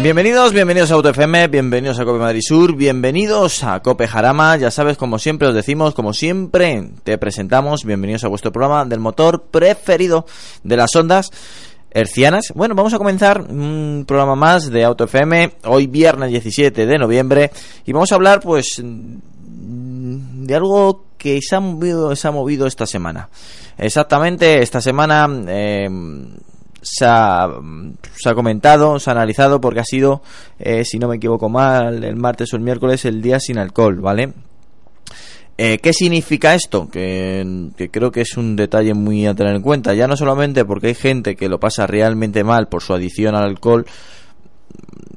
[0.00, 4.56] Bienvenidos, bienvenidos a Auto FM, bienvenidos a Cope Madrid Sur, bienvenidos a Cope Jarama.
[4.56, 9.00] Ya sabes, como siempre os decimos, como siempre te presentamos, bienvenidos a vuestro programa del
[9.00, 10.24] motor preferido
[10.62, 11.32] de las ondas
[11.90, 12.52] hercianas.
[12.54, 17.50] Bueno, vamos a comenzar un programa más de Auto FM, hoy viernes 17 de noviembre,
[17.84, 22.86] y vamos a hablar, pues, de algo que se ha movido, se ha movido esta
[22.86, 23.28] semana.
[23.76, 25.28] Exactamente, esta semana.
[25.48, 25.88] Eh,
[26.80, 27.50] se ha,
[28.34, 30.22] comentado, se ha analizado porque ha sido,
[30.58, 34.00] eh, si no me equivoco mal, el martes o el miércoles el día sin alcohol,
[34.00, 34.32] ¿vale?
[35.60, 36.88] Eh, ¿Qué significa esto?
[36.88, 39.92] Que, que, creo que es un detalle muy a tener en cuenta.
[39.92, 43.42] Ya no solamente porque hay gente que lo pasa realmente mal por su adicción al
[43.42, 43.84] alcohol,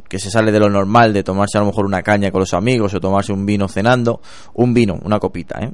[0.09, 2.53] que se sale de lo normal de tomarse a lo mejor una caña con los
[2.53, 4.19] amigos o tomarse un vino cenando,
[4.55, 5.71] un vino, una copita, ¿eh?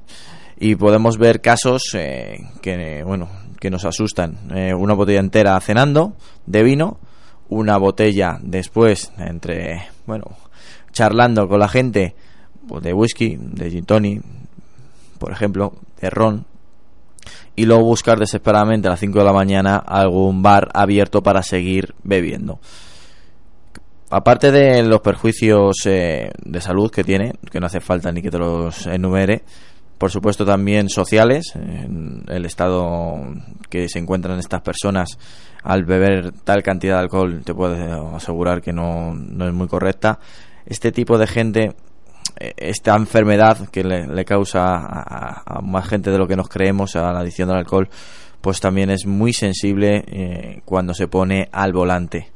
[0.60, 4.38] Y podemos ver casos eh, que, bueno, que nos asustan.
[4.56, 6.14] Eh, una botella entera cenando
[6.46, 7.00] de vino,
[7.50, 10.26] una botella después entre, bueno,
[10.92, 12.16] charlando con la gente
[12.68, 14.22] pues, de whisky, de gin tonic,
[15.20, 16.46] por ejemplo, de ron,
[17.56, 21.96] y luego buscar desesperadamente a las 5 de la mañana algún bar abierto para seguir
[22.04, 22.60] bebiendo.
[24.10, 28.32] Aparte de los perjuicios eh, de salud que tiene, que no hace falta ni que
[28.32, 29.44] te los enumere,
[29.98, 33.18] por supuesto también sociales, en el estado
[33.70, 35.18] que se encuentran estas personas
[35.64, 40.20] al beber tal cantidad de alcohol, te puedo asegurar que no, no es muy correcta.
[40.66, 41.76] Este tipo de gente,
[42.40, 47.12] eh, esta enfermedad que le, causa a, más gente de lo que nos creemos a
[47.12, 47.90] la adicción al alcohol,
[48.40, 52.32] pues también es muy sensible eh, cuando se pone al volante.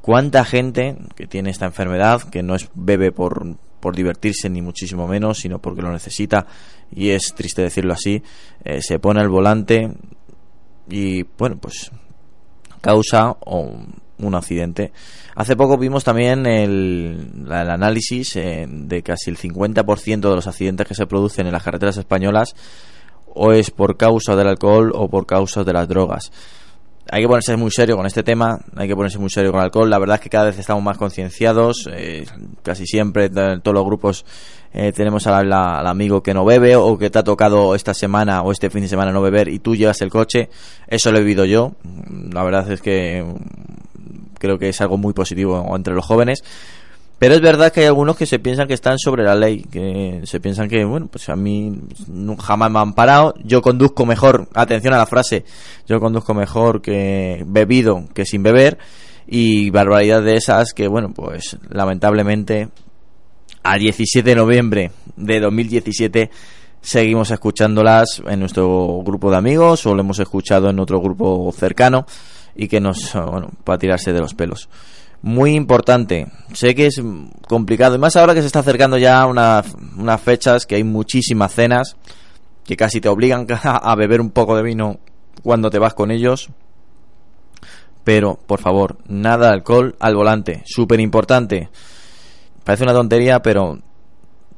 [0.00, 5.06] ¿Cuánta gente que tiene esta enfermedad, que no es bebe por, por divertirse ni muchísimo
[5.06, 6.46] menos, sino porque lo necesita
[6.94, 8.22] y es triste decirlo así,
[8.64, 9.90] eh, se pone al volante
[10.88, 11.90] y bueno, pues
[12.80, 14.92] causa un accidente.
[15.34, 20.86] Hace poco vimos también el, el análisis eh, de casi el 50% de los accidentes
[20.86, 22.54] que se producen en las carreteras españolas
[23.26, 26.30] o es por causa del alcohol o por causa de las drogas
[27.10, 29.66] hay que ponerse muy serio con este tema, hay que ponerse muy serio con el
[29.66, 29.90] alcohol.
[29.90, 32.24] La verdad es que cada vez estamos más concienciados, eh,
[32.62, 34.24] casi siempre todos los grupos
[34.76, 38.50] eh, tenemos al, amigo que no bebe o que te ha tocado esta semana o
[38.50, 40.50] este fin de semana no beber y tú llevas el coche.
[40.88, 41.72] Eso lo he vivido yo.
[42.32, 46.42] La verdad es que mm, creo que es algo muy positivo entre los jóvenes.
[47.20, 50.22] Pero es verdad que hay algunos que se piensan que están sobre la ley, que
[50.24, 51.72] se piensan que, bueno, pues a mí
[52.42, 55.44] jamás me han parado, yo conduzco mejor, atención a la frase,
[55.86, 58.78] yo conduzco mejor que bebido que sin beber,
[59.28, 62.68] y barbaridad de esas que, bueno, pues lamentablemente
[63.64, 66.30] a 17 de noviembre de 2017
[66.80, 72.06] seguimos escuchándolas en nuestro grupo de amigos o lo hemos escuchado en otro grupo cercano
[72.54, 74.68] y que nos, bueno, para tirarse de los pelos
[75.24, 76.26] muy importante.
[76.52, 77.00] Sé que es
[77.48, 81.96] complicado, y más ahora que se está acercando ya unas fechas, que hay muchísimas cenas,
[82.62, 85.00] que casi te obligan a beber un poco de vino
[85.42, 86.50] cuando te vas con ellos.
[88.04, 91.70] Pero, por favor, nada de alcohol al volante, súper importante.
[92.64, 93.78] Parece una tontería, pero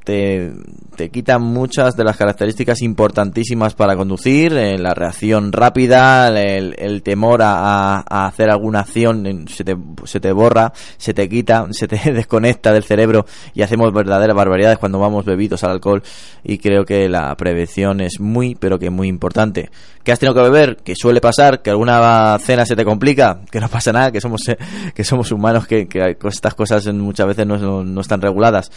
[0.07, 0.53] te,
[0.97, 7.41] te quita muchas de las características importantísimas para conducir, eh, la reacción rápida, el, temor
[7.43, 12.73] a, hacer alguna acción, se te, se te borra, se te quita, se te desconecta
[12.73, 16.05] del cerebro y hacemos verdaderas barbaridades cuando vamos bebidos al alcohol
[16.45, 19.71] y creo que la prevención es muy, pero que muy importante.
[20.05, 20.77] ¿Qué has tenido que beber?
[20.77, 24.49] Que suele pasar, que alguna cena se te complica, que no pasa nada, que somos,
[24.49, 24.57] eh,
[24.95, 28.71] que somos humanos, que, que estas cosas muchas veces no, no están reguladas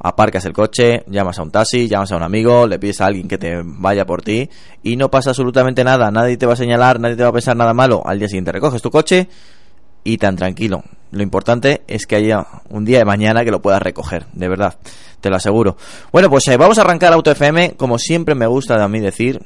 [0.00, 3.28] aparcas el coche, llamas a un taxi, llamas a un amigo, le pides a alguien
[3.28, 4.48] que te vaya por ti
[4.82, 7.56] y no pasa absolutamente nada, nadie te va a señalar, nadie te va a pensar
[7.56, 8.02] nada malo.
[8.04, 9.28] Al día siguiente recoges tu coche
[10.02, 10.82] y tan tranquilo.
[11.10, 14.76] Lo importante es que haya un día de mañana que lo puedas recoger, de verdad,
[15.20, 15.76] te lo aseguro.
[16.12, 19.44] Bueno, pues eh, vamos a arrancar Auto FM, como siempre me gusta a mí decir,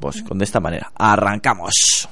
[0.00, 0.90] pues con de esta manera.
[0.96, 2.08] Arrancamos.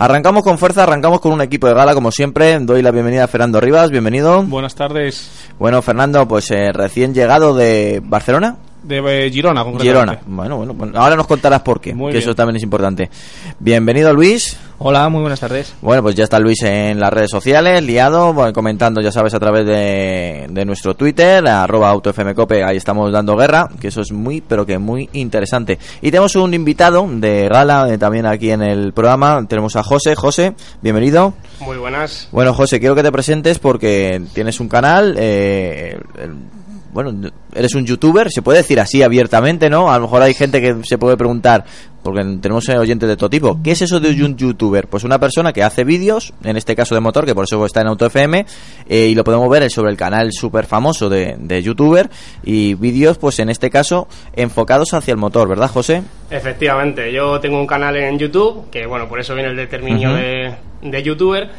[0.00, 2.58] Arrancamos con fuerza, arrancamos con un equipo de gala, como siempre.
[2.58, 4.42] Doy la bienvenida a Fernando Rivas, bienvenido.
[4.44, 5.30] Buenas tardes.
[5.58, 8.56] Bueno, Fernando, pues eh, recién llegado de Barcelona.
[8.82, 10.18] De eh, Girona, concretamente.
[10.18, 10.20] Girona.
[10.26, 12.22] Bueno, bueno, bueno, ahora nos contarás por qué, Muy que bien.
[12.28, 13.10] eso también es importante.
[13.58, 14.56] Bienvenido, Luis.
[14.78, 15.74] Hola, muy buenas tardes.
[15.82, 19.38] Bueno, pues ya está Luis en las redes sociales, liado, bueno, comentando, ya sabes, a
[19.38, 24.40] través de, de nuestro Twitter, arroba autofmcope, ahí estamos dando guerra, que eso es muy,
[24.40, 25.78] pero que muy interesante.
[26.00, 30.14] Y tenemos un invitado de gala eh, también aquí en el programa, tenemos a José.
[30.16, 31.34] José, bienvenido.
[31.60, 32.28] Muy buenas.
[32.32, 36.59] Bueno, José, quiero que te presentes porque tienes un canal, eh, el-
[36.92, 39.90] bueno, eres un youtuber, se puede decir así abiertamente, ¿no?
[39.90, 41.64] A lo mejor hay gente que se puede preguntar,
[42.02, 44.88] porque tenemos eh, oyentes de todo tipo, ¿qué es eso de un youtuber?
[44.88, 47.80] Pues una persona que hace vídeos, en este caso de motor, que por eso está
[47.80, 48.46] en Auto FM,
[48.88, 52.10] eh, y lo podemos ver sobre el canal súper famoso de, de youtuber,
[52.42, 56.02] y vídeos, pues en este caso, enfocados hacia el motor, ¿verdad, José?
[56.30, 60.54] Efectivamente, yo tengo un canal en YouTube, que bueno, por eso viene el determinio de,
[60.82, 61.50] de youtuber.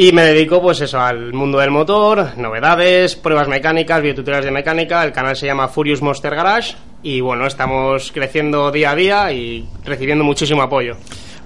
[0.00, 5.02] Y me dedico pues eso al mundo del motor, novedades, pruebas mecánicas, videotutoriales de mecánica.
[5.02, 6.76] El canal se llama Furious Monster Garage.
[7.02, 10.96] Y bueno, estamos creciendo día a día y recibiendo muchísimo apoyo.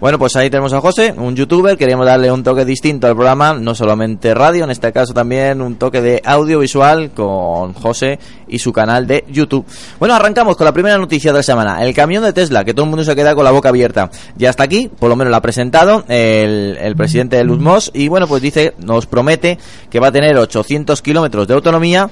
[0.03, 1.79] Bueno, pues ahí tenemos a José, un youtuber.
[1.79, 5.77] Queríamos darle un toque distinto al programa, no solamente radio, en este caso también un
[5.77, 8.19] toque de audiovisual con José
[8.49, 9.65] y su canal de YouTube.
[10.01, 11.85] Bueno, arrancamos con la primera noticia de la semana.
[11.85, 14.11] El camión de Tesla, que todo el mundo se queda con la boca abierta.
[14.37, 18.09] Ya está aquí, por lo menos lo ha presentado el, el presidente de Luzmos y
[18.09, 19.57] bueno, pues dice, nos promete
[19.89, 22.11] que va a tener 800 kilómetros de autonomía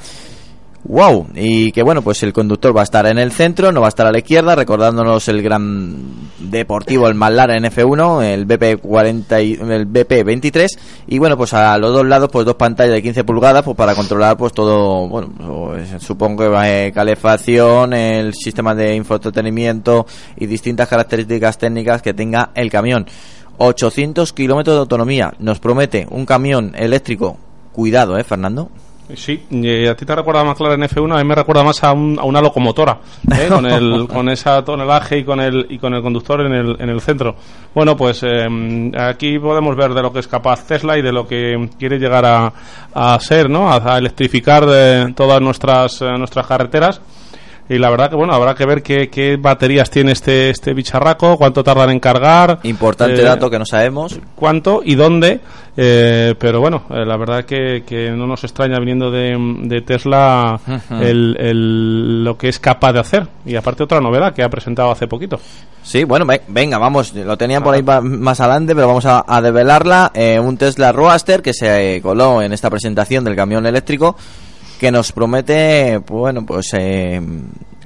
[0.84, 3.88] Wow, y que bueno, pues el conductor va a estar en el centro, no va
[3.88, 9.52] a estar a la izquierda, recordándonos el gran deportivo, el McLaren F1, el BP40 y
[9.72, 10.68] el BP23
[11.06, 13.94] y bueno, pues a los dos lados pues dos pantallas de 15 pulgadas pues para
[13.94, 20.06] controlar pues todo, bueno, pues, supongo que va eh, calefacción, el sistema de infoentretenimiento
[20.38, 23.06] y distintas características técnicas que tenga el camión.
[23.58, 27.36] 800 kilómetros de autonomía, nos promete un camión eléctrico.
[27.72, 28.70] Cuidado, eh, Fernando.
[29.14, 31.92] Sí, y a ti te recuerda más McLaren F1, a mí me recuerda más a,
[31.92, 32.98] un- a una locomotora,
[33.32, 33.48] ¿eh?
[33.48, 36.88] con, el, con esa tonelaje y con el, y con el conductor en el, en
[36.90, 37.34] el centro.
[37.74, 41.26] Bueno, pues eh, aquí podemos ver de lo que es capaz Tesla y de lo
[41.26, 42.52] que quiere llegar a,
[42.94, 43.70] a ser, ¿no?
[43.70, 47.00] A, a electrificar eh, todas nuestras, eh, nuestras carreteras.
[47.70, 51.38] Y la verdad que, bueno, habrá que ver qué, qué baterías tiene este, este bicharraco,
[51.38, 52.58] cuánto tardan en cargar.
[52.64, 54.18] Importante eh, dato que no sabemos.
[54.34, 55.38] cuánto y dónde,
[55.76, 60.58] eh, pero bueno, eh, la verdad que, que no nos extraña viniendo de, de Tesla
[61.00, 63.28] el, el- lo que es capaz de hacer.
[63.46, 65.38] Y aparte otra novedad que ha presentado hace poquito.
[65.84, 69.40] Sí, bueno, ve- venga, vamos, lo tenían por ahí más adelante, pero vamos a, a
[69.40, 70.10] develarla.
[70.12, 74.16] Eh, un Tesla Roadster que se coló en esta presentación del camión eléctrico
[74.80, 77.20] que nos promete, bueno, pues eh,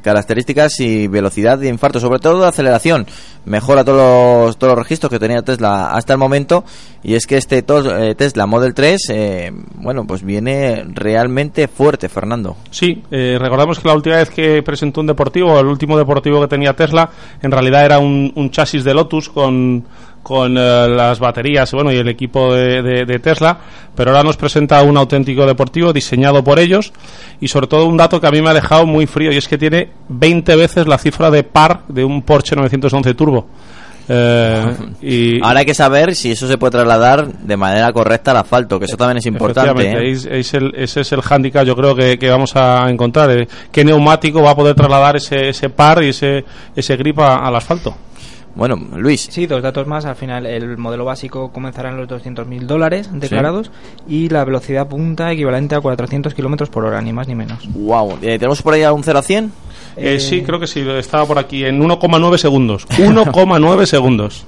[0.00, 3.06] características y velocidad de infarto, sobre todo de aceleración.
[3.46, 6.64] Mejora todos los, todos los registros que tenía Tesla hasta el momento
[7.02, 12.08] y es que este to- eh, Tesla Model 3, eh, bueno, pues viene realmente fuerte,
[12.08, 12.56] Fernando.
[12.70, 16.48] Sí, eh, recordamos que la última vez que presentó un deportivo, el último deportivo que
[16.48, 17.10] tenía Tesla,
[17.42, 19.84] en realidad era un, un chasis de Lotus con,
[20.24, 23.56] con eh, las baterías bueno, y el equipo de, de- de Tesla,
[23.94, 26.92] pero ahora nos presenta un auténtico deportivo diseñado por ellos
[27.40, 29.46] y sobre todo un dato que a mí me ha dejado muy frío y es
[29.46, 33.46] que tiene 20 veces la cifra de par de un Porsche 911 Turbo.
[34.06, 38.38] Eh, y, Ahora hay que saber si eso se puede trasladar de manera correcta al
[38.38, 39.70] asfalto, que eso también es importante.
[40.08, 40.10] ¿eh?
[40.10, 43.46] es- es el- ese es el hándicap yo creo que, que vamos a encontrar.
[43.72, 46.44] ¿Qué neumático va a poder trasladar ese, ese par y ese,
[46.76, 47.94] ese grip a- al asfalto?
[48.54, 50.04] Bueno, Luis, Sí, dos datos más.
[50.04, 53.70] Al final, el modelo básico comenzará en los 200.000 dólares declarados
[54.08, 57.68] y la velocidad punta equivalente a 400 kilómetros por hora, ni más ni menos.
[57.74, 58.12] wow.
[58.22, 59.52] Eh, ¿Tenemos por ahí a un 0 a 100?
[59.96, 62.86] Eh, sí, creo que sí, estaba por aquí en 1,9 segundos.
[62.96, 64.46] 1,9 segundos.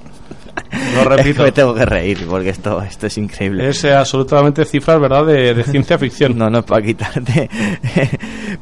[0.95, 1.43] Lo repito.
[1.43, 3.69] Me tengo que reír porque esto, esto es increíble.
[3.69, 6.39] Es eh, absolutamente cifras, ¿verdad?, de, de ciencia ficción.
[6.39, 7.51] No, no, para quitarte,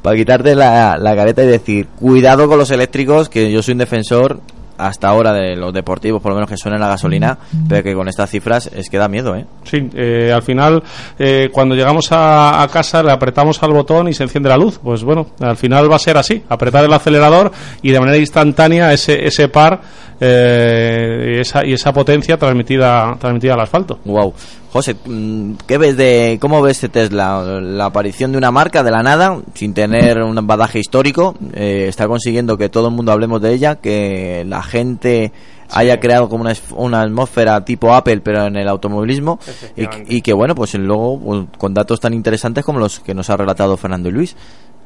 [0.02, 3.78] para quitarte la, la careta y decir, cuidado con los eléctricos, que yo soy un
[3.78, 4.40] defensor
[4.78, 7.38] hasta ahora de los deportivos, por lo menos que suenen a gasolina,
[7.68, 9.46] pero que con estas cifras es que da miedo, ¿eh?
[9.64, 10.82] Sí, eh, al final,
[11.18, 14.78] eh, cuando llegamos a, a casa, le apretamos al botón y se enciende la luz.
[14.82, 17.52] Pues bueno, al final va a ser así: apretar el acelerador
[17.82, 19.80] y de manera instantánea ese, ese par
[20.20, 23.98] eh, esa, y esa potencia transmitida, transmitida al asfalto.
[24.04, 24.34] Wow.
[24.72, 27.60] José, mm, ¿qué ves de cómo ves de Tesla?
[27.60, 32.08] La aparición de una marca de la nada, sin tener un badaje histórico, eh, está
[32.08, 35.32] consiguiendo que todo el mundo hablemos de ella, que la gente
[35.70, 39.38] haya creado como una, una atmósfera tipo Apple, pero en el automovilismo,
[39.76, 43.36] y, que bueno, pues luego pues, con datos tan interesantes como los que nos ha
[43.36, 44.36] relatado Fernando y Luis.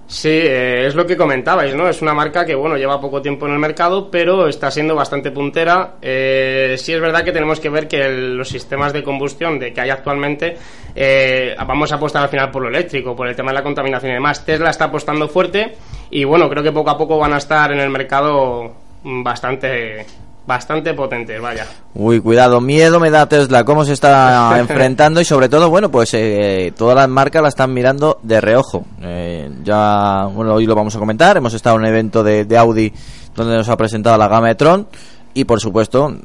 [0.09, 1.87] Sí, eh, es lo que comentabais, ¿no?
[1.87, 5.31] Es una marca que, bueno, lleva poco tiempo en el mercado, pero está siendo bastante
[5.31, 5.97] puntera.
[6.01, 9.83] Eh, sí es verdad que tenemos que ver que los sistemas de combustión de que
[9.83, 10.57] hay actualmente,
[10.95, 14.13] eh, vamos a apostar al final por lo eléctrico, por el tema de la contaminación
[14.13, 14.47] y demás.
[14.47, 15.77] Tesla está apostando fuerte
[16.09, 20.07] y, bueno, creo que poco a poco van a estar en el mercado mm, bastante,
[20.49, 21.67] bastante potentes, vaya.
[21.95, 26.11] Uy, cuidado, miedo me da Tesla, cómo se está enfrentando y sobre todo, bueno, pues
[26.15, 28.85] eh, todas las marcas la están mirando de reojo.
[29.03, 32.57] Eh, ya, bueno, hoy lo vamos a comentar, hemos estado en un evento de, de
[32.57, 32.93] Audi
[33.37, 34.89] donde nos ha presentado la gama de Tron
[35.35, 36.17] y por supuesto,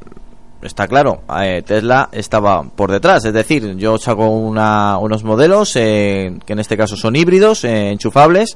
[0.61, 6.39] está claro, eh, Tesla estaba por detrás, es decir, yo saco una- unos modelos eh,
[6.45, 8.55] que en este caso son híbridos, eh, enchufables,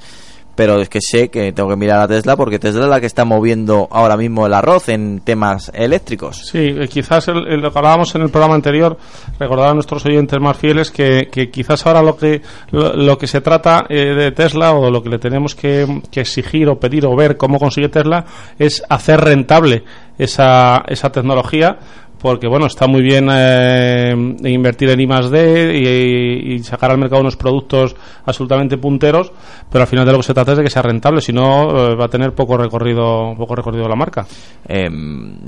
[0.57, 3.05] pero es que sé que tengo que mirar a Tesla porque Tesla es la que
[3.05, 6.47] está moviendo ahora mismo el arroz en temas eléctricos.
[6.47, 8.97] Sí, eh, quizás lo que hablábamos en el programa anterior,
[9.39, 13.27] recordar a nuestros oyentes más fieles que, que quizás ahora lo que lo, lo que
[13.27, 17.05] se trata eh, de Tesla o lo que le tenemos que, que exigir o pedir
[17.05, 18.25] o ver cómo consigue Tesla
[18.57, 19.83] es hacer rentable
[20.17, 21.77] esa, esa tecnología
[22.19, 27.21] porque bueno está muy bien eh, invertir en I más D y, sacar al mercado
[27.21, 27.95] unos productos
[28.25, 29.31] absolutamente punteros
[29.71, 31.91] pero al final de lo que se trata es de que sea rentable si no
[31.91, 34.25] eh, va a tener poco recorrido poco recorrido la marca.
[34.67, 34.89] Eh,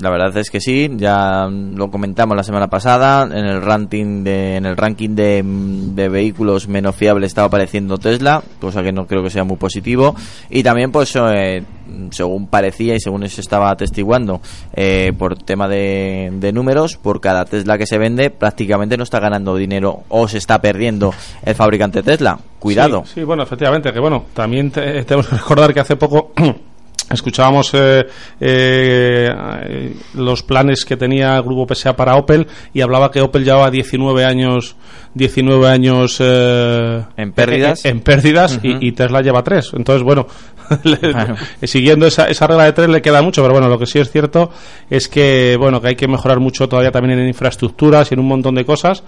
[0.00, 4.56] la verdad es que sí, ya lo comentamos la semana pasada, en el ranking de,
[4.56, 9.22] en el ranking de, de vehículos menos fiables estaba apareciendo Tesla, cosa que no creo
[9.22, 10.14] que sea muy positivo,
[10.48, 11.62] y también pues eh,
[12.10, 14.40] según parecía y según se estaba atestiguando
[14.74, 19.20] eh, por tema de, de números, por cada Tesla que se vende prácticamente no está
[19.20, 21.12] ganando dinero o se está perdiendo
[21.44, 22.38] el fabricante Tesla.
[22.58, 23.02] Cuidado.
[23.06, 26.32] Sí, sí, bueno, efectivamente, que bueno, también te- tenemos que recordar que hace poco
[27.10, 28.06] escuchábamos eh,
[28.40, 33.70] eh, los planes que tenía el grupo PSA para Opel y hablaba que Opel llevaba
[33.70, 34.76] 19 años
[35.14, 37.84] 19 años eh, En pérdidas.
[37.84, 40.26] en, en pérdidas y, y Tesla lleva 3 entonces bueno
[41.00, 41.36] Claro.
[41.62, 44.10] siguiendo esa, esa regla de 3 le queda mucho pero bueno lo que sí es
[44.10, 44.50] cierto
[44.88, 48.28] es que bueno que hay que mejorar mucho todavía también en infraestructuras y en un
[48.28, 49.02] montón de cosas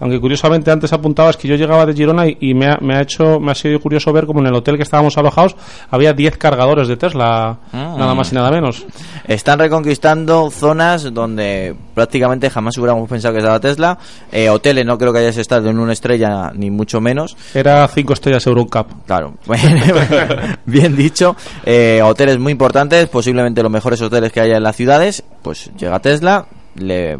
[0.00, 3.00] aunque curiosamente antes apuntabas que yo llegaba de Girona y, y me, ha, me ha
[3.02, 5.56] hecho me ha sido curioso ver como en el hotel que estábamos alojados
[5.90, 7.94] había 10 cargadores de Tesla Ah.
[7.98, 8.84] nada más y nada menos
[9.26, 13.98] Están reconquistando zonas donde prácticamente jamás hubiéramos pensado que estaba Tesla.
[14.30, 17.36] Eh, hoteles no creo que hayas estado en una estrella, ni mucho menos.
[17.54, 19.34] era 5 estrellas Eurocup Claro,
[20.66, 21.36] bien dicho.
[21.64, 25.22] Eh, hoteles muy importantes, posiblemente los mejores hoteles que haya en las ciudades.
[25.42, 27.18] Pues llega Tesla, le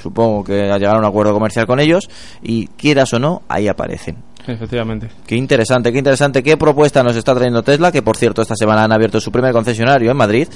[0.00, 2.08] supongo que llegar a un acuerdo comercial con ellos
[2.42, 4.16] y quieras o no, ahí aparecen.
[4.46, 6.42] efectivamente Qué interesante, qué interesante.
[6.42, 7.92] ¿Qué propuesta nos está trayendo Tesla?
[7.92, 10.48] Que por cierto, esta semana han abierto su primer concesionario en Madrid.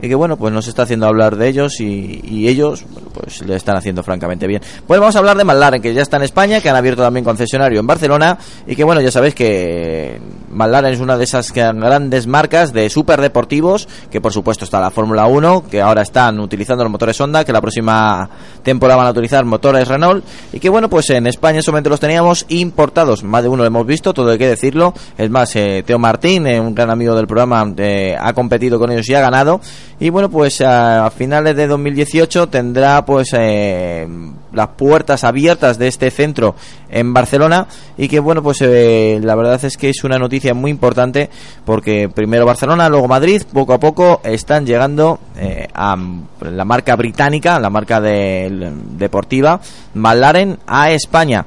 [0.00, 3.40] Y que bueno, pues nos está haciendo hablar de ellos y, y ellos, bueno, pues
[3.42, 4.60] le están haciendo francamente bien.
[4.84, 7.24] Pues vamos a hablar de McLaren, que ya está en España, que han abierto también
[7.24, 8.36] concesionario en Barcelona.
[8.66, 10.20] Y que bueno, ya sabéis que
[10.52, 15.26] McLaren es una de esas grandes marcas de superdeportivos, que por supuesto está la Fórmula
[15.26, 18.28] 1, que ahora están utilizando los motores Honda, que la próxima
[18.62, 20.24] temporada van a utilizar motores Renault.
[20.52, 23.24] Y que bueno, pues en España solamente los teníamos importados.
[23.24, 24.94] Más de uno lo hemos visto, todo hay que decirlo.
[25.16, 28.90] Es más, eh, Teo Martín, eh, un gran amigo del programa, eh, ha competido con
[28.90, 29.60] ellos y ha ganado.
[30.00, 36.10] Y bueno, pues a, a finales de 2018 tendrá pues las puertas abiertas de este
[36.10, 36.54] centro
[36.90, 37.66] en Barcelona.
[37.96, 41.30] Y que bueno, pues la verdad es que es una noticia muy importante
[41.64, 45.96] porque primero Barcelona, luego Madrid, poco a poco están llegando eh, a
[46.40, 49.60] la marca británica, la marca de- deportiva
[49.94, 51.46] McLaren a España.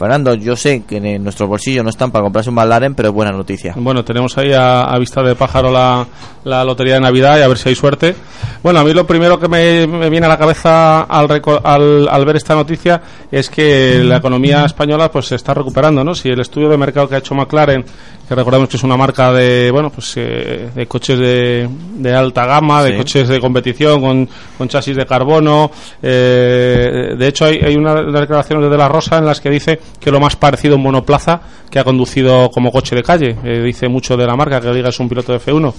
[0.00, 3.14] Fernando, yo sé que en nuestros bolsillos no están para comprarse un McLaren, pero es
[3.14, 3.74] buena noticia.
[3.76, 6.06] Bueno, tenemos ahí a, a vista de pájaro la,
[6.44, 8.14] la lotería de Navidad y a ver si hay suerte.
[8.62, 11.28] Bueno, a mí lo primero que me, me viene a la cabeza al,
[11.64, 16.14] al, al ver esta noticia es que la economía española pues se está recuperando, ¿no?
[16.14, 17.84] Si el estudio de mercado que ha hecho McLaren,
[18.26, 22.46] que recordemos que es una marca de, bueno, pues eh, de coches de, de alta
[22.46, 25.70] gama, de coches de competición con, con chasis de carbono,
[26.02, 29.50] eh, de hecho hay, hay una de las declaraciones de la Rosa en las que
[29.50, 33.36] dice que lo más parecido a un monoplaza que ha conducido como coche de calle.
[33.44, 35.72] Eh, dice mucho de la marca, que diga es un piloto de F1.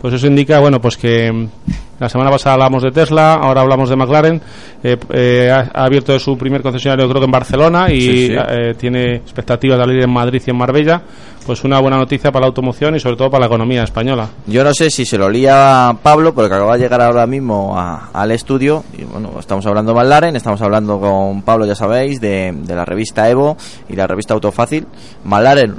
[0.00, 1.48] Pues eso indica, bueno, pues que,
[1.98, 4.40] La semana pasada hablamos de Tesla, ahora hablamos de McLaren.
[4.82, 8.34] Eh, eh, ha, ha abierto su primer concesionario creo que en Barcelona y Sí, sí.
[8.36, 11.00] eh, tiene expectativas de abrir en Madrid y en Marbella.
[11.46, 14.28] Pues una buena noticia para la automoción y sobre todo para la economía española.
[14.46, 18.10] Yo no sé si se lo lía Pablo, porque acaba de llegar ahora mismo a-
[18.12, 18.82] al estudio.
[18.98, 22.84] Y bueno, estamos hablando de McLaren, estamos hablando con Pablo, ya sabéis, de, de la
[22.84, 23.56] revista Evo
[23.88, 24.86] y la revista Autofácil.
[25.24, 25.74] McLaren,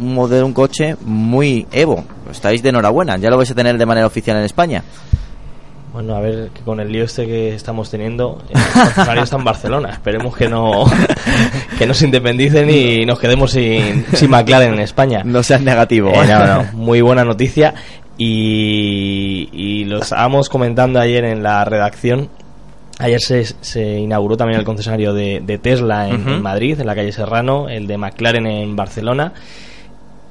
[0.00, 2.02] un modelo, un coche muy Evo.
[2.30, 4.82] Estáis de enhorabuena, ya lo vais a tener de manera oficial en España.
[5.92, 9.44] Bueno, a ver, que con el lío este que estamos teniendo, el concesionario está en
[9.44, 9.90] Barcelona.
[9.90, 10.84] Esperemos que no,
[11.78, 15.22] que no se independicen y nos quedemos sin, sin McLaren en España.
[15.24, 16.10] No seas negativo.
[16.10, 17.74] Eh, no, no, muy buena noticia.
[18.16, 22.28] Y, y lo estábamos comentando ayer en la redacción.
[22.98, 27.12] Ayer se, se inauguró también el concesionario de, de Tesla en Madrid, en la calle
[27.12, 29.32] Serrano, el de McLaren en Barcelona.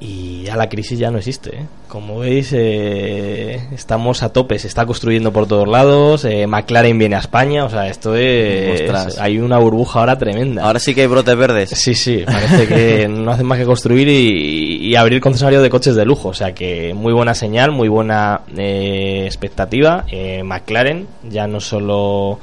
[0.02, 1.54] Y ya la crisis ya no existe.
[1.56, 1.66] ¿eh?
[1.86, 4.58] Como veis, eh, estamos a tope.
[4.58, 6.24] Se está construyendo por todos lados.
[6.24, 7.64] eh, McLaren viene a España.
[7.66, 8.80] O sea, esto es.
[8.80, 9.18] Ostras.
[9.18, 10.64] Hay una burbuja ahora tremenda.
[10.64, 11.70] Ahora sí que hay brotes verdes.
[11.70, 15.94] Sí, sí, parece que no hacen más que construir y, y abrir concesionario de coches
[15.94, 16.30] de lujo.
[16.30, 20.06] O sea que muy buena señal, muy buena eh, expectativa.
[20.10, 22.38] Eh, McLaren, ya no solo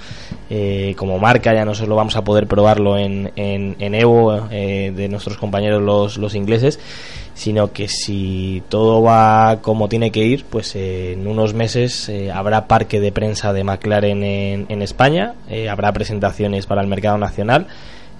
[0.49, 4.93] eh, como marca, ya no solo vamos a poder probarlo en, en, en Evo eh,
[4.95, 6.79] de nuestros compañeros los, los ingleses,
[7.37, 12.31] sino que si todo va como tiene que ir, pues eh, en unos meses eh,
[12.31, 17.19] habrá parque de prensa de McLaren en, en España, eh, habrá presentaciones para el mercado
[17.19, 17.67] nacional.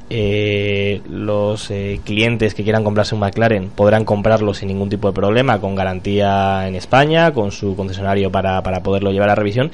[0.10, 1.74] Los
[2.06, 6.66] clientes que quieran comprarse un McLaren podrán comprarlo sin ningún tipo de problema, con garantía
[6.68, 9.72] en España, con su concesionario para, para poderlo llevar a revisión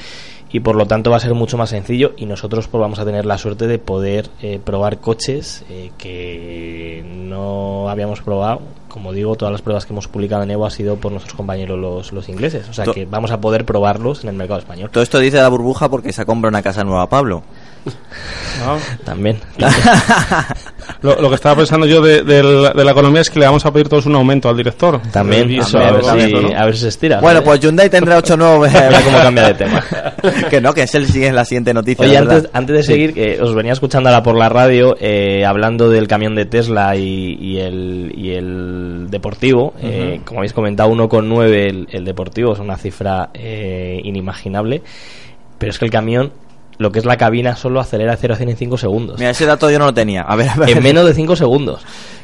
[0.52, 3.06] y por lo tanto va a ser mucho más sencillo y nosotros pues vamos a
[3.06, 4.30] tener la suerte de poder
[4.64, 5.66] probar coches
[6.00, 8.62] que no habíamos probado.
[8.94, 11.80] Como digo, todas las pruebas que hemos publicado en Evo ha sido por nuestros compañeros
[11.80, 12.70] los, los ingleses.
[12.70, 14.92] O sea To- que vamos a poder probarlos en el mercado español.
[14.92, 17.42] Todo esto dice la burbuja porque se ha comprado una casa nueva, Pablo.
[17.86, 18.78] ¿No?
[19.04, 19.40] También.
[21.02, 23.46] Lo, lo que estaba pensando yo de, de la, de la economía es que le
[23.46, 25.02] vamos a pedir todos un aumento al director.
[25.12, 26.58] También, eso, a, ver si, ¿no?
[26.58, 27.20] a ver si se estira.
[27.20, 28.68] Bueno, pues Hyundai tendrá ocho nuevos.
[28.74, 29.84] Mira cómo cambia de tema.
[30.50, 32.06] que no, que es el sigue la siguiente noticia.
[32.06, 35.90] Oye, antes, antes de seguir, eh, os venía escuchando ahora por la radio eh, hablando
[35.90, 39.74] del camión de Tesla y, y el, y el deportivo.
[39.82, 44.82] Eh, como habéis comentado, 1,9 el, el deportivo es una cifra eh, inimaginable.
[45.58, 46.34] Pero es que el camión,
[46.78, 49.20] lo que es la cabina, solo acelera de 0 a 100 en 5 segundos.
[49.20, 50.22] Mira, ese dato yo no lo tenía.
[50.24, 50.70] A ver, a ver.
[50.70, 51.82] En menos de 5 segundos.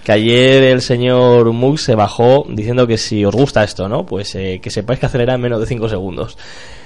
[0.09, 4.07] Que ayer el señor Mux se bajó diciendo que si os gusta esto, ¿no?
[4.07, 6.35] Pues eh, que sepáis que acelera en menos de 5 segundos.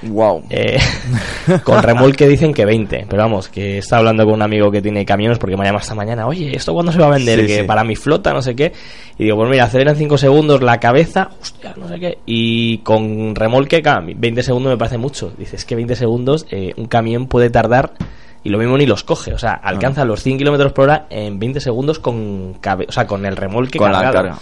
[0.02, 0.44] Wow.
[0.50, 0.78] Eh,
[1.64, 5.06] con remolque dicen que 20, pero vamos, que está hablando con un amigo que tiene
[5.06, 7.40] camiones porque me llama esta mañana, oye, ¿esto cuándo se va a vender?
[7.40, 7.64] Sí, que sí.
[7.64, 8.74] para mi flota, no sé qué.
[9.18, 12.18] Y digo, pues mira, acelera en 5 segundos la cabeza, hostia, no sé qué.
[12.26, 15.32] Y con remolque, claro, 20 segundos me parece mucho.
[15.38, 17.94] Dices que 20 segundos eh, un camión puede tardar
[18.44, 19.34] y lo mismo ni los coge.
[19.34, 19.70] O sea, Ah.
[19.70, 23.38] alcanza los 100 kilómetros por hora en 20 segundos con, cabe- o sea, con el
[23.38, 24.14] remolque Con la cargado.
[24.30, 24.38] carga.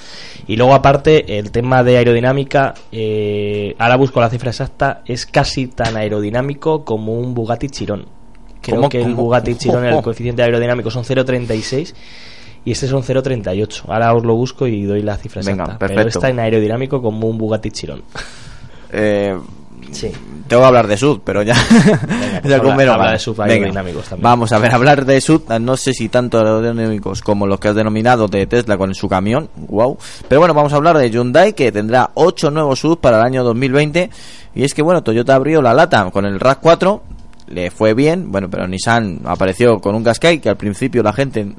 [0.47, 5.67] Y luego aparte el tema de aerodinámica, eh, ahora busco la cifra exacta, es casi
[5.67, 8.05] tan aerodinámico como un Bugatti Chiron.
[8.61, 8.89] Creo ¿Cómo?
[8.89, 9.13] que el.
[9.13, 11.93] Bugatti Chiron el coeficiente aerodinámico son 0.36
[12.65, 13.83] y este son 0.38.
[13.87, 15.87] Ahora os lo busco y doy la cifra Venga, exacta.
[15.87, 18.03] Pero está en aerodinámico como un Bugatti Chiron.
[18.91, 19.35] Eh,
[19.91, 20.11] Sí.
[20.47, 21.55] tengo que hablar de SUD, pero ya.
[22.41, 22.57] pues habla-
[22.93, 24.23] habla de aerodinámicos también.
[24.23, 27.75] Vamos a ver, hablar de SUD, no sé si tanto aerodinámicos como los que has
[27.75, 29.97] denominado de Tesla con su camión, wow.
[30.27, 33.43] Pero bueno, vamos a hablar de Hyundai que tendrá 8 nuevos SUV para el año
[33.43, 34.09] 2020.
[34.55, 37.01] Y es que bueno, Toyota abrió la lata con el RAV4,
[37.47, 41.53] le fue bien, bueno, pero Nissan apareció con un Qashqai que al principio la gente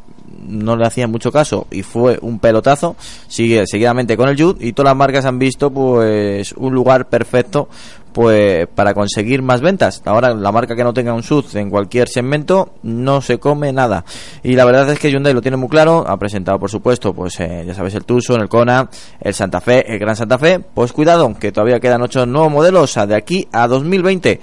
[0.44, 2.96] no le hacía mucho caso y fue un pelotazo.
[3.28, 7.68] Sigue seguidamente con el Jude y todas las marcas han visto pues un lugar perfecto
[8.12, 10.02] pues para conseguir más ventas.
[10.04, 14.04] Ahora la marca que no tenga un SUV en cualquier segmento no se come nada.
[14.42, 17.38] Y la verdad es que Hyundai lo tiene muy claro, ha presentado por supuesto pues
[17.40, 18.88] eh, ya sabes el Tucson, el Kona,
[19.20, 20.60] el Santa Fe, el Gran Santa Fe.
[20.60, 24.40] Pues cuidado que todavía quedan ocho nuevos modelos de aquí a 2020.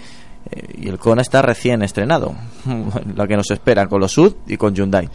[0.52, 2.34] Eh, y el Kona está recién estrenado.
[3.16, 5.10] la que nos espera con los SUV y con Hyundai.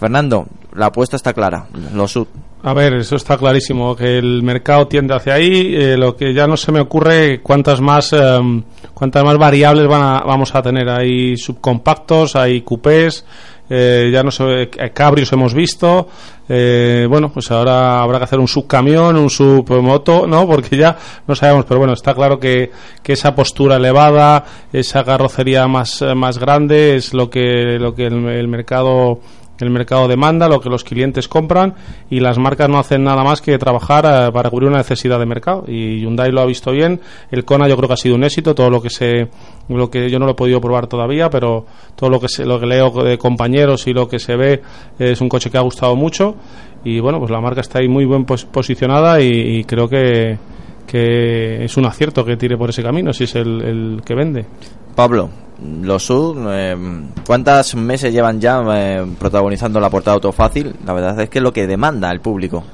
[0.00, 2.26] Fernando, la apuesta está clara, los SUV.
[2.62, 5.74] A ver, eso está clarísimo, que el mercado tiende hacia ahí.
[5.76, 8.62] eh, lo que ya no se me ocurre cuántas más em,
[8.94, 10.88] cuántas más variables van a- vamos a tener.
[10.88, 13.24] Hay subcompactos, hay coupés,
[13.70, 16.08] eh, ya no sé, eh, cabrios hemos visto.
[16.52, 20.46] eh, bueno, pues ahora habrá que hacer un subcamión, un submoto, ¿no?
[20.48, 20.96] Porque ya
[21.28, 22.72] no sabemos, pero bueno, está claro que,
[23.04, 28.48] que esa postura elevada, esa carrocería más, más grande es lo que, lo que el
[28.48, 29.20] mercado
[29.60, 31.74] el mercado demanda, lo que los clientes compran
[32.10, 35.26] y las marcas no hacen nada más que trabajar eh, para cubrir una necesidad de
[35.26, 35.64] mercado.
[35.66, 38.54] Y Hyundai lo ha visto bien, el Kona yo creo que ha sido un éxito,
[38.54, 39.28] todo lo que se
[39.68, 42.58] lo que yo no lo he podido probar todavía, pero todo lo que se, lo
[42.58, 44.62] que leo de compañeros y lo que se ve
[44.98, 46.34] es un coche que ha gustado mucho.
[46.84, 50.38] Y bueno, pues la marca está ahí muy bien pos- posicionada y creo que
[50.90, 54.44] que es un acierto que tire por ese camino si es el, el que vende.
[54.96, 55.30] Pablo,
[55.82, 56.76] los SUV, eh,
[57.24, 60.74] ¿cuántos meses llevan ya eh, protagonizando la portada Autofácil?
[60.84, 62.64] La verdad es que es lo que demanda el público.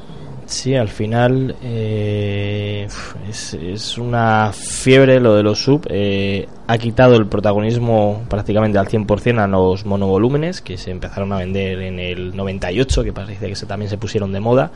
[0.46, 2.87] Sí, al final eh,
[3.29, 5.87] es, es una fiebre lo de los sub.
[5.90, 11.38] eh, ha quitado el protagonismo prácticamente al 100% a los monovolúmenes que se empezaron a
[11.38, 14.70] vender en el 98, que parece que se, también se pusieron de moda.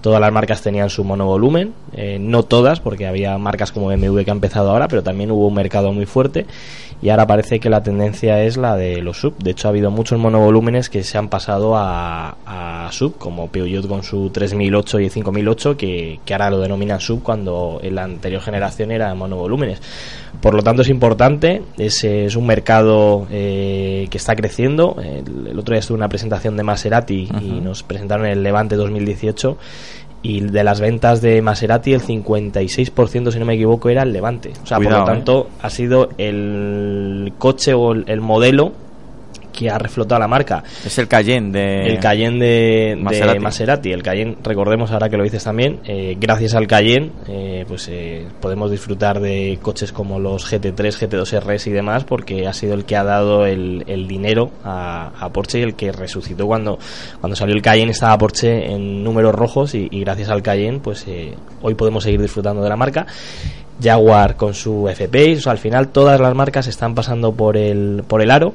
[0.00, 4.30] Todas las marcas tenían su monovolumen, eh, no todas, porque había marcas como BMW que
[4.30, 6.46] ha empezado ahora, pero también hubo un mercado muy fuerte
[7.02, 9.36] y ahora parece que la tendencia es la de los sub.
[9.38, 14.02] De hecho, ha habido muchos monovolúmenes que se han pasado a, sub, como Peugeot con
[14.02, 18.92] su 3008 y 5008, que, que ahora lo denominan sub cuando en la anterior generación
[18.92, 19.82] era monovolúmenes.
[20.40, 24.96] Por lo tanto, es importante, es, es un mercado eh, que está creciendo.
[25.02, 28.76] El, el otro día estuve en una presentación de Maserati y nos presentaron el Levante
[28.76, 29.56] 2018
[30.22, 34.52] y de las ventas de Maserati el 56% si no me equivoco era el Levante.
[34.62, 38.72] O sea Cuidado, por lo tanto ha sido el coche o el, el modelo
[39.56, 41.86] que ha reflotado la marca Es el Cayenne de...
[41.88, 43.92] el Cayenne de de Maserati.
[43.92, 48.26] El Cayenne, recordemos ahora que lo dices también, eh, gracias al Cayenne, eh, pues eh,
[48.40, 52.84] podemos disfrutar de coches como los GT3, GT2 RS y demás, porque ha sido el
[52.84, 56.78] que ha dado el, el dinero a, a Porsche y el que resucitó cuando,
[57.20, 61.04] cuando salió el Cayenne estaba Porsche en números rojos y, y gracias al Cayenne, pues
[61.08, 63.06] eh, hoy podemos seguir disfrutando de la marca.
[63.82, 68.04] Jaguar con su FP, o sea, al final todas las marcas están pasando por el,
[68.08, 68.54] por el aro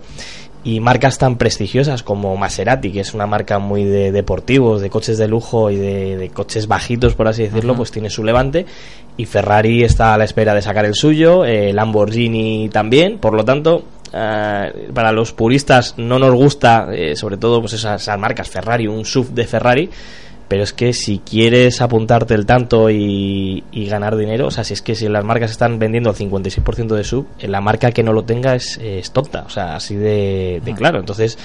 [0.63, 5.17] y marcas tan prestigiosas como Maserati, que es una marca muy de deportivos, de coches
[5.17, 8.65] de lujo y de, de coches bajitos, por así decirlo, pues tiene su levante.
[9.17, 13.43] Y Ferrari está a la espera de sacar el suyo, eh, Lamborghini también, por lo
[13.43, 13.83] tanto.
[14.13, 18.85] eh, para los puristas no nos gusta eh, sobre todo pues esas, esas marcas Ferrari
[18.85, 19.89] un sub de Ferrari
[20.51, 24.73] pero es que si quieres apuntarte el tanto y, y ganar dinero, o sea, si
[24.73, 28.03] es que si las marcas están vendiendo el 56% de sub, eh, la marca que
[28.03, 30.99] no lo tenga es, es tonta, o sea, así de, de claro.
[30.99, 31.37] Entonces,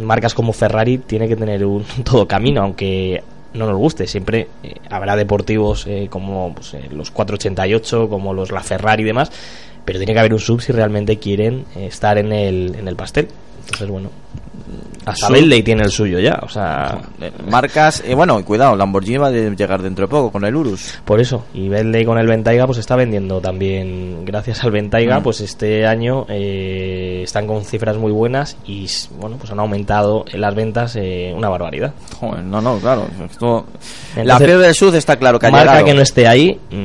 [0.00, 3.22] marcas como Ferrari tiene que tener un todo camino, aunque
[3.52, 4.06] no nos guste.
[4.06, 9.06] Siempre eh, habrá deportivos eh, como pues, eh, los 488, como los La Ferrari y
[9.06, 9.30] demás,
[9.84, 12.96] pero tiene que haber un sub si realmente quieren eh, estar en el, en el
[12.96, 13.28] pastel.
[13.64, 14.10] Entonces, bueno,
[15.06, 15.28] hasta.
[15.30, 19.30] Bentley tiene el suyo ya, o sea, Eh, Marcas, eh, bueno, cuidado, Lamborghini va a
[19.30, 20.98] llegar dentro de poco con el Urus.
[21.04, 25.22] Por eso, y Bentley con el Bentayga pues está vendiendo también, gracias al Bentayga, Mm.
[25.22, 28.86] pues este año eh, están con cifras muy buenas y
[29.18, 31.92] bueno, pues han aumentado en las ventas eh, una barbaridad.
[32.18, 33.06] Joder, no, no, claro.
[33.30, 33.66] esto-
[34.22, 35.86] la fiebre del SUV está claro que ha marca llegado.
[35.86, 36.76] que no esté ahí, mm,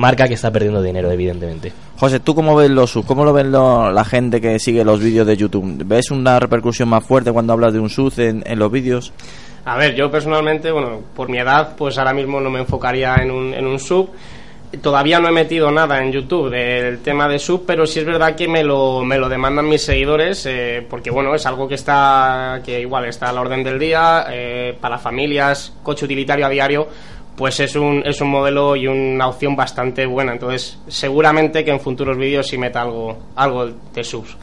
[0.00, 1.72] marca que está perdiendo dinero, evidentemente.
[2.00, 3.04] José, ¿tú cómo ves los SUV?
[3.04, 5.82] ¿Cómo lo ven lo- la gente que sigue los vídeos de YouTube?
[5.84, 9.12] ¿Ves una repercusión más fuerte cuando hablas de un en, en los vídeos?
[9.66, 13.30] A ver, yo personalmente, bueno, por mi edad, pues ahora mismo no me enfocaría en
[13.30, 14.08] un, en un sub.
[14.80, 18.34] Todavía no he metido nada en YouTube del tema de sub, pero sí es verdad
[18.34, 22.62] que me lo, me lo demandan mis seguidores, eh, porque bueno, es algo que está,
[22.64, 26.88] que igual está a la orden del día, eh, para familias, coche utilitario a diario,
[27.40, 30.32] pues es un, es un modelo y una opción bastante buena.
[30.34, 34.36] Entonces, seguramente que en futuros vídeos sí meta algo, algo de subs.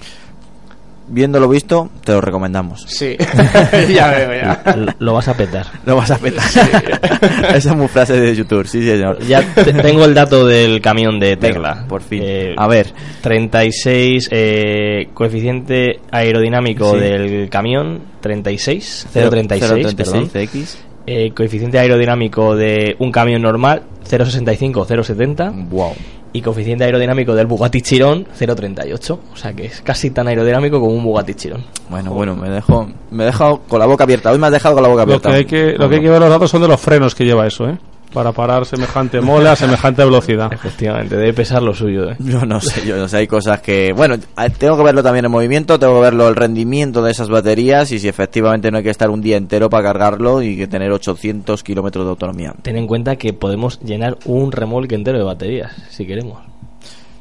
[1.09, 2.83] Viendo lo visto, te lo recomendamos.
[2.87, 3.15] Sí,
[3.93, 4.75] ya veo, ya.
[4.75, 5.65] Lo, lo vas a petar.
[5.85, 6.43] Lo vas a petar.
[7.55, 9.19] Esa es muy frase de YouTube, sí, señor.
[9.25, 11.75] Ya te- tengo el dato del camión de Tesla.
[11.75, 12.21] Venga, por fin.
[12.25, 12.91] Eh, A ver.
[13.21, 16.99] 36 eh, coeficiente aerodinámico Sí.
[16.99, 20.29] del camión 36 036 perdón.
[20.33, 20.77] X.
[21.09, 25.93] Eh, coeficiente aerodinámico de un camión normal 065 070 Wow.
[26.33, 30.91] y coeficiente aerodinámico del Bugatti Chiron 038 o sea que es casi tan aerodinámico como
[30.93, 34.31] un Bugatti Chiron Bueno, bueno, me dejo, me he dejado con la boca abierta.
[34.33, 35.29] Hoy me has dejado con la boca Lo abierta.
[35.29, 37.23] que, hay que, lo que hay que ver los datos son de los frenos que
[37.23, 37.77] lleva eso, ¿eh?
[38.13, 40.51] Para parar semejante mole a semejante velocidad.
[40.51, 42.15] efectivamente debe pesar lo suyo ¿eh?
[42.19, 43.93] Yo no sé, yo no sé, hay cosas que...
[43.93, 44.15] Bueno,
[44.57, 47.99] tengo que verlo también en movimiento, tengo que verlo el rendimiento de esas baterías y
[47.99, 51.63] si efectivamente no hay que estar un día entero para cargarlo y que tener 800
[51.63, 52.53] kilómetros de autonomía.
[52.61, 56.39] ten en cuenta que podemos llenar un remolque entero de baterías si queremos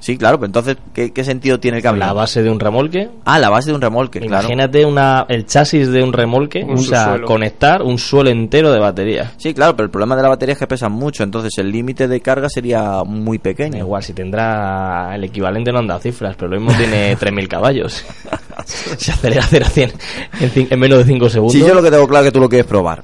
[0.06, 2.04] Sí, claro, pero entonces, ¿qué, qué sentido tiene el cambio?
[2.06, 4.44] la base de un remolque Ah, la base de un remolque, claro.
[4.44, 8.78] Imagínate una, el chasis de un remolque, Un o sea, conectar un suelo entero de
[8.78, 9.32] batería.
[9.36, 12.06] Sí, claro, pero el problema de la batería es que pesan mucho, entonces el límite
[12.06, 13.78] de carga sería muy Da pequeño.
[13.78, 18.04] igual, si tendrá el equivalente no han dado cifras, pero lo mismo tiene 3.000 caballos.
[18.64, 19.92] se acelera 0 a 100
[20.70, 21.52] en, menos de 5 segundos.
[21.52, 23.02] Si yo lo que tengo claro es que tú lo quieres probar.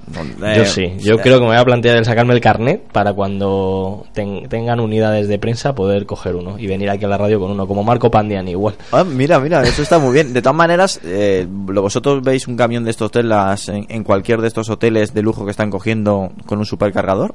[0.56, 4.06] Yo sí, yo creo que me voy a plantear el sacarme el carnet para cuando
[4.12, 7.50] ten- tengan unidades de prensa poder coger uno y venir aquí a la radio con
[7.50, 8.74] uno, como Marco Pandiani igual.
[8.92, 10.32] Ah, mira, mira, eso está muy bien.
[10.32, 14.40] De todas maneras, eh, lo- vosotros veis un camión de estos telas en, en cualquier
[14.40, 17.34] de estos hoteles de lujo que están cogiendo con un supercargador.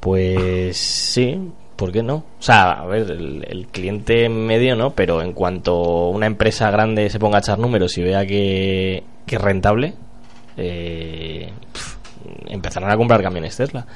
[0.00, 1.40] Pues sí,
[1.76, 2.16] ¿por qué no?
[2.16, 7.08] O sea, a ver, el, el cliente medio no, pero en cuanto una empresa grande
[7.10, 9.94] se ponga a echar números y vea que, que es rentable,
[10.56, 11.96] eh, pf,
[12.48, 13.86] empezarán a comprar camiones Tesla.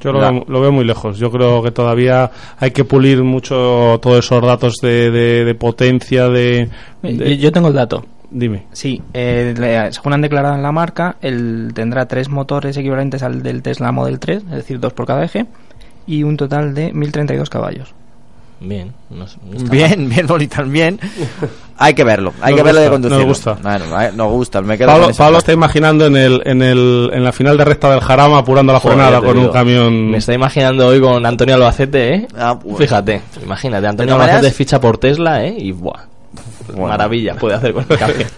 [0.00, 1.18] Yo lo, veo, lo veo muy lejos.
[1.18, 6.28] Yo creo que todavía hay que pulir mucho todos esos datos de, de- de potencia,
[6.28, 6.68] de,
[7.02, 8.04] Yo, de- yo tengo el dato.
[8.30, 8.66] Dime.
[8.72, 13.62] Sí, eh, según han declarado en la marca, él tendrá tres motores equivalentes al del
[13.62, 15.46] Tesla Model 3, es decir, dos por cada eje,
[16.08, 17.94] y un total de 1032 caballos.
[18.60, 19.70] Bien, no, no está mal.
[19.70, 20.98] Bien, bien bonito, bien.
[21.80, 23.18] Hay que verlo, hay Nos que verlo de gusta, conducirlo.
[23.28, 23.58] nos gusta.
[23.62, 27.56] Bueno, nos gusta, me quedo Pablo, está imaginando en, el, en, el, en la final
[27.56, 30.10] de recta del Jarama apurando la Joder, frenada te con un camión.
[30.10, 32.28] Me estoy imaginando hoy con Antonio Albacete, ¿eh?
[32.36, 32.78] Ah, pues.
[32.78, 35.54] Fíjate, imagínate, Antonio Albacete maneras- ficha por Tesla, ¿eh?
[35.56, 36.00] Y buah,
[36.68, 36.88] Bueno.
[36.88, 38.28] maravilla puede hacer con el camión.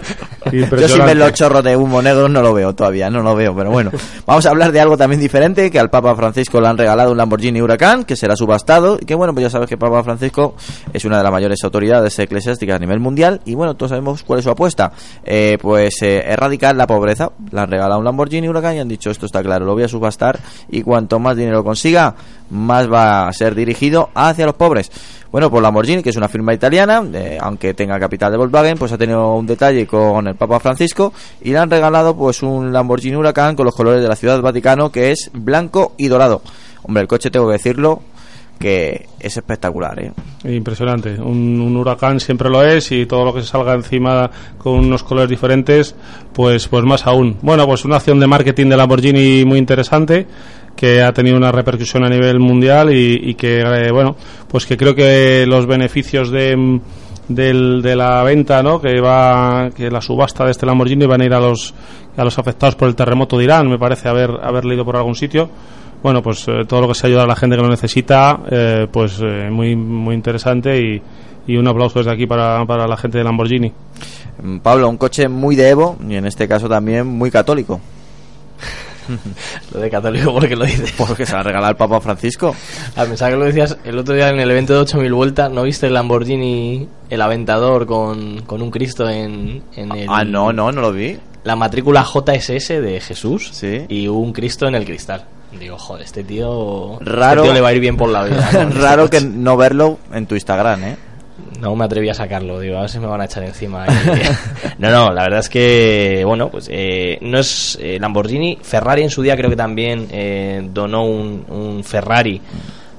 [0.52, 3.54] Yo sin ver los chorros de humo negro no lo veo todavía, no lo veo,
[3.54, 3.90] pero bueno.
[4.26, 7.18] Vamos a hablar de algo también diferente, que al Papa Francisco le han regalado un
[7.18, 10.54] Lamborghini Huracán, que será subastado, y que bueno, pues ya sabes que Papa Francisco
[10.92, 14.38] es una de las mayores autoridades eclesiásticas a nivel mundial, y bueno, todos sabemos cuál
[14.38, 14.92] es su apuesta.
[15.24, 17.30] Eh, pues eh, erradicar la pobreza.
[17.50, 19.88] Le han regalado un Lamborghini Huracán y han dicho, esto está claro, lo voy a
[19.88, 20.38] subastar,
[20.70, 22.14] y cuanto más dinero consiga,
[22.50, 24.90] más va a ser dirigido hacia los pobres.
[25.30, 28.90] Bueno, pues Lamborghini, que es una firma italiana, eh, aunque tenga capital de Volkswagen, pues
[28.90, 33.16] ha tenido un detalle con el Papa Francisco y le han regalado pues un Lamborghini
[33.16, 36.42] Huracán con los colores de la Ciudad del Vaticano, que es blanco y dorado.
[36.82, 38.02] Hombre, el coche tengo que decirlo
[38.58, 40.12] que es espectacular, ¿eh?
[40.44, 41.14] Impresionante.
[41.14, 45.02] Un, un huracán siempre lo es y todo lo que se salga encima con unos
[45.02, 45.94] colores diferentes,
[46.34, 47.38] pues, pues más aún.
[47.40, 50.26] Bueno, pues una acción de marketing de Lamborghini muy interesante
[50.76, 54.16] que ha tenido una repercusión a nivel mundial y, y que, eh, bueno,
[54.48, 56.80] pues que creo que los beneficios de,
[57.28, 58.80] del- de la venta, ¿no?
[58.80, 61.74] Que va, que la subasta de este Lamborghini van a ir a los,
[62.16, 65.14] a los afectados por el terremoto de Irán, me parece haber, haber leído por algún
[65.14, 65.50] sitio
[66.02, 68.86] bueno, pues eh, todo lo que se ayuda a la gente que lo necesita, eh,
[68.90, 71.02] pues eh, muy muy interesante y,
[71.46, 73.70] y un aplauso desde aquí para, para la gente de Lamborghini.
[74.62, 77.80] Pablo, un coche muy de Evo y en este caso también muy católico.
[79.72, 80.92] Lo de católico, porque lo dices?
[80.96, 82.54] Porque se la ha regalado el Papa Francisco.
[82.96, 85.62] A pensar que lo decías el otro día en el evento de 8000 vueltas, ¿no
[85.62, 90.70] viste el Lamborghini, el Aventador con, con un Cristo en, en el, Ah, no, no,
[90.72, 91.18] no lo vi.
[91.44, 93.86] la matrícula JSS de Jesús Sí.
[93.88, 95.24] y un Cristo en el cristal?
[95.58, 97.40] Digo, joder, este tío, Raro.
[97.42, 98.48] este tío le va a ir bien por la vida.
[98.52, 100.96] este Raro que no verlo en tu Instagram, ¿eh?
[101.60, 103.86] No me atreví a sacarlo, digo, a ver si me van a echar encima.
[104.78, 108.58] no, no, la verdad es que, bueno, pues eh, no es eh, Lamborghini.
[108.62, 112.40] Ferrari en su día creo que también eh, donó un, Ferrari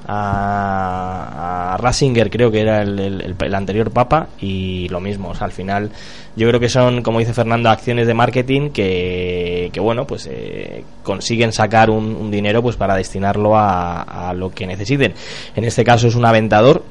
[0.07, 5.29] a, a Ratzinger, creo que era el, el- anterior papa, y lo mismo.
[5.29, 5.89] O sea, al final,
[6.35, 10.83] yo creo que son, como dice Fernando, acciones de marketing que, que bueno, pues eh,
[11.03, 15.13] consiguen sacar un, dinero pues para destinarlo a lo que necesiten.
[15.55, 16.83] En este caso es un aventador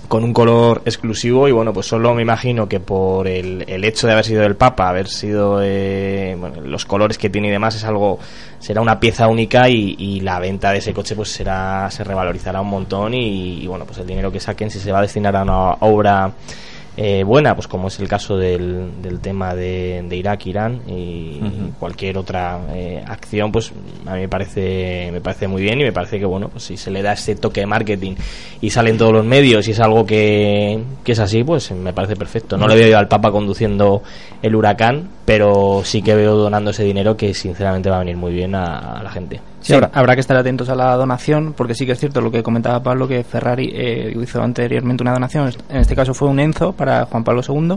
[0.00, 4.06] con un color exclusivo y bueno pues solo me imagino que por el, el hecho
[4.06, 7.74] de haber sido el Papa haber sido eh, bueno, los colores que tiene y demás
[7.74, 8.18] es algo
[8.58, 12.60] será una pieza única y, y la venta de ese coche pues será se revalorizará
[12.60, 15.34] un montón y, y, bueno pues el dinero que saquen si se va a destinar
[15.36, 16.32] a una obra
[16.96, 21.40] eh, buena, pues como es el caso del, del tema de, de Irak, Irán y
[21.78, 23.72] cualquier otra eh, acción, pues
[24.06, 26.76] a mí me parece, me parece muy bien y me parece que bueno, pues si
[26.76, 28.14] se le da ese toque de marketing
[28.60, 32.16] y salen todos los medios y es algo que, que es así, pues me parece
[32.16, 32.56] perfecto.
[32.56, 34.02] No le veo yo al Papa conduciendo
[34.42, 38.32] el huracán, pero sí que veo donando ese dinero que sinceramente va a venir muy
[38.32, 39.40] bien a, a la gente.
[39.66, 42.30] Sí, habrá, habrá que estar atentos a la donación, porque sí que es cierto lo
[42.30, 46.38] que comentaba Pablo, que Ferrari eh, hizo anteriormente una donación, en este caso fue un
[46.40, 47.76] Enzo para Juan Pablo II,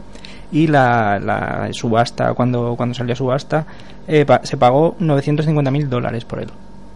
[0.51, 3.65] y la, la subasta, cuando, cuando salió a subasta,
[4.07, 6.49] eh, pa- se pagó 950 mil dólares por él.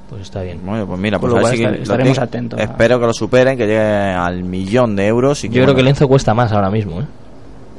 [0.10, 0.60] Pues está bien.
[0.64, 4.44] Bueno, pues mira, pues estar- estaremos atentos a- Espero que lo superen, que llegue al
[4.44, 5.44] millón de euros.
[5.44, 7.06] Y Yo creo bueno, que el Enzo cuesta más ahora mismo, ¿eh?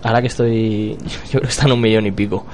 [0.02, 0.96] Ahora que estoy...
[1.26, 2.44] Yo creo que está en un millón y pico.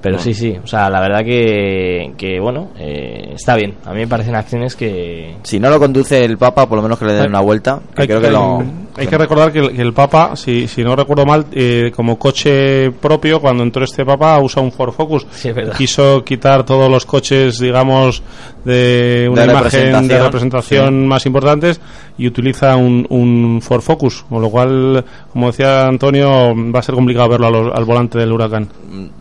[0.00, 0.56] Pero sí, sí.
[0.62, 3.74] O sea, la verdad que, que bueno, eh, está bien.
[3.84, 5.36] A mí me parecen acciones que...
[5.42, 7.80] Si no lo conduce el Papa, por lo menos que le den una vuelta.
[7.94, 8.62] Que creo que lo,
[8.98, 12.18] Hay que recordar que el, que el Papa, si, si no recuerdo mal, eh, como
[12.18, 15.26] coche propio, cuando entró este Papa, usa un Ford Focus.
[15.30, 15.76] Sí, es verdad.
[15.76, 18.22] Quiso quitar todos los coches, digamos,
[18.64, 21.06] de una De imagen de representación.
[21.06, 21.80] más importantes
[22.18, 24.24] y utiliza un, un Ford Focus.
[24.28, 28.18] Con lo cual, como decía Antonio, va a ser complicado verlo a los- al volante
[28.18, 28.68] del huracán.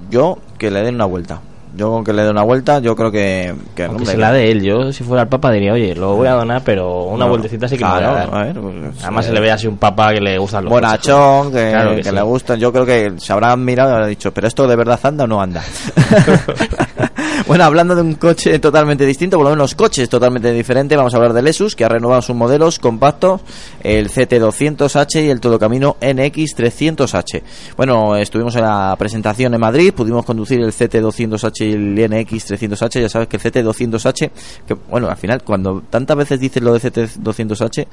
[0.09, 1.39] Yo, que le den una vuelta.
[1.77, 3.53] Yo con que le den una vuelta, yo creo que...
[3.75, 6.27] que Aunque se la de él, yo si fuera el Papa diría, oye, lo voy
[6.27, 8.35] a donar, pero una No, vueltecita sí que me claro, voy a dar.
[8.35, 10.71] a ver, pues, Además eh, se le ve así un Papa que le gustan los
[10.73, 12.11] bonachón, que, Claro que sí.
[12.11, 12.59] le gustan.
[12.59, 15.27] Yo creo que se habrán mirado y habrán dicho, pero esto de verdad anda o
[15.27, 15.61] no anda.
[17.45, 21.17] bueno, hablando de un coche totalmente distinto, por lo menos coches totalmente diferentes, vamos a
[21.17, 23.41] hablar del Lexus, que ha renovado sus modelos compactos,
[23.83, 27.43] el CT200H y el Todocamino NX300H.
[27.75, 33.09] Bueno, estuvimos en la presentación en Madrid, pudimos conducir el CT200H y el NX300H, ya
[33.09, 34.31] sabes que el CT200H,
[34.67, 37.87] que bueno, al final, cuando tantas veces dices lo de CT200H,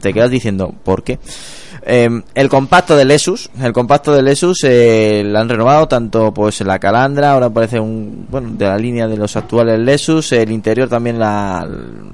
[0.00, 1.18] te quedas diciendo, ¿por qué?
[1.84, 6.60] Eh, el compacto del Lexus, el compacto del Lexus eh, lo han renovado tanto pues
[6.60, 10.88] la calandra, ahora parece un bueno de la línea de los actuales Lexus, el interior
[10.88, 11.58] también la-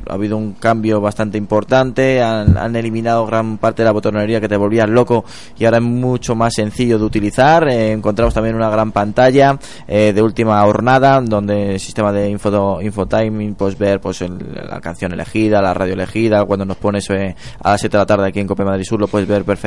[0.09, 4.57] ha habido un cambio bastante importante, han, eliminado gran parte de la botonería que te
[4.57, 5.27] volvías loco
[5.59, 10.13] y ahora es mucho más sencillo de utilizar, Eh, encontramos también una gran pantalla eh,
[10.15, 14.39] de última hornada donde el sistema de info, infotiming pues ver pues el-
[14.71, 18.07] la canción elegida, la radio elegida, cuando nos pones eh, a las 7 de la
[18.07, 19.58] tarde aquí en Cope Madrid Sur lo puedes ver perfectamente,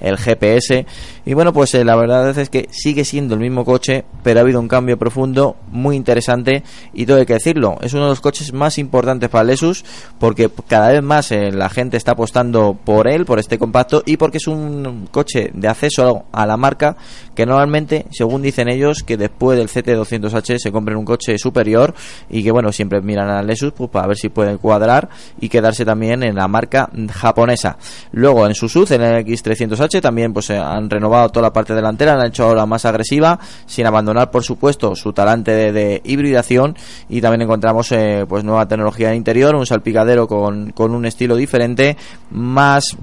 [0.00, 0.86] el GPS
[1.24, 4.42] y bueno pues eh, la verdad es que sigue siendo el mismo coche pero ha
[4.42, 8.20] habido un cambio profundo muy interesante y todo hay que decirlo, es uno de los
[8.20, 9.84] coches más importantes para el Lexus
[10.18, 14.16] porque cada vez más eh, la gente está apostando por él, por este compacto y
[14.16, 16.96] porque es un coche de acceso a la marca
[17.34, 21.94] que normalmente, según dicen ellos, que después del CT200H se compren un coche superior
[22.28, 25.08] y que bueno, siempre miran al Lexus pues, para ver si pueden cuadrar
[25.40, 27.78] y quedarse también en la marca japonesa.
[28.12, 31.74] Luego en su SUV, en el X300H, también pues eh, han renovado toda la parte
[31.74, 36.00] delantera, la han hecho ahora más agresiva, sin abandonar por supuesto su talante de, de
[36.04, 36.76] hibridación
[37.08, 41.36] y también encontramos eh, pues nueva tecnología en interior, un salpicadero con, con un estilo
[41.36, 41.96] diferente,
[42.30, 42.96] más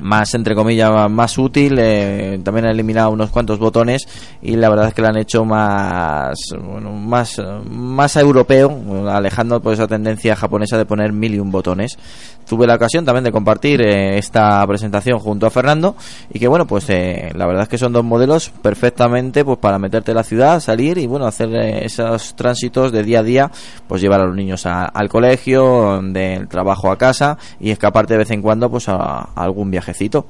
[0.00, 4.08] más entre comillas más útil eh, también han eliminado unos cuantos botones
[4.40, 9.74] y la verdad es que lo han hecho más bueno, más más europeo alejando por
[9.74, 11.98] esa tendencia japonesa de poner mil y un botones.
[12.48, 15.94] Tuve la ocasión también de compartir eh, esta presentación junto a Fernando
[16.32, 19.78] y que bueno pues eh, la verdad es que son dos modelos perfectamente pues para
[19.78, 23.50] meterte en la ciudad salir y bueno hacer esos tránsitos de día a día
[23.86, 28.30] pues llevar a los niños al colegio del trabajo a casa y escaparte de vez
[28.30, 30.26] en cuando pues a, algún viajecito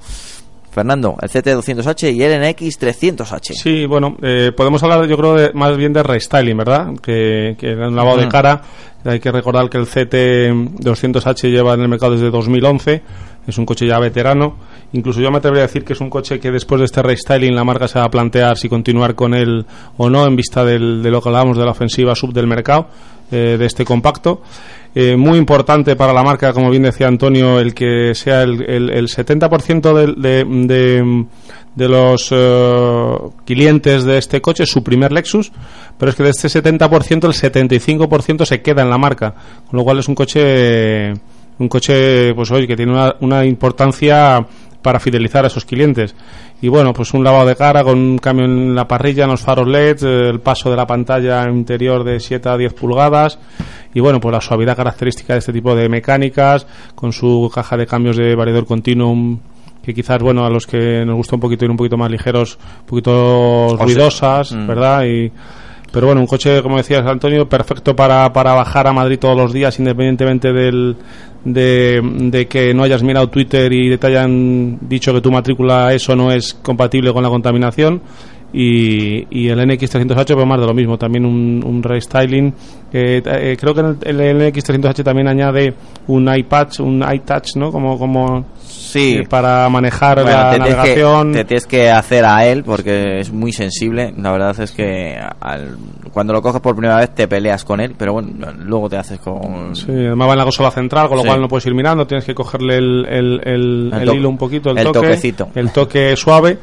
[0.71, 3.53] Fernando, el CT200H y el NX300H.
[3.53, 6.95] Sí, bueno, eh, podemos hablar yo creo de- más bien de restyling, ¿verdad?
[7.03, 8.33] Que, que un lavado de Ujú.
[8.33, 8.63] cara.
[9.05, 13.03] Hay que recordar que el CT200H lleva en el mercado desde 2011.
[13.47, 14.55] Es un coche ya veterano.
[14.95, 17.55] Incluso yo me atrevería a decir que es un coche que después de este restyling
[17.55, 19.67] la marca se va a plantear si continuar con él
[19.99, 22.87] o no en vista del- de lo que hablábamos de la ofensiva sub del mercado
[23.31, 24.41] eh, de este compacto.
[24.95, 28.91] Eh, muy importante para la marca, como bien decía Antonio, el que sea el, el,
[28.91, 31.25] el 70% del- de, de,
[31.75, 33.15] de los eh,
[33.47, 35.51] clientes de este coche su primer Lexus,
[35.97, 39.35] pero es que de este 70% el 75% se queda en la marca,
[39.67, 41.13] con lo cual es un coche
[41.59, 44.47] un coche pues hoy que tiene una, una importancia
[44.83, 46.15] para fidelizar a esos clientes.
[46.63, 49.41] Y bueno, pues un lavado de cara con un cambio en la parrilla, en los
[49.41, 53.39] faros LED, eh, el paso de la pantalla interior de 7 a 10 pulgadas
[53.93, 57.87] y bueno, pues la suavidad característica de este tipo de mecánicas con su caja de
[57.87, 59.41] cambios de variador continuum
[59.83, 62.57] que quizás, bueno, a los que nos gusta un poquito ir un poquito más ligeros,
[62.83, 64.67] un poquito sea, ruidosas, mm.
[64.69, 65.05] ¿verdad?
[65.05, 65.33] Y,
[65.93, 69.53] pero bueno, un coche, como decías Antonio, perfecto para, para bajar a Madrid todos los
[69.53, 70.97] días, independientemente del,
[71.45, 76.17] de, de que no hayas mirado Twitter y te hayan dicho que tu matrícula eso
[76.17, 78.01] no es compatible con la contaminación.
[78.55, 82.53] Y, y el NX300H, pues más de lo mismo, también un, un restyling.
[82.93, 85.73] Eh, eh, creo que el, el NX300H también añade
[86.09, 87.73] un iPad, un iTouch, ¿no?
[87.73, 89.17] Como, como Sí.
[89.21, 91.33] eh, para manejar Bueno, la te tienes, que, navegación.
[91.33, 94.13] te tienes que hacer a él porque es muy sensible.
[94.19, 95.77] La verdad es que al-
[96.13, 99.19] cuando lo coges por primera vez te peleas con él, pero bueno, luego te haces
[99.19, 99.75] con...
[99.75, 101.29] Sí, además va en la consola central, con lo Sí.
[101.29, 103.41] cual no puedes ir mirando, tienes que cogerle el, el,
[103.95, 105.49] el- hilo un poquito, el, el toque, toquecito.
[105.55, 106.59] el toque suave.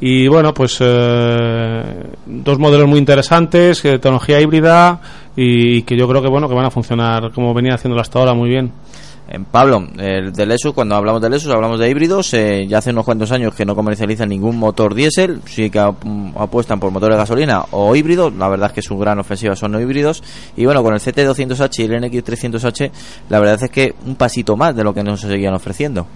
[0.00, 1.82] Y bueno, pues eh,
[2.26, 4.98] dos modelos muy interesantes, de tecnología híbrida
[5.36, 8.32] y que yo creo que bueno que van a funcionar como venía haciéndolo hasta ahora
[8.34, 8.72] muy bien.
[9.32, 12.90] En Pablo, el de Lexus, cuando hablamos de Lexus hablamos de híbridos, eh, ya hace
[12.90, 16.02] unos cuantos años que no comercializan ningún motor diésel, sí que ap-
[16.36, 19.70] apuestan por motores de gasolina o híbridos, la verdad es que su gran ofensiva son
[19.70, 20.24] no híbridos,
[20.56, 22.90] y bueno, con el CT200H y el NX300H,
[23.28, 26.08] la verdad es que un pasito más de lo que nos seguían ofreciendo.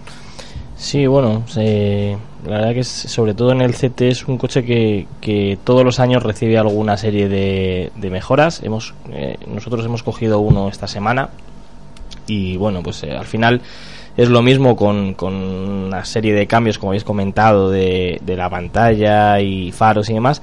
[0.85, 4.62] Sí, bueno, se- la verdad que es- sobre todo en el CT es un coche
[4.66, 8.62] que, que todos los años recibe alguna serie de, mejoras.
[8.62, 11.30] Hemos, eh, nosotros hemos cogido uno esta semana
[12.26, 13.62] y bueno, pues eh, al final
[14.18, 19.41] es lo mismo con, con una serie de cambios, como habéis comentado, de la pantalla
[19.41, 20.43] y faros y demás.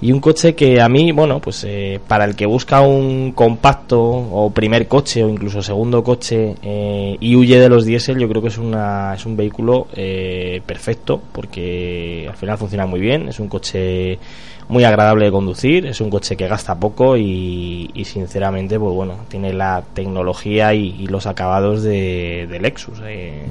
[0.00, 4.00] Y un coche que a mí, bueno, pues eh, para el que busca un compacto
[4.00, 8.40] o primer coche o incluso segundo coche eh, y huye de los diésel, yo creo
[8.40, 13.28] que es, una, es un vehículo eh, perfecto porque al final funciona muy bien.
[13.28, 14.20] Es un coche
[14.68, 19.52] muy agradable de conducir, es un coche que gasta poco y, sinceramente, pues bueno, tiene
[19.52, 23.00] la tecnología y, y los acabados de, de Lexus.
[23.04, 23.42] eh,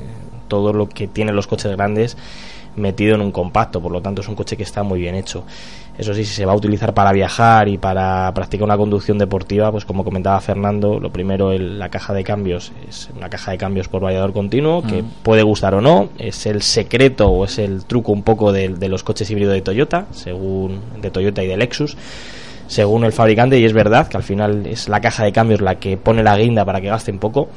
[0.48, 2.16] todo lo que tienen los coches grandes
[2.78, 5.44] metido en un compacto, por lo tanto es un coche que está muy bien hecho.
[5.98, 9.72] Eso sí, si se va a utilizar para viajar y para practicar una conducción deportiva,
[9.72, 13.58] pues como comentaba Fernando, lo primero, el- la caja de cambios es una caja de
[13.58, 15.08] cambios por variador continuo, que Mm.
[15.24, 18.90] puede gustar o no, es el secreto o es el truco un poco de, de
[18.90, 21.98] los coches híbridos de Toyota, según de Toyota y de Lexus
[22.68, 25.76] según el fabricante y es verdad que al final es la caja de cambios la
[25.76, 27.48] que pone la guinda para que gasten poco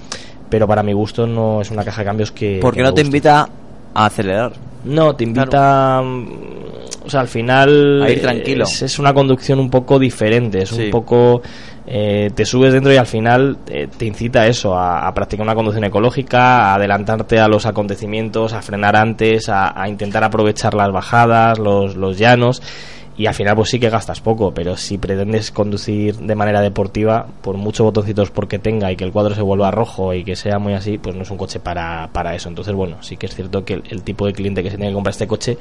[0.49, 3.01] pero para mi gusto no es una caja de cambios que Porque que no te
[3.03, 3.49] invita
[3.93, 4.53] a acelerar.
[4.85, 6.01] No, te invita.
[6.03, 6.29] mm,
[7.07, 8.03] O sea, al final.
[8.03, 8.65] A ir tranquilo.
[8.65, 10.63] Es, es una conducción un poco diferente.
[10.63, 10.85] Es Sí.
[10.87, 11.43] un poco.
[11.93, 15.43] eh, te subes dentro y al final eh, te incita a eso, a, a practicar
[15.45, 20.75] una conducción ecológica, a adelantarte a los acontecimientos, a frenar antes, a, a intentar aprovechar
[20.75, 22.63] las bajadas, los, los llanos.
[23.21, 27.27] Y al final, pues sí que gastas poco, pero si pretendes conducir de manera deportiva,
[27.43, 30.59] por muchos botoncitos porque tenga y que el cuadro se vuelva rojo y que sea
[30.59, 32.49] muy así, pues no es un coche para, para eso.
[32.49, 34.95] Entonces, bueno, sí que es cierto que el, tipo de cliente que se tiene que
[34.95, 35.59] comprar este coche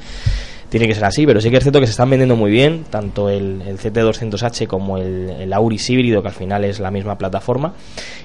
[0.70, 2.86] tiene que ser así, pero sí que es cierto que se están vendiendo muy bien,
[2.89, 7.18] tanto el, el CT200H como el, el Auris híbrido, que al final es la misma
[7.18, 7.74] plataforma,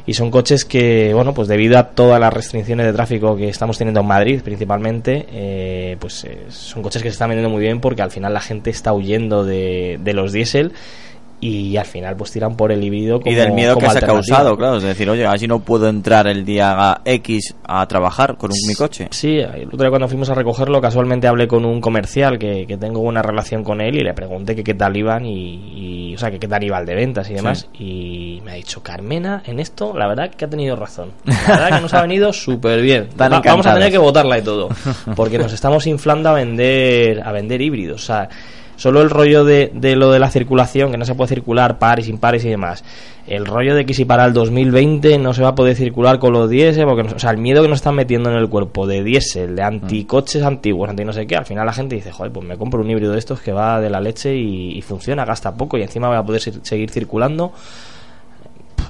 [0.07, 3.79] y son coches que, bueno, pues debido a todas las restricciones de tráfico que estamos
[3.79, 7.81] teniendo en Madrid principalmente, eh, pues eh, son coches que se están vendiendo muy bien
[7.81, 10.73] porque al final la gente está huyendo de, de los diésel
[11.41, 13.99] y al final pues tiran por el híbrido como, y del miedo que como se
[13.99, 14.79] ha causado, claro.
[14.79, 18.75] Es decir, oye, así no puedo entrar el día X a trabajar con un- mi
[18.75, 19.09] coche.
[19.11, 22.79] Sí, el otro día cuando fuimos a recogerlo, casualmente hablé con un comercial que, que
[22.79, 26.19] tengo buena relación con él y le pregunté que qué tal iban y, y, o
[26.19, 27.69] sea, que qué tal iba el de ventas y demás.
[27.79, 31.11] Y me ha dicho, Carmena, en esto, la verdad que ha tenido razón.
[31.27, 33.09] La verdad que nos ha venido súper bien.
[33.21, 34.71] Va- vamos a tener que votarla y todo.
[35.15, 38.03] Porque nos estamos inflando a vender, a vender híbridos.
[38.03, 38.31] O sea,
[38.77, 42.09] solo el rollo de, de lo de la circulación, que no se puede circular pares,
[42.09, 42.85] impares y demás.
[43.27, 46.33] El rollo de que si para el 2020 no se va a poder circular con
[46.35, 48.87] los diésel, porque, nos- o sea, el miedo que nos están metiendo en el cuerpo
[48.87, 52.33] de diésel, de anticoches antiguos, anti no sé qué, al final la gente dice, joder,
[52.33, 55.25] pues me compro un híbrido de estos que va de la leche y, y funciona,
[55.25, 57.53] gasta poco y encima voy a poder se- seguir circulando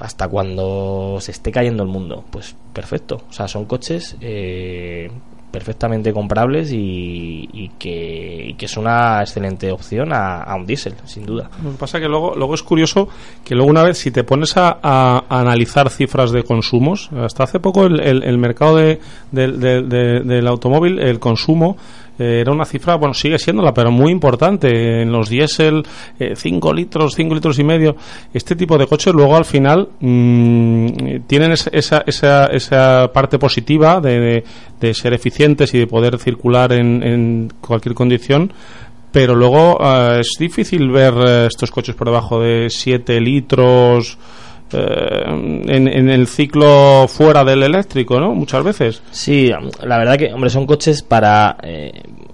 [0.00, 2.24] hasta cuando se esté cayendo el mundo.
[2.30, 3.22] Pues perfecto.
[3.28, 5.08] O sea, son coches eh,
[5.54, 11.24] perfectamente comprables y, y que, y que es una excelente opción a, un diésel, sin
[11.24, 11.48] duda.
[11.62, 13.08] Lo que pasa que luego, luego es curioso
[13.44, 14.78] que luego una vez si te pones a,
[15.28, 18.98] analizar cifras de consumos, hasta hace poco el, el- el mercado de,
[19.30, 21.76] del- del- de- del automóvil, el consumo,
[22.18, 25.02] eh, era una cifra, bueno, sigue siéndola, pero muy importante.
[25.02, 25.82] En los diésel,
[26.34, 27.96] 5 litros, 5 litros y medio.
[28.32, 30.86] Este tipo de coches luego al final mm,
[31.26, 34.44] tienen esa, esa, esa, esa parte positiva de,
[34.80, 38.52] de- ser eficientes y de poder circular en, en cualquier condición
[39.10, 44.18] pero luego eh, es difícil ver eh, estos coches por debajo de 7 litros eh,
[44.74, 48.34] en, en el ciclo fuera del eléctrico, ¿no?
[48.34, 49.02] Muchas veces.
[49.10, 49.50] Sí,
[49.82, 51.56] la verdad que, hombre, son coches para...
[51.62, 51.92] eh,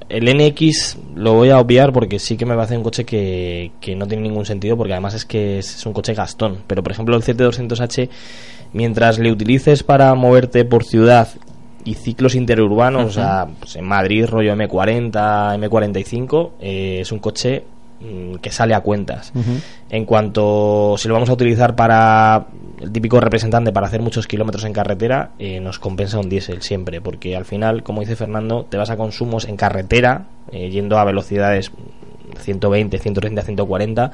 [0.08, 3.94] el NX lo voy a obviar porque sí que me parece un coche que, que
[3.94, 6.58] no tiene ningún sentido porque además es que es, es un coche gastón.
[6.66, 8.08] Pero por ejemplo el CT200H,
[8.72, 11.28] mientras le utilices para moverte por ciudad
[11.84, 15.12] y ciclos interurbanos, o sea, pues en Madrid rollo M40,
[15.60, 17.62] M45, eh, es un coche
[18.00, 19.32] mm, que sale a cuentas.
[19.90, 22.46] En cuanto si lo vamos a utilizar para
[22.80, 27.00] el típico representante para hacer muchos kilómetros en carretera, eh, nos compensa un diésel siempre,
[27.00, 31.04] porque al final, como dice Fernando, te vas a consumos en carretera, eh, yendo a
[31.04, 31.72] velocidades
[32.38, 34.12] 120, 130, 140,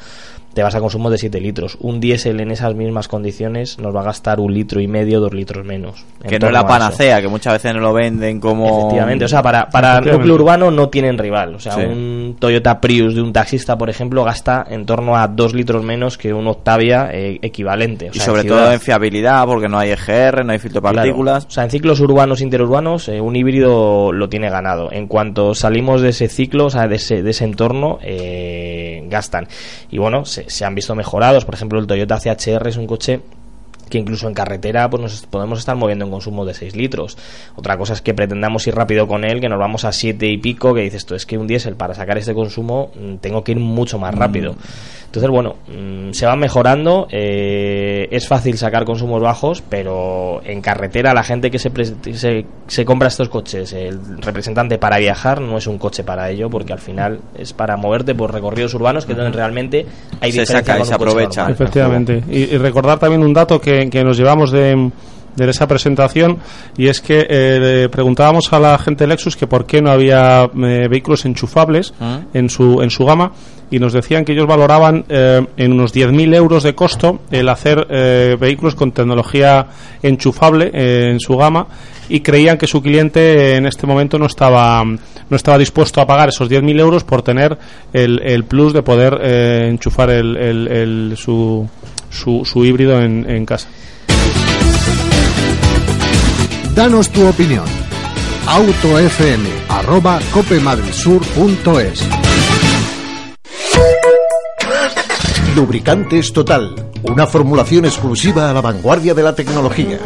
[0.56, 1.76] te vas a consumos de 7 litros.
[1.82, 5.34] Un diésel en esas mismas condiciones nos va a gastar un litro y medio, dos
[5.34, 6.02] litros menos.
[6.24, 8.78] En Que no es la panacea, que muchas veces no lo venden como...
[8.78, 11.56] Efectivamente, o sea, para, para núcleo urbano no tienen rival.
[11.56, 11.82] O sea, Sí.
[11.82, 16.16] un Toyota Prius de un taxista, por ejemplo, gasta en torno a dos litros menos
[16.16, 18.08] que un Octavia eh, equivalente.
[18.08, 20.84] O Y sobre en todo en fiabilidad, porque no hay EGR, no hay filtro de
[20.88, 20.96] Claro.
[20.96, 21.44] partículas.
[21.44, 24.90] O sea, en ciclos urbanos interurbanos, eh, un híbrido lo tiene ganado.
[24.90, 29.48] En cuanto salimos de ese ciclo, o sea, de ese, de ese entorno, eh, gastan.
[29.90, 31.44] Y bueno, se, se han visto mejorados.
[31.44, 33.20] Por ejemplo, el Toyota CHR es un coche
[33.88, 37.16] que incluso en carretera pues nos podemos estar moviendo en consumo de 6 litros.
[37.54, 40.38] Otra cosa es que pretendamos ir rápido con él, que nos vamos a 7 y
[40.38, 43.52] pico, que dices, esto es que un diésel para sacar este consumo mm, tengo que
[43.52, 44.54] ir mucho más rápido.
[45.06, 51.14] Entonces, bueno, mm, se va mejorando, eh, es fácil sacar consumos bajos, pero en carretera
[51.14, 51.70] la gente que se,
[52.12, 56.50] se, se compra estos coches, el representante para viajar no es un coche para ello,
[56.50, 59.86] porque al final es para moverte por recorridos urbanos que donde realmente
[60.20, 61.40] hay Se diferencia saca y se aprovecha.
[61.42, 61.52] normal.
[61.52, 62.22] Efectivamente.
[62.28, 64.90] Y, y recordar también un dato que, que nos llevamos de,
[65.36, 66.38] de esa presentación
[66.78, 69.90] y es que eh, le preguntábamos a la gente de Lexus que por qué no
[69.90, 72.20] había eh, vehículos enchufables Ah.
[72.34, 73.32] en su en su gama
[73.70, 77.86] y nos decían que ellos valoraban eh, en unos 10.000 euros de costo el hacer
[77.90, 79.66] eh, vehículos con tecnología
[80.02, 81.66] enchufable eh, en su gama
[82.08, 86.28] y creían que su cliente en este momento no estaba no estaba dispuesto a pagar
[86.28, 87.58] esos 10.000 euros por tener
[87.92, 91.68] el, el plus de poder eh, enchufar el, el- el- su,
[92.10, 93.68] su, su híbrido en, en casa.
[96.74, 97.64] Danos tu opinión.
[98.46, 99.46] autofm
[105.56, 109.98] Lubricantes Total, una formulación exclusiva a la vanguardia de la tecnología.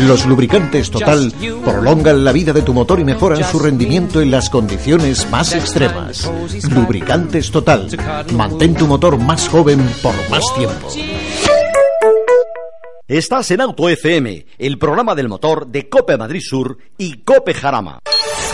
[0.00, 1.32] Los lubricantes Total
[1.64, 6.30] prolongan la vida de tu motor y mejoran su rendimiento en las condiciones más extremas.
[6.70, 7.88] Lubricantes Total,
[8.34, 10.88] mantén tu motor más joven por más tiempo.
[13.08, 18.00] Estás en Auto FM, el programa del motor de Cope Madrid Sur y Cope Jarama.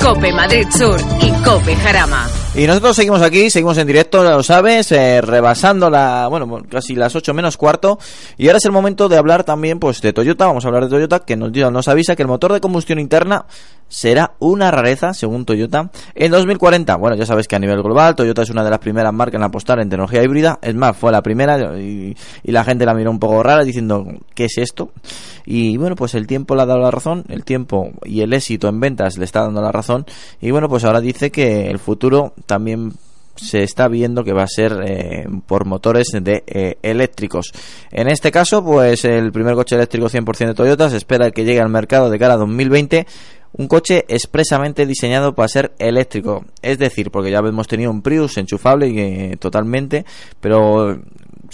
[0.02, 2.28] Cope Madrid Sur y Cope Jarama.
[2.56, 7.16] Y nosotros seguimos aquí, seguimos en directo, lo sabes, eh, rebasando la, bueno, casi las
[7.16, 7.98] 8 menos cuarto.
[8.38, 10.46] Y ahora es el momento de hablar también, pues, de Toyota.
[10.46, 13.46] Vamos a hablar de Toyota, que nos, nos avisa que el motor de combustión interna
[13.88, 16.94] será una rareza, según Toyota, en 2040.
[16.96, 19.44] Bueno, ya sabes que a nivel global, Toyota es una de las primeras marcas en
[19.44, 20.60] apostar en tecnología híbrida.
[20.62, 22.14] Es más, fue la primera y
[22.44, 24.90] la gente la miró un poco rara diciendo, ¿qué es esto?
[25.44, 28.68] Y bueno, pues el tiempo le ha dado la razón, el tiempo y el éxito
[28.68, 29.83] en ventas le está dando la razón.
[30.40, 32.92] Y bueno, pues ahora dice que el futuro también
[33.36, 37.52] se está viendo que va a ser eh, por motores de eh, eléctricos.
[37.90, 41.60] En este caso, pues el primer coche eléctrico 100% de Toyota se espera que llegue
[41.60, 43.06] al mercado de cara a 2020
[43.56, 46.44] un coche expresamente diseñado para ser eléctrico.
[46.60, 50.04] Es decir, porque ya hemos tenido un Prius enchufable y, eh, totalmente,
[50.40, 50.98] pero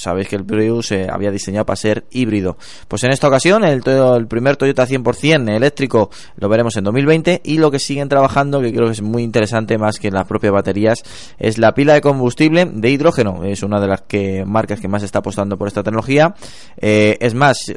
[0.01, 2.57] sabéis que el Prius eh, había diseñado para ser híbrido.
[2.88, 7.59] Pues en esta ocasión el, el primer Toyota 100% eléctrico lo veremos en 2020 y
[7.59, 11.03] lo que siguen trabajando, que creo que es muy interesante más que las propias baterías,
[11.38, 13.44] es la pila de combustible de hidrógeno.
[13.44, 16.34] Es una de las que marcas que más está apostando por esta tecnología.
[16.78, 17.72] Eh, es más,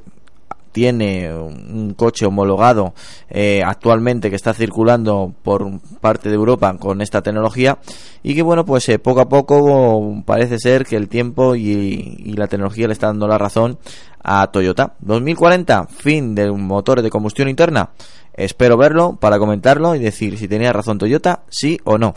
[0.73, 2.93] tiene un coche homologado
[3.29, 7.77] eh, actualmente que está circulando por parte de Europa con esta tecnología
[8.23, 12.33] y que bueno pues eh, poco a poco parece ser que el tiempo y, y
[12.33, 13.77] la tecnología le está dando la razón
[14.21, 17.91] a Toyota 2040 fin de motores de combustión interna
[18.33, 22.15] espero verlo para comentarlo y decir si tenía razón Toyota sí o no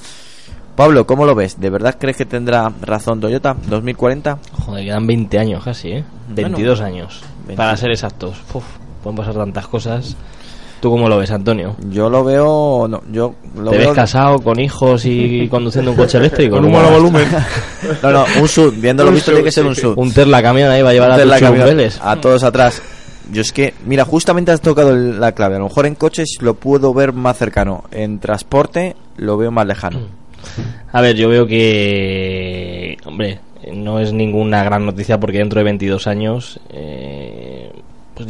[0.76, 1.58] Pablo, ¿cómo lo ves?
[1.58, 4.38] ¿De verdad crees que tendrá razón Toyota 2040?
[4.52, 6.04] Joder, quedan 20 años casi, ¿eh?
[6.28, 7.56] 22 años, 20.
[7.56, 8.36] para ser exactos.
[8.52, 8.64] Uf,
[9.02, 10.16] pueden pasar tantas cosas.
[10.80, 11.74] ¿Tú cómo lo ves, Antonio?
[11.90, 15.96] Yo lo veo, no, yo lo ¿Te veo ves casado con hijos y conduciendo un
[15.96, 16.56] coche eléctrico?
[16.56, 16.90] Con un ¿Cómo vas?
[16.92, 17.28] monovolumen.
[18.02, 19.98] No, no, un sub, viéndolo visto tiene que ser un sub.
[19.98, 21.98] Un Tesla camión ahí va a llevar a tus camión- chumbeles.
[22.02, 22.82] a todos atrás.
[23.32, 25.56] Yo es que, mira, justamente has tocado la clave.
[25.56, 27.84] A lo mejor en coches lo puedo ver más cercano.
[27.90, 30.00] En transporte lo veo más lejano.
[30.92, 33.40] A ver, yo veo que, hombre,
[33.72, 37.15] no es ninguna gran noticia porque dentro de 22 años, eh,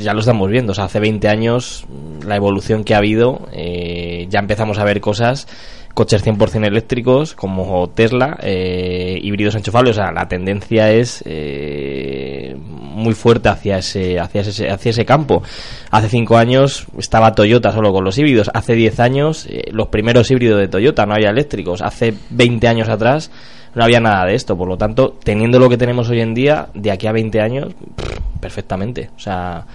[0.06, 0.70] ya lo estamos viendo.
[0.70, 1.84] O sea, hace 20 años
[2.24, 5.48] la evolución que ha habido, eh, ya empezamos a ver cosas,
[5.94, 9.98] coches 100% eléctricos como Tesla, eh, híbridos enchufables.
[9.98, 15.42] O sea, la tendencia es eh, muy fuerte hacia ese, hacia ese, hacia ese campo.
[15.90, 18.48] Hace 5 años estaba Toyota solo con los híbridos.
[18.54, 21.82] Hace 10 años eh, los primeros híbridos de Toyota no había eléctricos.
[21.82, 23.32] Hace 20 años atrás
[23.74, 24.56] no había nada de esto.
[24.56, 27.74] Por lo tanto, teniendo lo que tenemos hoy en día, de aquí a 20 años,
[28.40, 29.10] perfectamente.
[29.16, 29.66] O sea,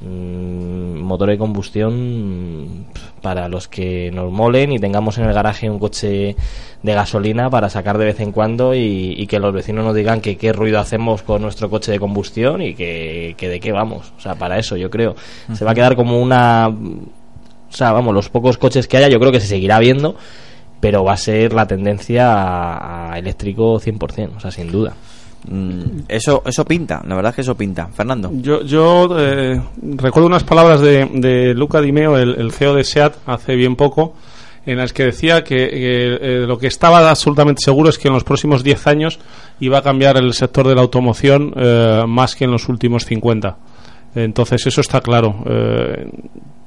[0.00, 5.70] mm, motor de combustión pff, para los que nos molen y tengamos en el garaje
[5.70, 6.36] un coche
[6.82, 10.20] de gasolina para sacar de vez en cuando y, y que los vecinos nos digan
[10.20, 14.12] que qué ruido hacemos con nuestro coche de combustión y que, que de qué vamos.
[14.16, 15.16] O sea, para eso yo creo.
[15.52, 16.68] Se va a quedar como una...
[16.68, 20.14] O sea, vamos, los pocos coches que haya yo creo que se seguirá viendo,
[20.80, 24.94] pero va a ser la tendencia a, a eléctrico 100%, o sea, sin duda.
[25.48, 27.88] Mm, eso, eso pinta, la verdad es que eso pinta.
[27.88, 28.30] Fernando.
[28.34, 29.60] Yo, yo eh,
[29.96, 34.14] recuerdo unas palabras de, de Luca Di Meo, el, CEO de SEAT, hace bien poco,
[34.64, 38.14] en las que decía que, que, eh, lo que estaba absolutamente seguro es que en
[38.14, 39.20] los próximos 10 años
[39.60, 43.56] iba a cambiar el sector de la automoción eh, más que en los últimos 50.
[44.16, 45.44] Entonces eso está claro.
[45.46, 46.10] Eh,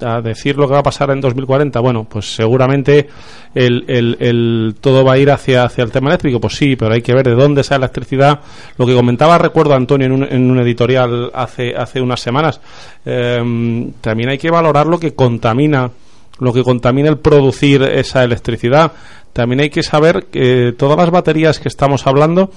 [0.01, 3.09] a decir lo que va a pasar en 2040, bueno, pues seguramente
[3.53, 7.01] el, el, el, todo va a ir hacia, el tema eléctrico, pues sí, pero hay
[7.01, 8.39] que ver de dónde sale la electricidad.
[8.77, 12.61] Lo que comentaba, recuerdo Antonio en un, en un editorial hace, hace unas semanas,
[13.03, 15.91] eh, también hay que valorar lo que contamina
[16.39, 18.93] lo que contamina el producir esa electricidad.
[19.33, 22.49] También hay que saber que todas las baterías que estamos hablando,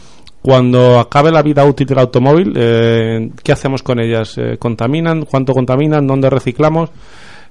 [0.43, 4.37] cuando acabe la vida útil del automóvil, eh, ¿qué hacemos con ellas?
[4.37, 5.25] Eh, ¿Contaminan?
[5.25, 6.07] ¿Cuánto contaminan?
[6.07, 6.91] ¿Dónde reciclamos?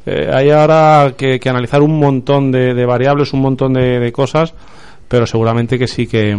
[0.05, 4.11] Eh, hay ahora que, que, analizar un montón de, de variables, un montón de, de,
[4.11, 4.53] cosas,
[5.07, 6.35] pero seguramente que sí que,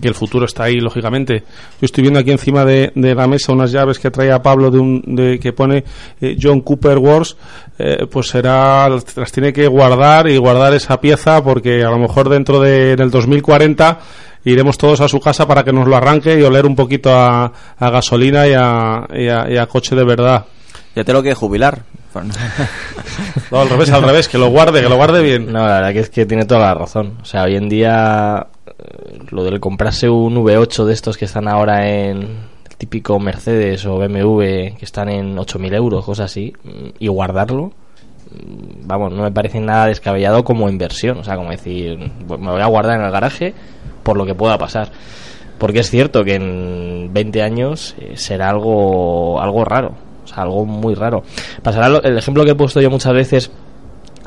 [0.00, 1.40] que el futuro está ahí, lógicamente.
[1.80, 4.78] Yo estoy viendo aquí encima de, la mesa unas llaves que trae a Pablo de
[4.78, 5.84] un, que pone
[6.20, 7.36] eh, John Cooper Wars,
[7.78, 12.28] eh, pues será, las tiene que guardar y guardar esa pieza porque a lo mejor
[12.28, 13.98] dentro de, del 2040
[14.44, 17.52] iremos todos a su casa para que nos lo arranque y oler un poquito a,
[17.78, 20.44] a gasolina y a, y a, y a coche de verdad.
[20.94, 21.82] Ya te lo que jubilar.
[23.50, 25.50] no, al revés, al revés, que lo guarde, que lo guarde bien.
[25.50, 27.18] No, la verdad que es que tiene toda la razón.
[27.22, 28.46] O sea, hoy en día
[29.30, 33.98] lo del comprarse un V8 de estos que están ahora en el típico Mercedes o
[33.98, 34.40] BMW
[34.76, 36.52] que están en 8.000 euros, cosas así,
[36.98, 37.72] y guardarlo,
[38.84, 41.18] vamos, no me parece nada descabellado como inversión.
[41.18, 43.54] O sea, como decir, me voy a guardar en el garaje
[44.02, 44.88] por lo que pueda pasar.
[45.58, 50.64] Porque es cierto que en 20 años eh, será algo, algo raro, o sea, algo
[50.64, 51.22] muy raro.
[51.62, 53.52] Pasará el ejemplo que he puesto yo muchas veces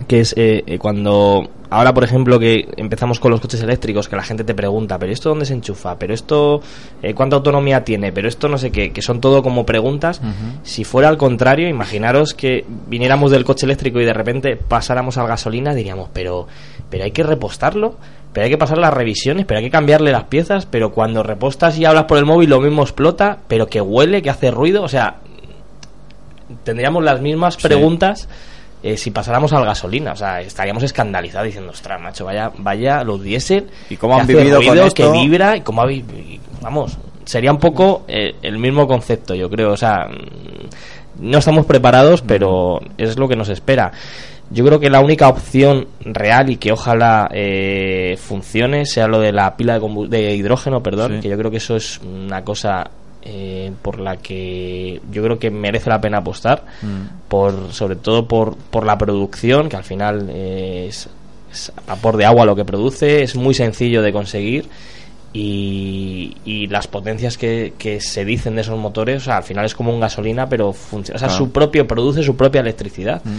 [0.07, 4.15] que es eh, eh, cuando ahora por ejemplo que empezamos con los coches eléctricos que
[4.15, 6.61] la gente te pregunta pero esto dónde se enchufa pero esto
[7.01, 10.21] eh, cuánta autonomía tiene pero esto no sé qué que son todo como preguntas.
[10.21, 10.59] Uh -huh.
[10.63, 15.23] si fuera al contrario imaginaros que viniéramos del coche eléctrico y de repente pasáramos a
[15.23, 16.47] la gasolina diríamos pero
[16.89, 17.95] pero hay que repostarlo
[18.35, 21.77] pero hay que pasar las revisiones, pero hay que cambiarle las piezas, pero cuando repostas
[21.77, 24.89] y hablas por el móvil lo mismo explota, pero que huele, que hace ruido, o
[24.89, 25.19] sea,
[26.65, 28.27] tendríamos las mismas preguntas.
[28.85, 33.23] Eh, si pasáramos al gasolina, o sea, estaríamos escandalizados diciendo, ostras, macho, vaya, vaya los
[33.23, 35.11] diésel, y cómo han vivido ruido, con esto?
[35.11, 36.05] que vibra y cómo habéis,
[36.61, 40.05] vamos, sería un poco eh, el mismo concepto, yo creo, o sea,
[41.19, 43.91] no estamos preparados, pero es lo que nos espera.
[44.51, 49.31] Yo creo que la única opción real y que ojalá eh, funcione sea lo de
[49.31, 51.21] la pila de, de hidrógeno, perdón, sí.
[51.21, 52.91] que yo creo que eso es una cosa
[53.25, 57.27] eh, por la que yo creo que merece la pena apostar, mm.
[57.27, 61.09] por sobre todo por, por la producción, que al final eh, es,
[61.87, 64.69] vapor de agua lo que produce, es muy sencillo de conseguir.
[65.33, 69.65] Y, y, las potencias que, que, se dicen de esos motores, o sea, al final
[69.65, 71.43] es como un gasolina, pero funciona, o sea, claro.
[71.43, 73.21] su propio produce su propia electricidad.
[73.25, 73.37] Mm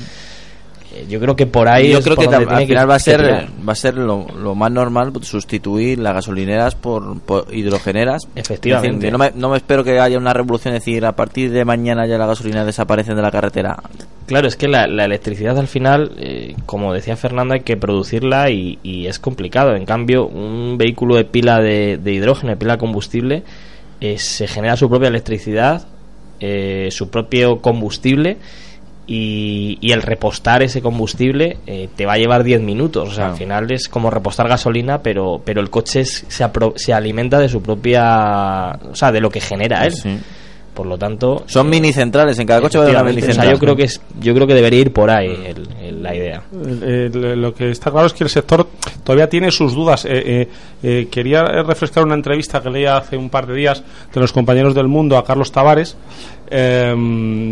[1.09, 3.77] yo creo que por ahí yo creo que al final va a ser va a
[3.77, 8.29] ser lo, lo, más normal sustituir las gasolineras por, por hidrogeneras.
[8.35, 8.97] Efectivamente.
[8.97, 11.65] Decir, no, me, no me espero que haya una revolución es decir a partir de
[11.65, 13.77] mañana ya las gasolineras desaparecen de la carretera.
[14.27, 18.51] Claro es que la, la electricidad al final eh, como decía Fernando hay que producirla
[18.51, 19.75] y, y, es complicado.
[19.75, 23.43] En cambio un vehículo de pila de, de hidrógeno de pila de combustible
[24.01, 25.87] eh, se genera su propia electricidad
[26.39, 28.37] eh, su propio combustible
[29.07, 33.05] y, y, el repostar ese combustible eh, te va a llevar 10 minutos.
[33.05, 33.33] O sea, claro.
[33.33, 37.39] al final es como repostar gasolina, pero, pero el coche es, se, apro, se, alimenta
[37.39, 38.79] de su propia.
[38.91, 39.93] O sea, de lo que genera él.
[39.93, 40.19] Sí.
[40.75, 41.45] Por lo tanto.
[41.47, 43.39] Son eh, mini centrales, en cada coche va a haber una mini central.
[43.39, 46.03] O sea, yo creo que, es, yo creo que debería ir por ahí el, el,
[46.03, 46.43] la idea.
[46.53, 48.67] lo que está claro es que el sector
[49.03, 50.05] todavía tiene sus dudas.
[50.05, 50.49] Eh,
[50.83, 53.83] eh, quería refrescar una entrevista que leía hace un par de días
[54.13, 55.97] de los compañeros del mundo a Carlos Tavares
[56.51, 56.95] eh,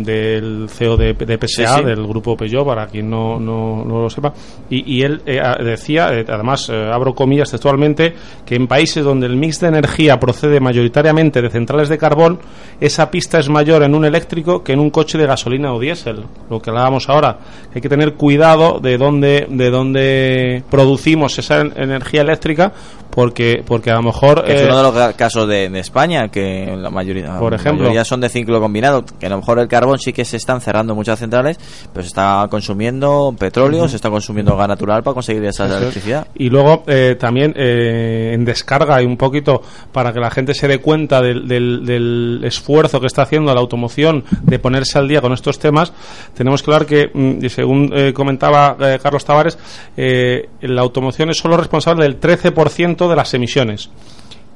[0.03, 1.83] del CEO de, de PSA, sí, sí.
[1.83, 4.33] del grupo Peugeot, para quien no, no, no lo sepa,
[4.69, 8.13] y, y él eh, decía, eh, además eh, abro comillas textualmente,
[8.45, 12.39] que en países donde el mix de energía procede mayoritariamente de centrales de carbón,
[12.79, 16.23] esa pista es mayor en un eléctrico que en un coche de gasolina o diésel,
[16.49, 17.39] lo que hablábamos ahora.
[17.73, 22.73] Hay que tener cuidado de dónde, de dónde producimos esa energía eléctrica,
[23.15, 26.89] porque porque a lo mejor es uno de los casos de, de, España que la
[26.89, 27.83] mayoría por ejemplo.
[27.83, 30.59] mayoría son de ciclo combinado que a lo mejor el carbón sí que se están
[30.59, 31.57] cerrando muchas centrales
[31.93, 33.89] pero se está consumiendo petróleo uh -huh.
[33.89, 36.27] se está consumiendo gas natural para conseguir esa Eso electricidad.
[36.35, 39.61] Y luego eh, también eh, en descarga y un poquito
[39.93, 43.61] para que la gente se dé cuenta del, del, del, esfuerzo que está haciendo la
[43.61, 45.93] automoción de ponerse al día con estos temas
[46.33, 49.57] tenemos que hablar que mm, según eh, comentaba eh, Carlos Tavares
[49.95, 53.89] eh, la automoción es solo responsable del 13% de las emisiones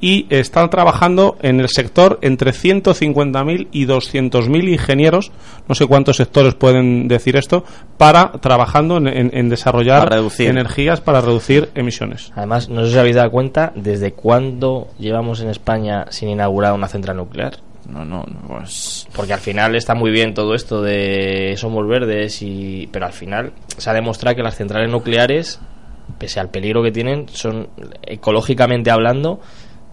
[0.02, 5.32] y están trabajando en el sector entre 150.000 y 200.000 ingenieros,
[5.68, 7.64] no sé cuántos sectores pueden decir esto,
[7.98, 12.32] para trabajando en, en, en desarrollar para energías para reducir emisiones.
[12.36, 16.88] Además, no sé si habéis dado cuenta desde cuándo llevamos en España sin inaugurar una
[16.88, 17.58] central nuclear.
[17.88, 19.08] no, no, no, pues...
[19.14, 23.52] Porque al final está muy bien todo esto de somos verdes, y pero al final
[23.78, 25.60] se ha demostrado que las centrales nucleares,
[26.18, 27.70] pese al peligro que tienen, son
[28.02, 29.40] ecológicamente hablando,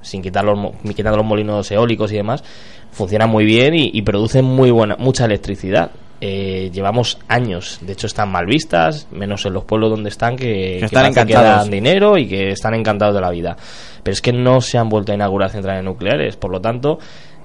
[0.03, 0.59] sin quitar los,
[0.95, 2.43] quitando los molinos eólicos y demás,
[2.91, 5.91] funcionan muy bien y, y producen muy buena, mucha electricidad.
[6.19, 10.79] Eh, llevamos años, de hecho están mal vistas, menos en los pueblos donde están, que,
[10.81, 11.63] Que están que encantados.
[11.63, 13.57] dan dinero y que están encantados de la vida.
[14.03, 16.99] Pero es que no se han vuelto a inaugurar centrales nucleares, por lo tanto,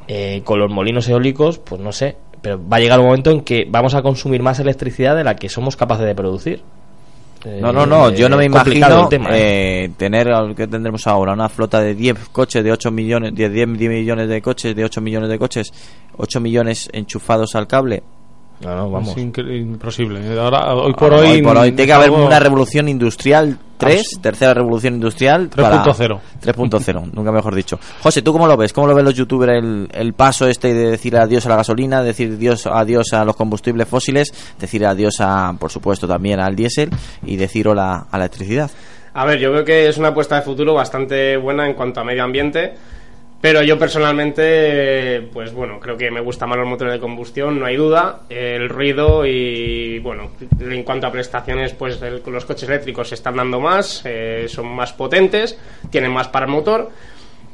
[0.08, 3.42] eh, con los molinos eólicos, pues no sé, pero va a llegar un momento en
[3.42, 6.62] que vamos a consumir más electricidad de la que somos capaces de producir.
[7.46, 9.86] No, no, no, Eh, yo no me imagino tema, ¿eh?
[9.86, 13.68] eh, tener que tendremos ahora, una flota de 10 coches de 8 millones, 10, 10
[13.68, 15.74] millones de coches, de 8 millones de coches,
[16.18, 18.04] 8 millones enchufados al cable.
[18.64, 19.10] No, no, vamos.
[19.18, 20.40] Es imposible.
[20.40, 21.42] Ahora, hoy por Ahora, hoy.
[21.42, 26.20] por hoy tiene que haber una revolución industrial 3, tercera revolución industrial para- 3.0.
[26.44, 27.80] 3.0, nunca mejor dicho.
[28.04, 28.72] José, ¿tú cómo lo ves?
[28.74, 32.04] ¿Cómo lo ven los youtubers el, el paso este de decir adiós a la gasolina,
[32.04, 36.92] decir adiós, adiós a los combustibles fósiles, decir adiós a, por supuesto, también al diésel
[37.26, 38.70] y decir hola a la electricidad?
[39.14, 42.04] A ver, yo creo que es una apuesta de futuro bastante buena en cuanto a
[42.04, 42.76] medio ambiente,
[43.42, 47.66] pero yo personalmente, pues bueno, creo que me gustan más los motores de combustión, no
[47.66, 48.22] hay duda.
[48.30, 50.30] El ruido y, bueno,
[50.60, 54.94] en cuanto a prestaciones, pues los coches eléctricos se están dando más, eh, son más
[54.94, 55.58] potentes,
[55.90, 56.92] tienen más para el motor.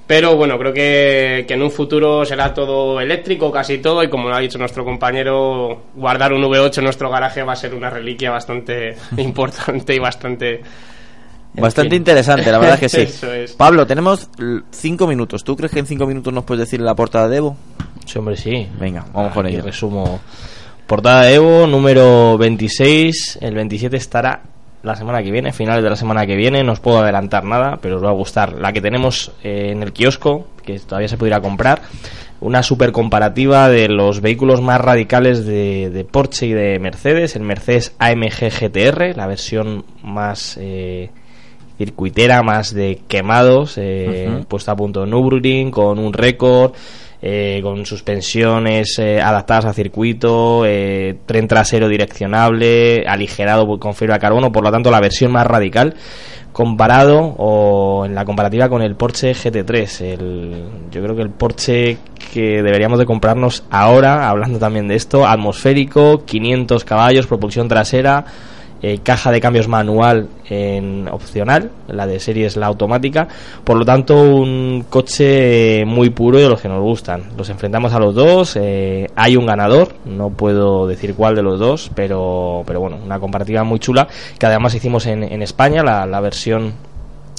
[0.06, 4.28] Pero bueno, creo que, que en un futuro será todo eléctrico, casi todo, y como
[4.28, 7.90] lo ha dicho nuestro compañero, guardar un V8 en nuestro garaje va a ser una
[7.90, 10.62] reliquia bastante importante y bastante...
[11.62, 11.98] Bastante fin.
[11.98, 13.02] interesante, la verdad es que sí.
[13.14, 13.54] Eso es.
[13.54, 14.30] Pablo, tenemos
[14.72, 15.44] cinco minutos.
[15.44, 17.58] ¿Tú crees que en cinco minutos nos puedes decir la portada de Evo?
[18.06, 18.68] Sí, hombre, sí.
[18.80, 19.66] Venga, vamos con Aquí ello.
[19.66, 20.20] Resumo.
[20.86, 23.40] Portada de Evo, número 26.
[23.42, 24.42] El 27 estará
[24.84, 26.64] la semana que viene, finales de la semana que viene.
[26.64, 28.54] No os puedo adelantar nada, pero os va a gustar.
[28.54, 31.82] La que tenemos eh, en el kiosco, que todavía se pudiera comprar.
[32.40, 37.36] Una super comparativa de los vehículos más radicales de, de Porsche y de Mercedes.
[37.36, 41.10] El Mercedes AMG GTR, la versión más eh,
[41.78, 44.46] circuitera, más de quemados, eh, Ujú.
[44.46, 46.74] puesta a punto de Nürburgring, con un récord,
[47.20, 54.20] eh, con suspensiones eh, adaptadas a circuito, eh, tren trasero direccionable, aligerado con fibra de
[54.20, 55.96] carbono, por lo tanto la versión más radical
[56.54, 61.98] comparado o en la comparativa con el Porsche GT3 el, yo creo que el Porsche
[62.34, 68.26] que deberíamos de comprarnos ahora hablando también de esto atmosférico 500 caballos propulsión trasera
[68.82, 73.28] eh, caja de cambios manual en opcional, la de serie es la automática,
[73.64, 77.24] por lo tanto un coche muy puro de los que nos gustan.
[77.38, 81.60] Los enfrentamos a los dos, eh, hay un ganador, no puedo decir cuál de los
[81.60, 84.08] dos, pero, pero bueno, una comparativa muy chula
[84.38, 86.74] que además hicimos en, en España, la, la versión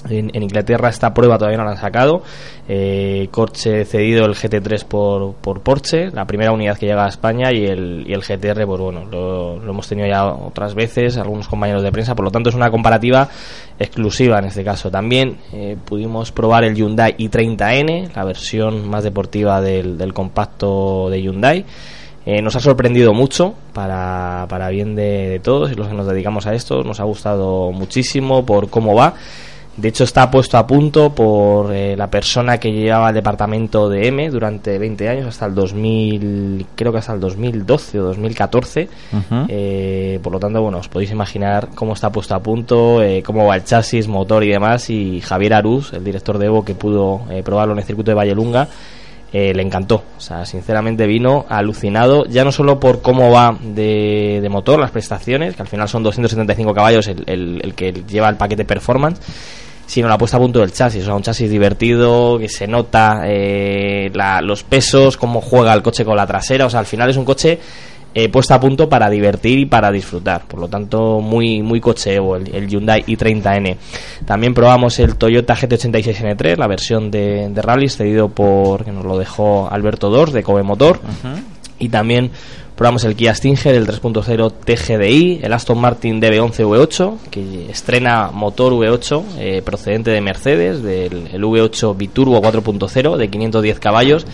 [0.09, 2.23] en, Inglaterra esta prueba todavía no la han sacado.
[2.69, 7.53] Eh, coche cedido el GT3 por, por Porsche, la primera unidad que llega a España
[7.53, 11.49] y el, y el GTR, pues bueno, lo, lo hemos tenido ya otras veces, algunos
[11.49, 13.29] compañeros de prensa, por lo tanto es una comparativa
[13.79, 14.91] exclusiva en este caso.
[14.91, 21.23] También eh, pudimos probar el Hyundai i30N, la versión más deportiva del, del compacto de
[21.23, 21.65] Hyundai.
[22.27, 26.07] Eh, nos ha sorprendido mucho para, para bien de, de todos y los que nos
[26.07, 26.83] dedicamos a esto.
[26.83, 29.15] Nos ha gustado muchísimo por cómo va.
[29.79, 34.09] De hecho, está puesto a punto por eh, la persona que llevaba el departamento de
[34.09, 38.89] M durante 20 años, hasta el 2000, creo que hasta el 2012 o 2014.
[39.13, 39.45] Ujú.
[39.49, 43.47] Eh, por lo tanto, bueno, os podéis imaginar cómo está puesto a punto, eh, cómo
[43.47, 44.91] va el chasis, motor y demás.
[44.91, 48.17] Y Javier Arús, el director de Evo, que pudo eh, probarlo en el circuito de
[48.17, 48.67] Vallelunga,
[49.31, 50.03] le encantó.
[50.17, 54.91] O sea, sinceramente vino alucinado, ya no solo por cómo va de, de motor, las
[54.91, 59.21] prestaciones, que al final son 275 caballos el, el- el que lleva el paquete performance,
[59.89, 61.03] sino la puesta a punto del chasis.
[61.03, 65.83] O sea, un chasis divertido, que se nota eh, la- los pesos, cómo juega el
[65.83, 66.67] coche con la trasera.
[66.67, 67.59] O sea, al final es un coche
[68.15, 70.43] eh, puesta a punto para divertir y para disfrutar.
[70.47, 73.77] Por lo tanto, muy, muy coche Evo, el, el Hyundai i30N.
[74.27, 79.19] También probamos el Toyota GT86N3, la versión de, de rally cedido por, que nos lo
[79.19, 81.01] dejó Alberto Dors, de Kobe Motor.
[81.79, 82.31] Y también
[82.79, 88.73] probamos el Kia Stinger, el 3.0 TGDI, el Aston Martin DB11 V8, que estrena motor
[88.73, 94.27] V8 eh, procedente de Mercedes, del el V8 Biturbo 4.0 de 510 caballos,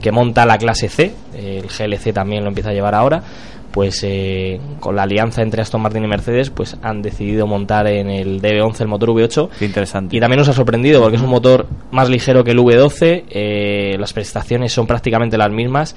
[0.00, 3.22] que monta la clase C, el GLC también lo empieza a llevar ahora,
[3.70, 8.10] pues eh, con la alianza entre Aston Martin y Mercedes, pues han decidido montar en
[8.10, 10.16] el DB11 el motor V8 Qué interesante.
[10.16, 13.96] y también nos ha sorprendido porque es un motor más ligero que el V12, eh,
[13.98, 15.94] las prestaciones son prácticamente las mismas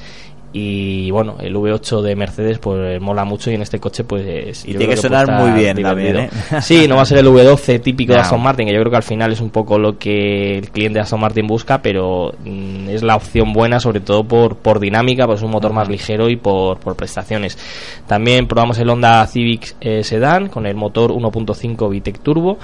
[0.56, 4.64] y bueno, el V8 de Mercedes pues mola mucho y en este coche pues...
[4.66, 6.30] Y tiene que sonar muy bien también, ¿eh?
[6.62, 8.98] Sí, no va a ser el V12 típico de Aston Martin, que yo creo que
[8.98, 12.88] al final es un poco lo que el cliente de Aston Martin busca, pero mm,
[12.90, 16.30] es la opción buena sobre todo por, por dinámica, pues es un motor más ligero
[16.30, 17.58] y por, por prestaciones.
[18.06, 22.60] También probamos el Honda Civic eh, Sedan con el motor 1.5 VTEC Turbo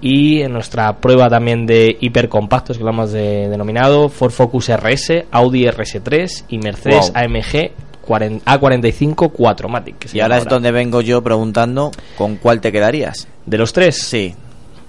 [0.00, 5.64] y en nuestra prueba también de hipercompactos que lo hemos denominado Ford Focus RS, Audi
[5.64, 7.72] RS3 y Mercedes AMG
[8.06, 10.14] A45 4matic.
[10.14, 13.26] Y ahora es donde vengo yo preguntando con cuál te quedarías.
[13.44, 14.00] ¿De los tres?
[14.02, 14.34] Sí.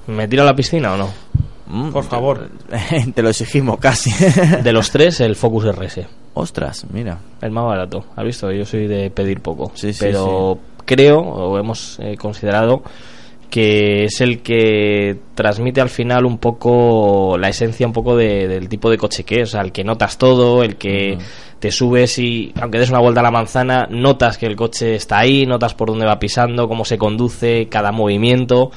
[0.07, 1.09] ¿Me tiro a la piscina o no?
[1.67, 2.49] Mm, Por favor.
[3.13, 4.11] te lo exigimos casi.
[4.63, 6.05] de los tres, el Focus RS.
[6.33, 7.17] Ostras, mira.
[7.41, 8.05] El más barato.
[8.15, 8.51] ¿Has visto?
[8.51, 9.71] Yo soy de pedir poco.
[9.73, 12.83] Sí, sí, pero creo, o hemos eh, considerado
[13.49, 18.89] que es el que transmite al final un poco la esencia un poco del tipo
[18.89, 21.17] de coche que es, o sea, el que notas todo, el que
[21.59, 25.19] te subes y aunque des una vuelta a la manzana, notas que el coche está
[25.19, 28.71] ahí, notas por dónde va pisando, cómo se conduce, cada movimiento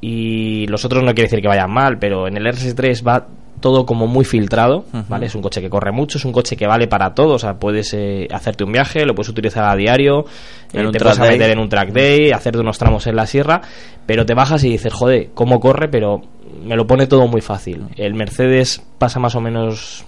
[0.00, 3.26] y los otros no quiere decir que vayan mal, pero en el RS3 va
[3.64, 5.24] todo como muy filtrado, ¿vale?
[5.24, 7.54] Es un coche que corre mucho, es un coche que vale para todo, o sea,
[7.54, 10.26] puedes eh, hacerte un viaje, lo puedes utilizar a diario,
[10.74, 13.62] eh, te puedes meter en un track day, hacerte unos tramos en la sierra,
[14.04, 16.20] pero te bajas y dices, joder, cómo corre, pero
[16.62, 17.86] me lo pone todo muy fácil.
[17.96, 20.04] El Mercedes pasa más o menos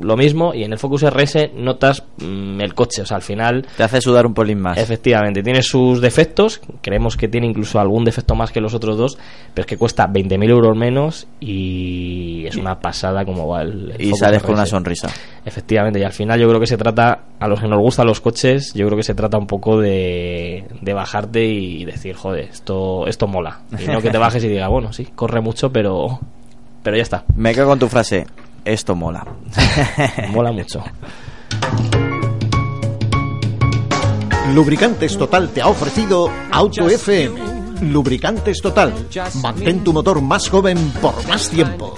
[0.00, 3.66] lo mismo y en el Focus RS notas mm, el coche, o sea, al final
[3.76, 4.78] Te hace sudar un polín más.
[4.78, 9.18] Efectivamente, tiene sus defectos, creemos que tiene incluso algún defecto más que los otros dos,
[9.54, 14.00] pero es que cuesta 20.000 euros menos y es una pasada como va el, el
[14.00, 15.08] y Focus sales con una sonrisa.
[15.44, 18.20] Efectivamente, y al final yo creo que se trata, a los que nos gustan los
[18.20, 23.06] coches, yo creo que se trata un poco de, de bajarte y decir, joder, esto,
[23.06, 23.60] esto mola.
[23.78, 26.20] Y no que te bajes y digas, bueno, sí, corre mucho, pero,
[26.82, 28.26] pero ya está, Me quedo con tu frase.
[28.68, 29.26] Esto mola.
[30.30, 30.84] mola mucho.
[34.52, 37.90] Lubricantes Total te ha ofrecido Auto FM.
[37.90, 38.92] Lubricantes Total.
[39.40, 41.94] Mantén tu motor más joven por más tiempo.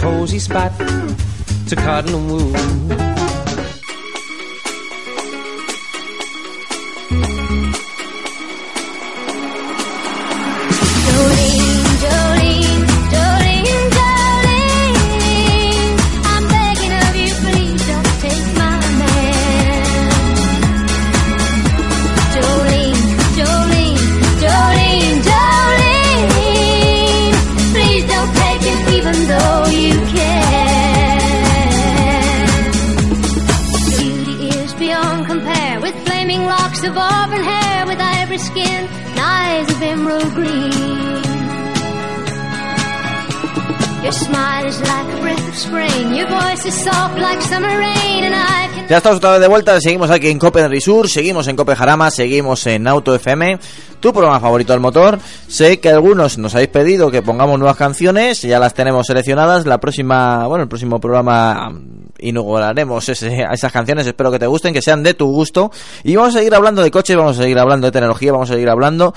[48.89, 51.77] Ya estamos otra vez de vuelta, seguimos aquí en Cope del Sur, seguimos en Cope
[51.77, 53.59] Jarama, seguimos en Auto FM,
[54.01, 55.19] tu programa favorito del motor.
[55.47, 59.65] Sé que algunos nos habéis pedido que pongamos nuevas canciones, ya las tenemos seleccionadas.
[59.67, 61.73] La próxima, bueno, el próximo programa
[62.19, 65.71] inauguraremos ese- esas canciones, espero que te gusten, que sean de tu gusto.
[66.03, 68.55] Y vamos a seguir hablando de coches, vamos a seguir hablando de tecnología, vamos a
[68.55, 69.15] seguir hablando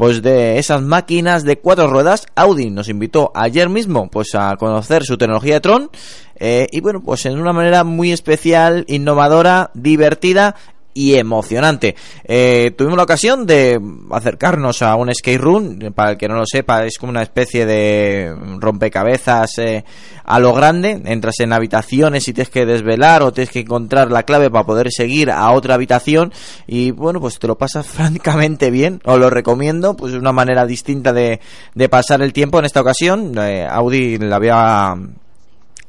[0.00, 5.04] pues de esas máquinas de cuatro ruedas, Audi nos invitó ayer mismo pues a conocer
[5.04, 5.90] su tecnología de Tron
[6.36, 10.56] eh, y bueno pues en una manera muy especial, innovadora, divertida
[10.94, 11.94] y emocionante.
[12.24, 13.80] Eh, tuvimos la ocasión de
[14.10, 17.66] acercarnos a un skate room, para el que no lo sepa, es como una especie
[17.66, 19.84] de rompecabezas eh,
[20.24, 21.00] a lo grande.
[21.04, 24.88] Entras en habitaciones y tienes que desvelar o tienes que encontrar la clave para poder
[24.90, 26.32] seguir a otra habitación
[26.66, 30.66] y bueno, pues te lo pasas francamente bien, os lo recomiendo, pues es una manera
[30.66, 31.40] distinta de,
[31.74, 33.32] de pasar el tiempo en esta ocasión.
[33.38, 34.96] Eh, Audi la había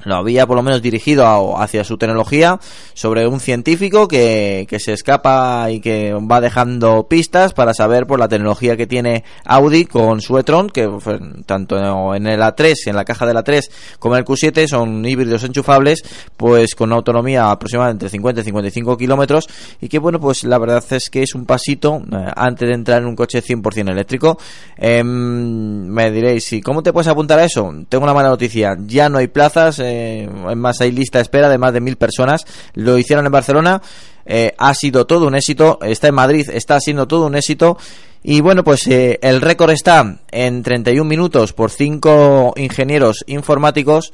[0.05, 2.59] lo había por lo menos dirigido a- hacia su tecnología
[2.93, 8.19] sobre un científico que, que se escapa y que va dejando pistas para saber por
[8.19, 11.77] la tecnología que tiene Audi con su e-tron que fue tanto
[12.15, 16.03] en el A3 en la caja del A3 como en el Q7 son híbridos enchufables
[16.37, 19.47] pues con una autonomía aproximadamente entre 50 y 55 kilómetros
[19.79, 23.01] y que bueno pues la verdad es que es un pasito eh, antes de entrar
[23.01, 24.37] en un coche 100% eléctrico
[24.77, 27.71] Em, me diréis ¿y cómo te puedes apuntar a eso?
[27.87, 29.90] tengo una mala noticia ya no hay plazas eh,
[30.23, 33.81] es más hay lista de espera de más de mil personas lo hicieron en Barcelona
[34.25, 37.77] eh, ha sido todo un éxito está en Madrid está siendo todo un éxito
[38.23, 44.11] y bueno, pues eh, el récord está en 31 minutos por cinco ingenieros informáticos.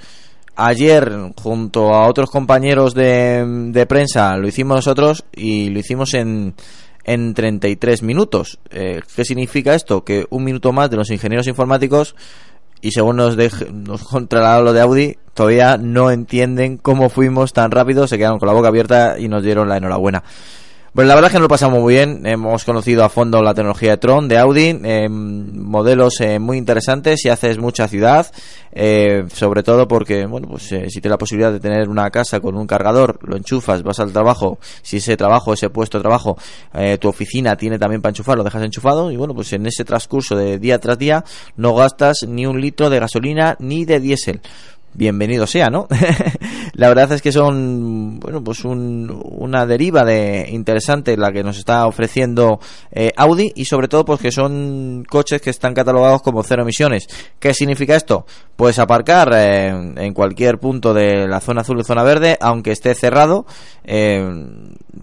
[0.56, 6.56] Ayer, junto a otros compañeros de, de prensa, lo hicimos nosotros y lo hicimos en,
[7.04, 8.60] en 33 minutos.
[8.72, 10.04] Eh, ¿Qué significa esto?
[10.04, 12.16] Que un minuto más de los ingenieros informáticos,
[12.82, 13.36] y según nos,
[13.72, 18.48] nos controlaron lo de Audi, todavía no entienden cómo fuimos tan rápido, se quedaron con
[18.48, 20.24] la boca abierta y nos dieron la enhorabuena.
[20.98, 22.26] Pues la verdad es que nos lo pasamos muy bien.
[22.26, 27.20] Hemos conocido a fondo la tecnología de Tron, de Audi, eh, modelos eh, muy interesantes
[27.22, 28.26] si haces mucha ciudad,
[28.72, 32.40] eh, sobre todo porque, bueno, pues eh, si tienes la posibilidad de tener una casa
[32.40, 36.36] con un cargador, lo enchufas, vas al trabajo, si ese trabajo, ese puesto de trabajo,
[36.74, 39.86] eh, tu oficina tiene también para enchufar, lo dejas enchufado y bueno, pues en ese
[39.86, 41.24] transcurso de día tras día
[41.58, 44.42] no gastas ni un litro de gasolina ni de diésel
[44.98, 45.88] bienvenido sea, ¿no?
[46.74, 51.58] la verdad es que son, bueno, pues un- una deriva de interesante la que nos
[51.60, 52.60] está ofreciendo
[52.92, 57.08] eh, Audi y sobre todo pues que son coches que están catalogados como cero emisiones.
[57.40, 58.26] ¿Qué significa esto?
[58.56, 63.46] Pues aparcar en cualquier punto de la zona azul y zona verde, aunque esté cerrado,
[63.84, 64.20] eh,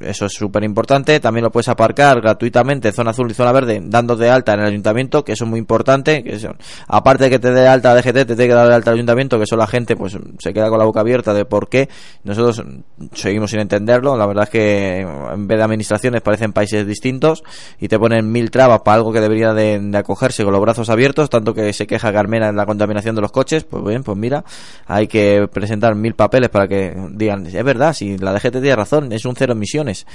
[0.01, 1.21] eso es súper importante.
[1.21, 4.61] También lo puedes aparcar gratuitamente en zona azul y zona verde, dando de alta en
[4.61, 6.25] el ayuntamiento, que eso es muy importante.
[6.25, 6.55] Que eso-
[6.89, 9.39] aparte de que te dé alta la DGT, te tiene que dar alta el ayuntamiento,
[9.39, 11.89] que eso la gente pues se queda con la boca abierta de por qué.
[12.25, 12.65] Nosotros
[13.13, 14.17] seguimos sin entenderlo.
[14.17, 17.45] La verdad es que en vez de administraciones parecen países distintos
[17.81, 21.31] y te ponen mil trabas para algo que debería de, acogerse con los brazos abiertos,
[21.31, 23.65] tanto que se queja Carmena de la contaminación de los coches.
[23.65, 24.45] Pues bien, pues mira,
[24.87, 29.13] hay que presentar mil papeles para que digan, es verdad, si la DGT tiene razón,
[29.13, 30.07] es un cero emisiones.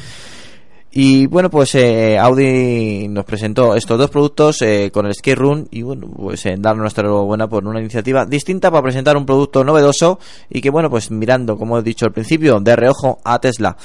[0.91, 5.67] Y bueno, pues eh, Audi nos presentó estos dos productos eh, con el Skate Run
[5.69, 9.63] y bueno, pues eh, dar nuestra enhorabuena por una iniciativa distinta para presentar un producto
[9.63, 10.19] novedoso
[10.49, 13.77] y que bueno, pues mirando, como he dicho al principio, de reojo a Tesla.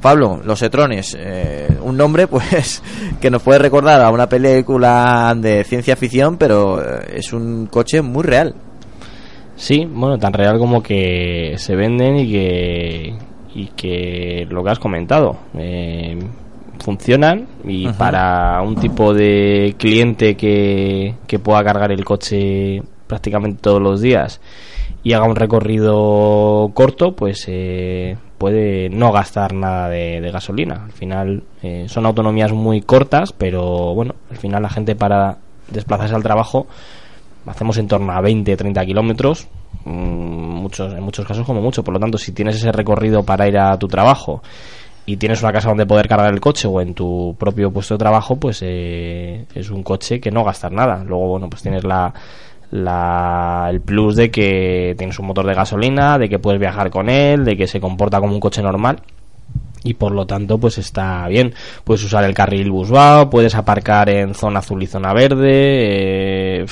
[0.00, 2.82] Pablo, los Etrones, eh, un nombre pues
[3.20, 8.00] que nos puede recordar a una película de ciencia ficción, pero eh, es un coche
[8.00, 8.54] muy real.
[9.56, 13.18] Sí, bueno, tan real como que se venden y que,
[13.54, 16.18] y que lo que has comentado, eh,
[16.80, 23.82] funcionan y para un tipo de cliente que, que pueda cargar el coche prácticamente todos
[23.82, 24.40] los días
[25.02, 30.84] y haga un recorrido corto, pues eh, puede no gastar nada de, de gasolina.
[30.84, 35.38] Al final eh, son autonomías muy cortas, pero bueno, al final la gente para
[35.70, 36.66] desplazarse al trabajo
[37.48, 39.48] hacemos en torno a 20, 30 kilómetros,
[39.84, 41.82] mm, muchos, en muchos casos como mucho.
[41.82, 44.42] Por lo tanto, si tienes ese recorrido para ir a tu trabajo
[45.06, 47.98] y tienes una casa donde poder cargar el coche o en tu propio puesto de
[47.98, 51.02] trabajo, pues eh, es un coche que no gastas nada.
[51.04, 52.12] Luego, bueno, pues tienes la,
[52.70, 57.08] la, el plus de que tienes un motor de gasolina, de que puedes viajar con
[57.08, 59.00] él, de que se comporta como un coche normal
[59.84, 64.34] y por lo tanto pues está bien puedes usar el carril busbao puedes aparcar en
[64.34, 66.66] zona azul y zona verde eh,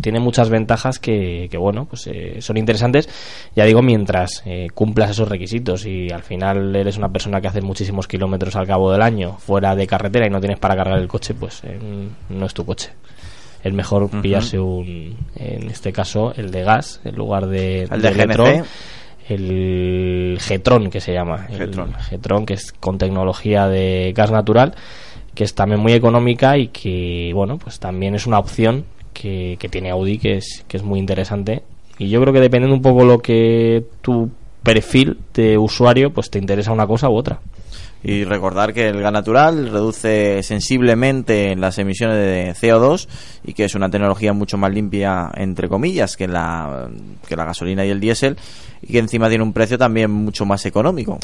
[0.00, 3.08] tiene muchas ventajas que, que, bueno pues eh, son interesantes.
[3.54, 7.60] Ya digo mientras eh, cumplas esos requisitos y al final eres una persona que hace
[7.60, 11.08] muchísimos kilómetros al cabo del año fuera de carretera y no tienes para cargar el
[11.08, 11.78] coche pues eh,
[12.28, 12.90] no es tu coche.
[13.62, 18.10] Es mejor pillarse un en este caso el de gas en lugar de El de
[18.10, 18.20] GNC.
[18.20, 18.64] Electron,
[19.28, 21.46] el Getron que se llama.
[21.50, 21.94] El Getron.
[21.94, 24.74] Getron, que es con tecnología de gas natural
[25.34, 28.86] que es también muy económica y que bueno pues también es una opción
[29.16, 31.62] que, que tiene Audi que es que es muy interesante
[31.98, 34.30] y yo creo que dependiendo un poco lo que tu
[34.62, 37.40] perfil de usuario pues te interesa una cosa u otra
[38.02, 43.08] Y recordar que el gas natural reduce sensiblemente las emisiones de CO2
[43.44, 46.88] y que es una tecnología mucho más limpia, entre comillas, que la,
[47.28, 48.36] que la gasolina y el diésel
[48.82, 51.18] y que encima tiene un precio también mucho más económico.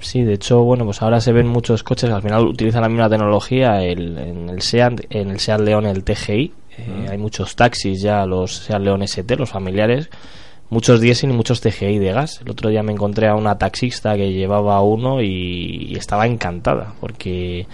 [0.00, 2.88] Sí, de hecho, bueno, pues ahora se ven muchos coches que al final utilizan la
[2.88, 3.82] misma tecnología.
[3.82, 8.24] El, en el Seat, en el Seat León, el TGI, eh, hay muchos taxis ya,
[8.26, 10.08] los Seat León ST, los familiares,
[10.70, 12.40] muchos diésel y muchos TGI de gas.
[12.42, 16.94] El otro día me encontré a una taxista que llevaba uno y, y estaba encantada
[17.00, 17.66] porque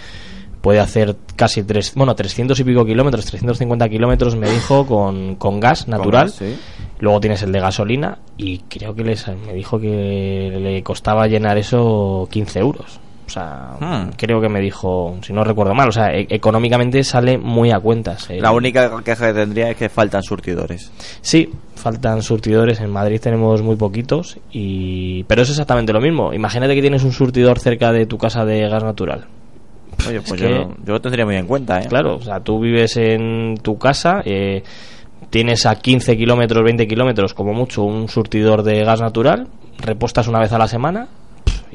[0.64, 5.60] puede hacer casi tres, bueno, 300 y pico kilómetros, 350 kilómetros me dijo con, con
[5.60, 6.28] gas natural.
[6.28, 6.56] gas, sí.
[7.00, 11.58] Luego tienes el de gasolina y creo que les, me dijo que le costaba llenar
[11.58, 12.98] eso 15 euros.
[13.26, 14.10] O sea, Hmm.
[14.16, 17.80] creo que me dijo, si no recuerdo mal, o sea, e- económicamente sale muy a
[17.80, 18.28] cuentas.
[18.30, 20.92] El- La única queja que tendría es que faltan surtidores.
[21.22, 22.80] Sí, faltan surtidores.
[22.80, 26.32] En Madrid tenemos muy poquitos, y pero es exactamente lo mismo.
[26.34, 29.26] Imagínate que tienes un surtidor cerca de tu casa de gas natural.
[30.08, 30.48] Oye, Es pues que-
[30.84, 31.86] yo lo tendría muy en cuenta, ¿eh?
[31.88, 34.62] Claro, o sea, tú vives en tu casa, eh,
[35.30, 39.48] tienes a 15 kilómetros, 20 kilómetros, como mucho, un surtidor de gas natural,
[39.78, 41.08] repostas una vez a la semana.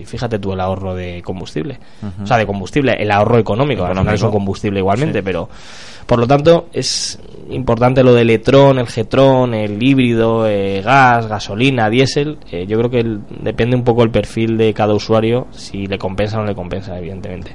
[0.02, 1.80] Y fíjate tú el ahorro de combustible.
[2.22, 3.84] O sea, de combustible, el ahorro económico.
[3.86, 4.14] Económico.
[4.16, 5.24] es un combustible igualmente, Sí.
[5.26, 5.50] pero
[6.06, 7.20] por lo tanto es
[7.52, 12.38] importante lo del electrón, el getrón, el híbrido, eh, gas, gasolina, diésel.
[12.52, 15.98] Eh, yo creo que el- depende un poco el perfil de cada usuario, si le
[15.98, 17.52] compensa o no le compensa, evidentemente.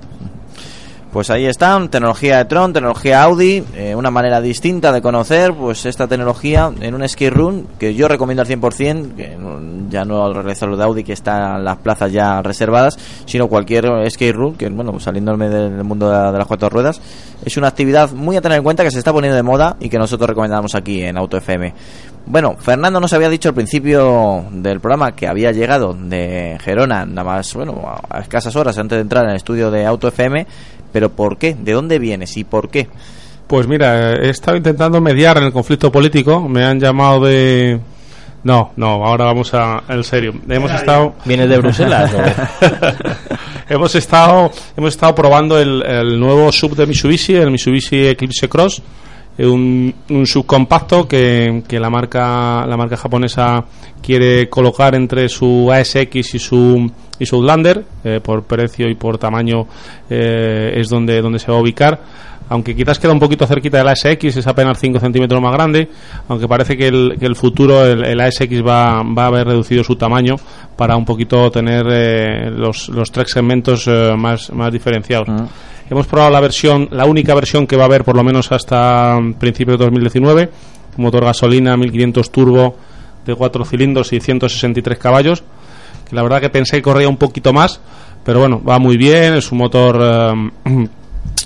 [1.15, 5.87] Pues ahí están, tecnología de Tron, tecnología Audi, eh, una manera distinta de conocer pues
[5.87, 9.39] esta tecnología en un skate run que yo recomiendo al 100%, que
[9.91, 14.11] ya no el realizador de Audi que está en las plazas ya reservadas, sino cualquier
[14.11, 17.01] skate room, que bueno, saliéndome del mundo de, de las cuatro ruedas,
[17.45, 19.89] es una actividad muy a tener en cuenta que se está poniendo de moda y
[19.89, 21.75] que nosotros recomendamos aquí en Auto FM.
[22.27, 27.23] Bueno, Fernando nos había dicho al principio del programa que había llegado de Gerona, nada
[27.23, 30.47] más, bueno, a escasas horas antes de entrar en el estudio de Auto FM,
[30.95, 31.57] pero ¿por qué?
[31.59, 32.87] ¿De dónde vienes y por qué?
[33.49, 36.49] Pues mira, he estado intentando mediar en el conflicto político.
[36.49, 37.81] Me han llamado de.
[38.45, 40.33] No, no, ahora vamos a en serio.
[40.49, 41.15] Hemos estado.
[41.25, 42.13] ¿Vienes de Bruselas?
[43.69, 48.81] hemos estado hemos estado probando el, el nuevo sub de Mitsubishi, el Mitsubishi Eclipse Cross,
[49.39, 53.65] un, un subcompacto que, que la marca la marca japonesa
[54.01, 57.85] quiere colocar entre su ASX y su y su Outlander.
[58.05, 59.67] Eh, por precio y por tamaño
[60.09, 62.01] eh, es donde donde se va a ubicar.
[62.49, 65.89] Aunque quizás queda un poquito cerquita del ASX, es apenas 5 centímetros más grande,
[66.29, 69.83] aunque parece que el, que el futuro, el, el ASX va, va a haber reducido
[69.83, 70.37] su tamaño
[70.77, 75.27] para un poquito tener eh, los, los tres segmentos eh, más, más diferenciados.
[75.91, 79.19] Hemos probado la versión, la única versión que va a haber por lo menos hasta
[79.39, 80.51] principios de 2019,
[80.97, 82.77] motor gasolina 1500 turbo
[83.27, 85.45] de 4 cilindros y 163 caballos,
[86.09, 87.81] que la verdad que pensé que corría un poquito más,
[88.25, 90.01] pero bueno, va muy bien, es un motor...
[90.65, 90.89] eh,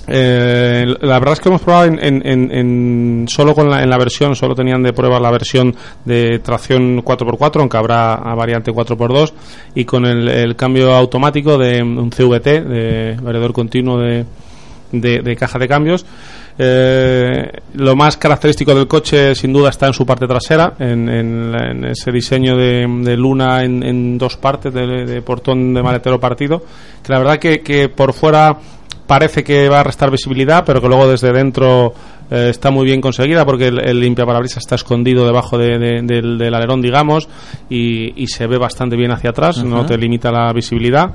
[0.07, 3.89] eh, la verdad es que hemos probado en, en- en- en- solo con la, en
[3.89, 5.75] la versión, solo tenían de prueba la versión
[6.05, 9.33] de tracción 4x4, aunque habrá a variante 4x2,
[9.75, 14.25] y con el, cambio automático de un CVT, de variador continuo de,
[14.91, 16.05] de, caja de cambios.
[16.61, 21.85] Eh, lo más característico del coche, sin duda, está en su parte trasera, en, en
[21.85, 26.59] ese diseño de, de luna en, en dos partes, de, de portón de maletero partido,
[27.03, 28.57] que la verdad que, que por fuera
[29.09, 31.95] parece que va a restar visibilidad, pero que luego desde dentro
[32.29, 36.37] eh, está muy bien conseguida porque el, el limpiaparabrisas está escondido debajo de- de- del,
[36.37, 37.27] del alerón, digamos,
[37.71, 41.09] y, y se ve bastante bien hacia atrás, no te limita la visibilidad.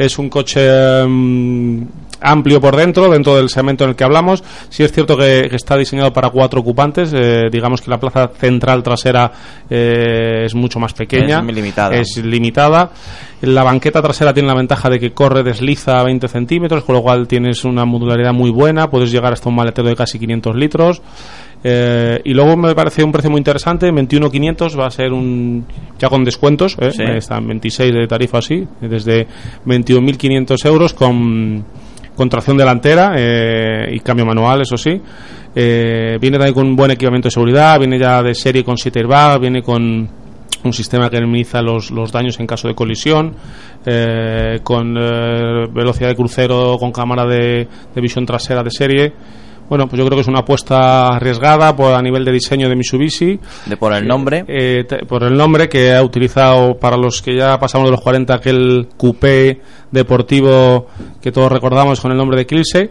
[0.00, 1.82] Es un coche mm,
[2.22, 4.42] amplio por dentro, dentro del segmento en el que hablamos.
[4.68, 7.12] Sí es cierto que, que está diseñado para cuatro ocupantes.
[7.14, 9.30] eh, digamos que la plaza central trasera
[9.68, 11.40] eh, es mucho más pequeña.
[11.40, 11.94] Es limitada.
[11.96, 12.90] Es limitada.
[13.42, 17.02] La banqueta trasera tiene la ventaja de que corre, desliza a 20 centímetros, con lo
[17.02, 18.90] cual tienes una modularidad muy buena.
[18.90, 21.02] Puedes llegar hasta un maletero de casi 500 litros.
[21.62, 25.66] Eh, y luego me parece un precio muy interesante, 21.500 va a ser un
[25.98, 26.90] ya con descuentos, ¿eh?
[26.90, 27.02] Sí.
[27.02, 29.26] está en 26 de tarifa así, desde
[29.66, 31.64] 21.500 euros con,
[32.16, 35.00] con tracción delantera eh, y cambio manual, eso sí.
[35.54, 38.98] Eh, viene también con un buen equipamiento de seguridad, viene ya de serie con 7
[38.98, 40.08] airbags, viene con
[40.62, 43.34] un sistema que minimiza los, los daños en caso de colisión,
[43.84, 49.12] eh, con eh, velocidad de crucero, con cámara de, de visión trasera de serie.
[49.70, 52.76] Bueno, pues yo creo que es una apuesta arriesgada por, a nivel de diseño de
[52.76, 53.38] Mitsubishi.
[53.66, 54.44] De por el nombre.
[54.46, 58.00] Eh, te- por el nombre que ha utilizado para los que ya pasamos de los
[58.02, 59.60] 40 aquel coupé
[59.90, 60.86] deportivo
[61.22, 62.90] que todos recordamos con el nombre de Eclipse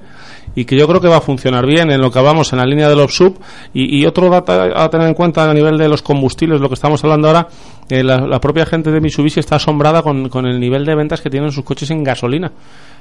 [0.55, 2.65] y que yo creo que va a funcionar bien en lo que hablamos en la
[2.65, 3.37] línea de los sub
[3.73, 6.73] y, y otro dato a tener en cuenta a nivel de los combustibles, lo que
[6.73, 7.47] estamos hablando ahora,
[7.89, 11.21] eh, la, la propia gente de Mitsubishi está asombrada con, con el nivel de ventas
[11.21, 12.51] que tienen sus coches en gasolina.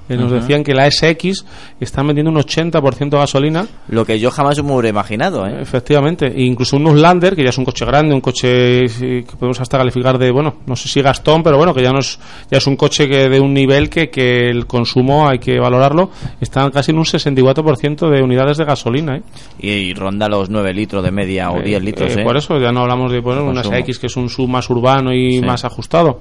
[0.09, 1.45] Eh, nos decían que la SX
[1.81, 5.57] están vendiendo un 80% de gasolina Lo que yo jamás me hubiera imaginado, ¿eh?
[5.61, 9.61] Efectivamente, e incluso un Uslander, que ya es un coche grande, un coche que podemos
[9.61, 12.19] hasta calificar de, bueno, no sé si Gastón, pero bueno, que ya no es,
[12.51, 16.11] ya es un coche que de un nivel que, que el consumo hay que valorarlo,
[16.41, 19.23] están casi en un 64% de unidades de gasolina, ¿eh?
[19.61, 22.25] Y, y ronda los 9 litros de media o 10 litros, Eh, ¿eh?
[22.25, 23.77] Por eso ya no hablamos de poner una Consumo.
[23.85, 25.41] SX que es un sub más urbano y Sí.
[25.43, 26.21] más ajustado.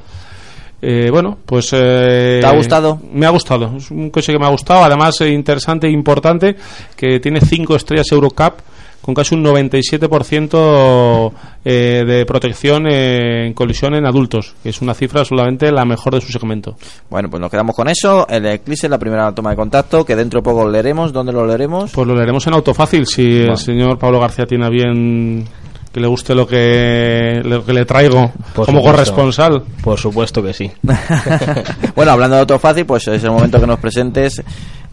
[0.81, 1.69] Eh, bueno, pues...
[1.73, 2.99] eh, ¿Te ha gustado?
[3.11, 3.77] Me ha gustado.
[3.77, 4.83] Es un coche que me ha gustado.
[4.83, 6.55] Además, eh, interesante e importante
[6.95, 8.59] que tiene 5 estrellas Eurocup
[9.01, 11.31] con casi un 97%
[11.63, 16.21] eh, de protección en colisión en adultos, que es una cifra absolutamente la mejor de
[16.21, 16.75] su segmento.
[17.09, 18.27] Bueno, pues nos quedamos con eso.
[18.27, 21.13] El Eclipse, la primera toma de contacto, que dentro de poco leeremos.
[21.13, 21.91] ¿Dónde lo leeremos?
[21.91, 25.45] Pues lo leeremos en Autofácil si el señor Pablo García tiene bien
[25.91, 28.91] que le guste lo que, lo que le traigo Por como supuesto.
[28.91, 29.63] corresponsal.
[29.83, 30.71] Por supuesto que sí.
[31.95, 34.41] bueno, hablando de auto fácil, pues es el momento que nos presentes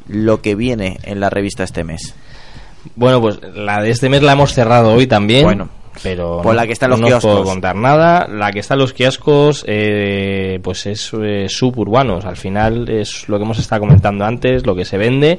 [0.08, 2.14] lo que viene en la revista este mes.
[2.96, 5.44] Bueno, pues la de este mes la hemos cerrado hoy también.
[5.44, 5.68] Bueno,
[6.02, 7.48] pero pues no- la que está en los no os puedo kioscos.
[7.50, 8.26] contar nada.
[8.28, 12.24] La que está en los kioscos, eh, pues es eh, suburbanos.
[12.26, 15.38] Al final es lo que hemos estado comentando antes, lo que se vende.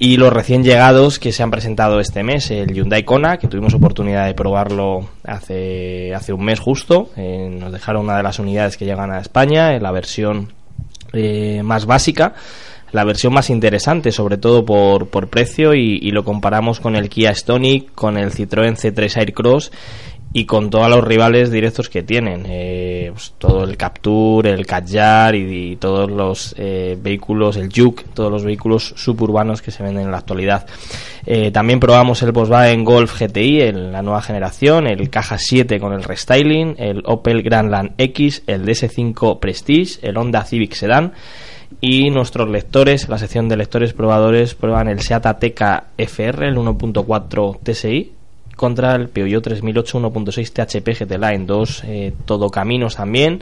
[0.00, 3.74] Y los recién llegados que se han presentado este mes, el Hyundai Kona, que tuvimos
[3.74, 7.10] oportunidad de probarlo hace, hace un mes justo.
[7.16, 10.52] Eh, nos dejaron una de las unidades que llegan a España, en la versión
[11.12, 12.34] eh, más básica,
[12.92, 17.08] la versión más interesante, sobre todo por, por precio, y, y lo comparamos con el
[17.08, 19.72] Kia Stonic, con el Citroën C3 Aircross
[20.32, 22.44] y con todos los rivales directos que tienen.
[22.46, 28.30] Eh, pues todo el Capture, el Kadjar y, todos los eh, vehículos, el Juke, todos
[28.30, 30.66] los vehículos suburbanos que se venden en la actualidad.
[31.24, 35.92] Eh, también probamos el Volkswagen Golf GTI, en la nueva generación, el Caja 7 con
[35.92, 41.12] el restyling, el Opel Grandland X, el DS5 Prestige, el Honda Civic Sedan
[41.80, 47.58] y nuestros lectores, la sección de lectores probadores, prueban el Seat Ateca FR, el 1.4
[47.62, 48.12] TSI,
[48.58, 53.40] contra el Peugeot 3008 1.6 THP GT Line, dos eh, todocaminos también,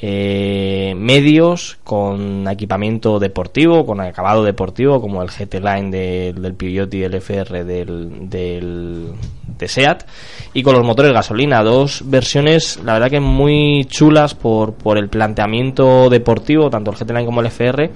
[0.00, 6.94] eh, medios con equipamiento deportivo, con acabado deportivo, como el GT Line de- del Peugeot
[6.94, 9.08] y el FR del, del
[9.58, 9.68] de
[10.54, 15.08] y con los motores gasolina, dos versiones, la verdad que muy chulas por, por el
[15.08, 17.90] planteamiento deportivo, tanto el GT Line como el FR,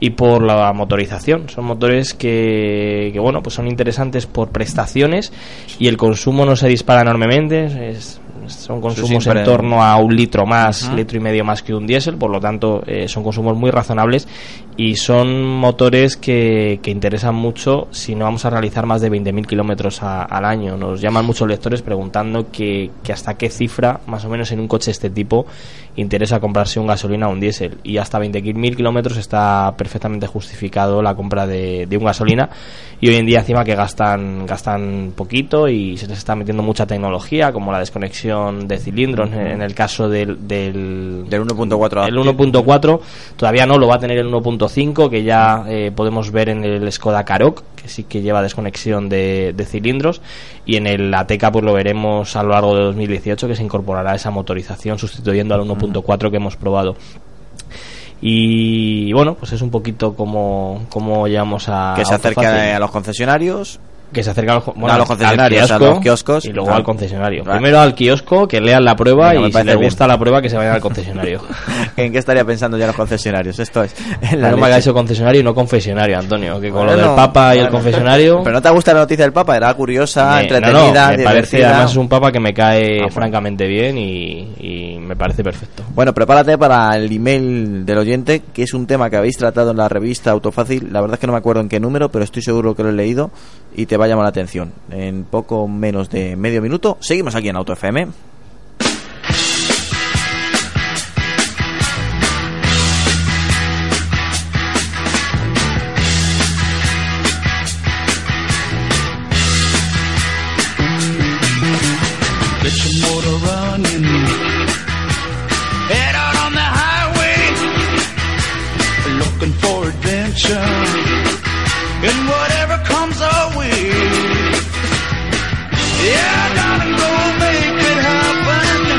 [0.00, 1.48] y por la motorización.
[1.48, 5.32] Son motores que, que bueno, pues son interesantes por prestaciones
[5.78, 7.90] y el consumo no se dispara enormemente.
[7.90, 11.74] es- son consumos siempre- en torno a un litro más, litro y medio más que
[11.74, 14.26] un diésel, por lo tanto eh, son consumos muy razonables
[14.76, 19.46] y son motores que, que interesan mucho si no vamos a realizar más de 20.000
[19.46, 20.76] kilómetros a- al año.
[20.76, 24.68] Nos llaman muchos lectores preguntando que, que hasta qué cifra, más o menos en un
[24.68, 25.46] coche de este tipo,
[26.00, 27.78] interesa comprarse un gasolina o un diésel.
[27.82, 32.48] Y hasta 20.000 kilómetros está perfectamente justificado la compra de, de un gasolina.
[33.00, 36.86] Y hoy en día encima que gastan, gastan poquito y se les está metiendo mucha
[36.86, 42.16] tecnología, como la desconexión de cilindros, en, en el caso del, del, Del 1.4 el
[42.16, 43.00] 1.4
[43.36, 46.90] todavía no lo va a tener el 1.5 que ya eh, podemos ver en el
[46.92, 50.20] Skoda Karoq que sí que lleva desconexión de, de cilindros
[50.66, 54.14] y en el Ateca pues lo veremos a lo largo de 2018 que se incorporará
[54.14, 55.60] esa motorización sustituyendo al
[55.92, 56.96] 1.4 que hemos probado.
[58.20, 62.90] Y bueno pues es un poquito como, como llegamos a que se acerca a los
[62.90, 63.78] concesionarios
[64.12, 66.52] que se acerca a los, bueno, a los al concesionarios, a kiosco los kioscos y
[66.52, 67.44] luego al concesionario.
[67.44, 69.78] Primero al kiosco, que lean la prueba Venga, y si les bien.
[69.82, 71.42] gusta la prueba que se vayan al concesionario.
[71.96, 73.58] ¿En qué estaría pensando ya los concesionarios?
[73.58, 73.94] Esto es.
[74.36, 77.54] la no me hagáis eso concesionario y no confesionario, Antonio, que con lo del Papa
[77.54, 78.40] y el confesionario...
[78.44, 81.24] Pero no te gusta la noticia del Papa, era curiosa, me- entretenida, no, no, me
[81.24, 85.44] parece además es un Papa que me cae Ah, francamente bien y, y me parece
[85.44, 85.82] perfecto.
[85.94, 89.76] Bueno, prepárate para el email del oyente, que es un tema que habéis tratado en
[89.76, 90.88] la revista Autofácil.
[90.92, 92.88] La verdad es que no me acuerdo en qué número, pero estoy seguro que lo
[92.90, 93.30] he leído
[93.74, 94.72] y te va a llamar la atención.
[94.90, 98.08] En poco menos de medio minuto, seguimos aquí en Auto FM.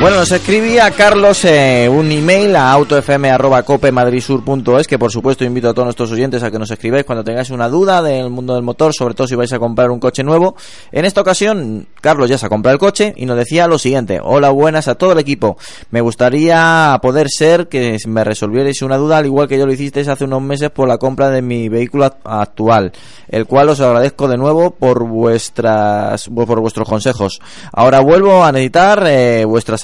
[0.00, 5.84] Bueno, nos escribía Carlos eh, un email a autofm.copemadrisur.es que por supuesto invito a todos
[5.84, 9.12] nuestros oyentes a que nos escribáis cuando tengáis una duda del mundo del motor, sobre
[9.12, 10.56] todo si vais a comprar un coche nuevo.
[10.90, 14.20] En esta ocasión, Carlos ya se ha comprado el coche y nos decía lo siguiente.
[14.22, 15.58] Hola, buenas a todo el equipo.
[15.90, 20.08] Me gustaría poder ser que me resolvierais una duda al igual que yo lo hicisteis
[20.08, 22.92] hace unos meses por la compra de mi vehículo act- actual,
[23.28, 27.38] el cual os agradezco de nuevo por vuestras por vuestros consejos.
[27.70, 29.76] Ahora vuelvo a necesitar eh, vuestra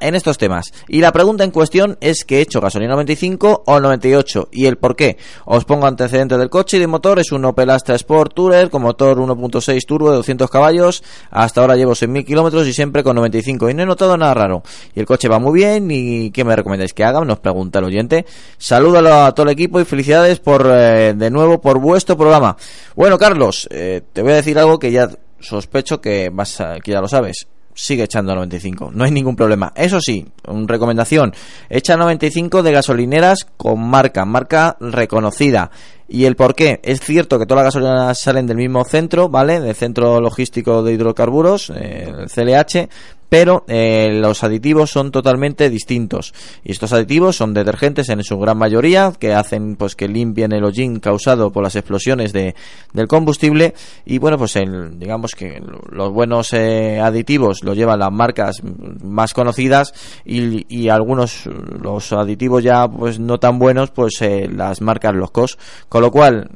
[0.00, 0.72] en estos temas.
[0.88, 4.76] Y la pregunta en cuestión es que he hecho gasolina 95 o 98 y el
[4.76, 5.16] por qué.
[5.44, 7.18] Os pongo antecedentes del coche y de motor.
[7.18, 11.02] Es un Opel Astra Sport Tourer con motor 1.6 turbo de 200 caballos.
[11.30, 14.62] Hasta ahora llevo 6.000 kilómetros y siempre con 95 y no he notado nada raro.
[14.94, 17.24] Y el coche va muy bien y ¿qué me recomendáis que haga?
[17.24, 18.24] Nos pregunta el oyente.
[18.58, 22.56] Saludos a todo el equipo y felicidades por eh, de nuevo por vuestro programa.
[22.96, 25.08] Bueno, Carlos, eh, te voy a decir algo que ya
[25.40, 29.36] sospecho que vas a- que ya lo sabes sigue echando a 95, no hay ningún
[29.36, 29.72] problema.
[29.74, 31.34] Eso sí, una recomendación,
[31.68, 35.70] echa 95 de gasolineras con marca, marca reconocida.
[36.06, 36.80] ¿Y el por qué?
[36.82, 39.58] Es cierto que todas las gasolineras salen del mismo centro, ¿vale?
[39.60, 42.88] Del centro logístico de hidrocarburos, eh, el CLH,
[43.34, 46.32] pero eh, los aditivos son totalmente distintos.
[46.62, 50.62] Y estos aditivos son detergentes en su gran mayoría, que hacen pues que limpien el
[50.62, 52.54] hollín causado por las explosiones de,
[52.92, 53.74] del combustible.
[54.06, 58.62] Y bueno, pues el, digamos que los buenos eh, aditivos los llevan las marcas
[59.02, 59.92] más conocidas
[60.24, 61.46] y, algunos
[61.82, 65.58] los aditivos ya pues no tan buenos pues eh, las marcas los COS.
[65.88, 66.48] Con lo cual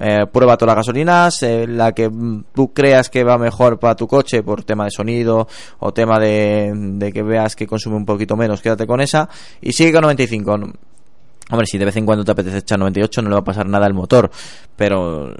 [0.00, 2.10] eh, prueba todas las gasolinas, la que
[2.54, 5.46] tú creas que va mejor para tu coche por tema de sonido
[5.80, 9.28] o tema de, de que veas que consume un poquito menos, quédate con esa
[9.60, 10.58] y sigue con 95.
[10.58, 10.72] No-
[11.50, 13.66] Hombre, si de vez en cuando te apetece echar 98 no le va a pasar
[13.66, 14.30] nada al motor,
[14.76, 15.34] pero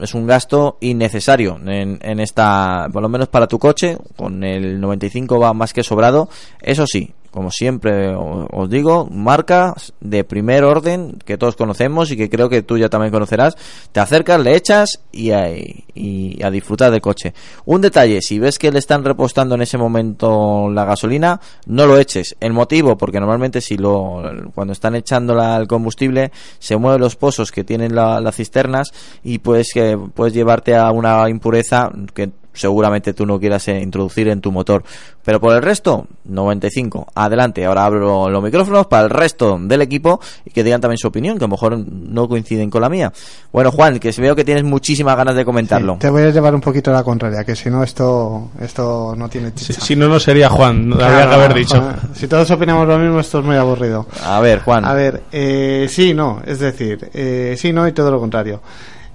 [0.00, 4.80] es un gasto innecesario en, en esta, por lo menos para tu coche, con el
[4.80, 6.28] 95 va más que sobrado.
[6.62, 12.28] Eso sí, como siempre os digo, marcas de primer orden que todos conocemos y que
[12.28, 13.56] creo que tú ya también conocerás.
[13.92, 17.32] Te acercas, le echas y a, y a disfrutar del coche.
[17.64, 21.98] Un detalle, si ves que le están repostando en ese momento la gasolina, no lo
[21.98, 22.36] eches.
[22.40, 24.22] El motivo, porque normalmente si lo
[24.54, 28.92] cuando están echándola al combustible se mueven los pozos que tienen la- las cisternas
[29.22, 34.28] y puedes que puedes llevarte a una impureza que seguramente tú no quieras eh, introducir
[34.28, 34.82] en tu motor.
[35.24, 37.08] Pero por el resto, 95.
[37.14, 41.08] Adelante, ahora abro los micrófonos para el resto del equipo y que digan también su
[41.08, 43.12] opinión, que a lo mejor no coinciden con la mía.
[43.52, 45.96] Bueno, Juan, que veo que tienes muchísimas ganas de comentarlo.
[46.00, 49.28] Te voy a llevar un poquito a la contraria, que si no esto esto no
[49.28, 49.80] tiene Si, chicha.
[49.80, 51.80] si no, no sería Juan, habría que haber dicho.
[51.80, 54.06] joder, Si todos opinamos lo mismo, esto es muy aburrido.
[54.24, 54.84] A ver, Juan.
[54.84, 58.60] A ver, eh, sí, no, es decir, eh, sí, no y todo lo contrario.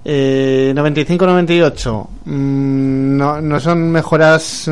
[0.08, 4.70] Eh, 95-98 mm, no, no son mejoras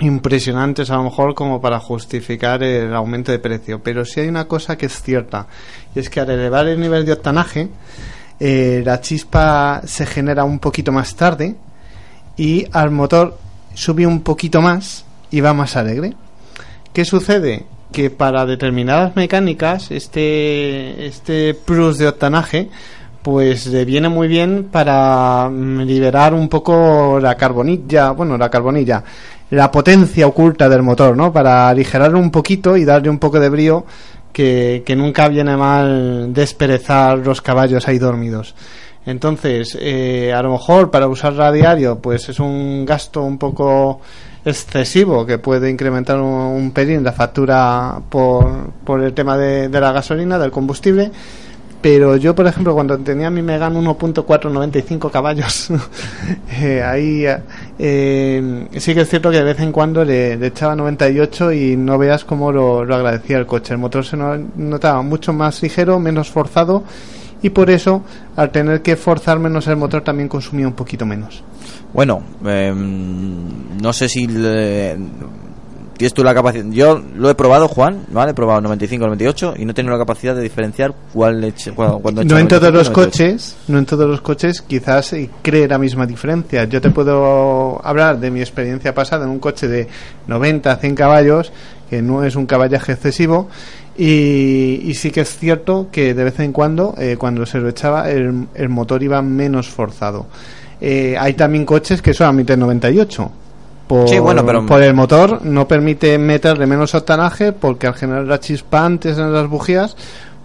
[0.00, 4.46] impresionantes a lo mejor como para justificar el aumento de precio, pero sí hay una
[4.46, 5.46] cosa que es cierta,
[5.94, 7.68] y es que al elevar el nivel de octanaje,
[8.40, 11.56] eh, la chispa se genera un poquito más tarde
[12.36, 13.38] y al motor
[13.74, 16.14] sube un poquito más y va más alegre.
[16.92, 17.66] ¿Qué sucede?
[17.92, 22.70] Que para determinadas mecánicas este, este plus de octanaje
[23.22, 29.02] pues viene muy bien para mm, liberar un poco la carbonilla, bueno, la carbonilla,
[29.50, 31.32] la potencia oculta del motor, ¿no?
[31.32, 33.84] Para aligerarlo un poquito y darle un poco de brío
[34.32, 38.54] que, que nunca viene mal desperezar los caballos ahí dormidos.
[39.06, 44.00] Entonces, eh, a lo mejor para usarla a diario, pues es un gasto un poco
[44.44, 49.80] excesivo que puede incrementar un, un pelín la factura por, por el tema de, de
[49.80, 51.10] la gasolina, del combustible.
[51.82, 55.70] Pero yo, por ejemplo, cuando tenía mi Megan 1.495 caballos,
[56.60, 57.24] eh, ahí
[57.78, 61.96] eh, sí que es cierto que de vez en cuando le, echaba 98 y no
[61.96, 63.72] veas cómo lo, lo agradecía el coche.
[63.72, 66.84] El motor se no- notaba mucho más ligero, menos forzado
[67.42, 68.02] y por eso,
[68.36, 71.42] al tener que forzar menos el motor, también consumía un poquito menos.
[71.94, 74.98] Bueno, em, no sé si le-
[76.00, 76.64] tienes tú la capacidad.
[76.70, 78.30] Yo lo he probado, Juan, ¿vale?
[78.30, 81.98] He probado 95, 98 y no he tenido la capacidad de diferenciar cuál eche, cuál-
[82.00, 83.10] cuando he No en todos 95, los 98.
[83.10, 86.64] coches, no en todos los coches quizás cree la misma diferencia.
[86.64, 89.88] Yo te puedo hablar de mi experiencia pasada en un coche de
[90.26, 91.52] 90 100 caballos,
[91.90, 93.48] que no es un caballaje excesivo,
[93.98, 97.68] y, y sí que es cierto que de vez en cuando, eh, cuando se lo
[97.68, 100.26] echaba, el, el motor iba menos forzado.
[100.80, 103.30] Eh, hay también coches que son a mitad 98.
[103.90, 108.24] Por, Sí, bueno, pero- por el motor no permite meterle menos octanaje porque al generar
[108.24, 109.96] la chispa antes en las bujías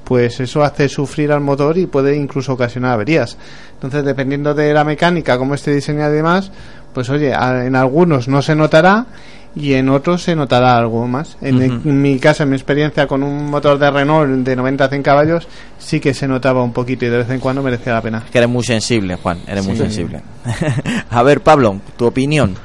[0.04, 3.38] pues eso hace sufrir al motor y puede incluso ocasionar averías.
[3.74, 6.52] Entonces, dependiendo de la mecánica, cómo esté diseñado y demás,
[6.94, 9.06] pues oye, en algunos no se notará
[9.56, 11.38] y en otros se notará algo más.
[11.42, 11.90] En, mi- Ujú.
[11.90, 15.02] en mi caso, en mi experiencia con un motor de Renault de 90 a 100
[15.02, 15.48] caballos,
[15.80, 18.24] sí que se notaba un poquito y de vez en cuando merecía la pena.
[18.32, 20.22] Que eres muy sensible, Juan, eres muy sensible.
[21.10, 22.56] a ver, Pablo, tu opinión.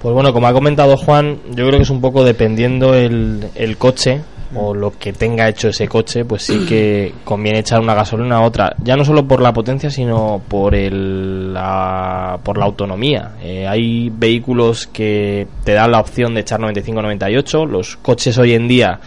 [0.00, 3.76] Pues bueno, como ha comentado Juan, yo creo que es un poco dependiendo el, el
[3.76, 4.22] coche
[4.54, 8.40] o lo que tenga hecho ese coche, pues sí que conviene echar una gasolina a
[8.40, 8.74] otra.
[8.82, 13.32] Ya no solo por la potencia, sino por el, la, por la autonomía.
[13.42, 17.68] Eh, hay vehículos que te dan la opción de echar 95-98.
[17.68, 19.00] Los coches hoy en día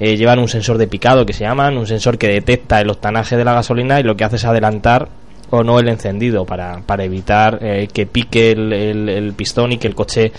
[0.00, 3.36] eh, llevan un sensor de picado que se llaman, un sensor que detecta el octanaje
[3.36, 5.08] de la gasolina y lo que hace es adelantar
[5.50, 9.88] o no el encendido para, para evitar eh, que pique el, el- pistón y que
[9.88, 10.32] el coche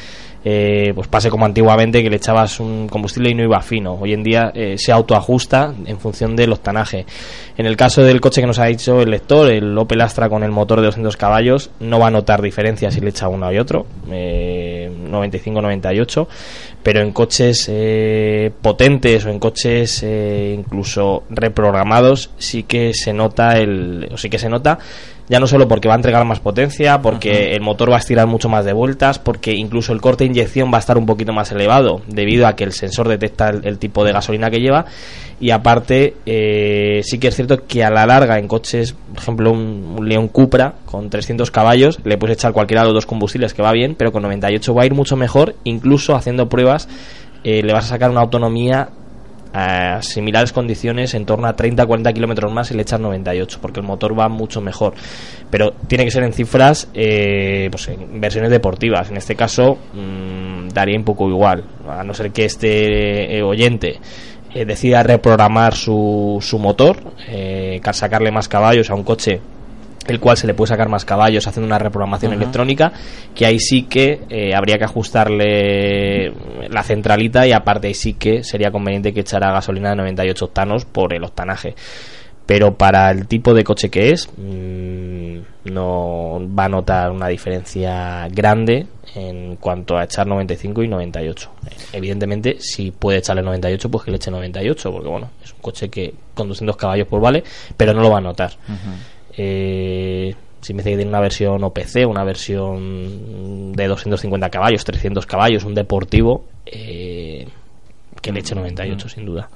[0.45, 3.95] eh, pues pase como antiguamente que le echabas un combustible y no iba fino.
[3.99, 7.06] Hoy en día eh, se autoajusta en función del octanaje.
[7.57, 10.44] En el caso del coche que nos ha dicho el lector, el Opel Astra con
[10.44, 13.57] el motor de 200 caballos, no va a notar diferencia si le echa uno y
[13.57, 16.27] otro, eh, 95-98,
[16.84, 23.57] pero en coches eh, potentes o en coches eh, incluso reprogramados sí que se nota
[23.57, 24.80] el, o sí que se nota
[25.30, 28.27] ya no solo porque va a entregar más potencia, porque el motor va a estirar
[28.27, 31.31] mucho más de vueltas, porque incluso el corte de inyección va a estar un poquito
[31.31, 34.85] más elevado debido a que el sensor detecta el, el tipo de gasolina que lleva.
[35.39, 39.51] Y aparte eh, sí que es cierto que a la larga en coches, por ejemplo
[39.51, 43.53] un, un León Cupra con 300 caballos, le puedes echar cualquiera de los dos combustibles
[43.53, 46.89] que va bien, pero con 98 va a ir mucho mejor, incluso haciendo pruebas
[47.43, 48.89] eh, le vas a sacar una autonomía
[49.53, 53.85] a similares condiciones en torno a 30-40 kilómetros más y le echas 98 porque el
[53.85, 54.93] motor va mucho mejor.
[55.49, 59.09] Pero tiene que ser en cifras eh, pues en versiones deportivas.
[59.09, 63.99] En este caso mm, daría un poco igual a no ser que este eh, oyente
[64.53, 66.97] eh, decida reprogramar su, su motor
[67.27, 69.41] eh, ca- sacarle más caballos a un coche
[70.10, 72.91] el cual se le puede sacar más caballos haciendo una reprogramación electrónica,
[73.36, 76.34] que ahí sí que eh, habría que ajustarle
[76.69, 80.86] la centralita y aparte ahí sí que sería conveniente que echara gasolina de 98 octanos
[80.86, 81.76] por el octanaje.
[82.45, 88.27] Pero para el tipo de coche que es, mm, no va a notar una diferencia
[88.30, 91.52] grande en cuanto a echar 95 y 98.
[91.94, 95.90] Evidentemente, si puede echarle 98, pues que le eche 98, porque bueno, es un coche
[95.90, 97.44] que con 200 caballos pues vale,
[97.77, 98.53] pero no lo va a notar.
[99.41, 105.25] Eh, si me dice que tiene una versión OPC, una versión de 250 caballos, 300
[105.25, 107.47] caballos, un deportivo, eh,
[108.21, 109.47] que le eche 98 sin duda.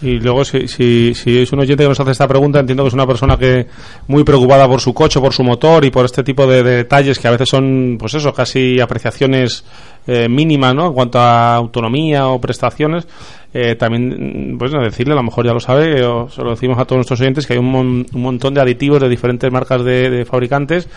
[0.00, 2.88] Y luego, si, si, si es un oyente que nos hace esta pregunta, entiendo que
[2.88, 3.66] es una persona que
[4.06, 7.18] muy preocupada por su coche, por su motor y por este tipo de, de detalles
[7.18, 9.64] que a veces son, pues eso, casi apreciaciones
[10.06, 10.86] eh, mínimas, ¿no?
[10.86, 13.08] En cuanto a autonomía o prestaciones.
[13.54, 16.84] Eh, también, pues decirle, a lo mejor ya lo sabe, o se lo decimos a
[16.84, 20.26] todos nuestros oyentes, que hay un, mon- un montón de aditivos de diferentes marcas de,
[20.26, 20.88] fabricantes,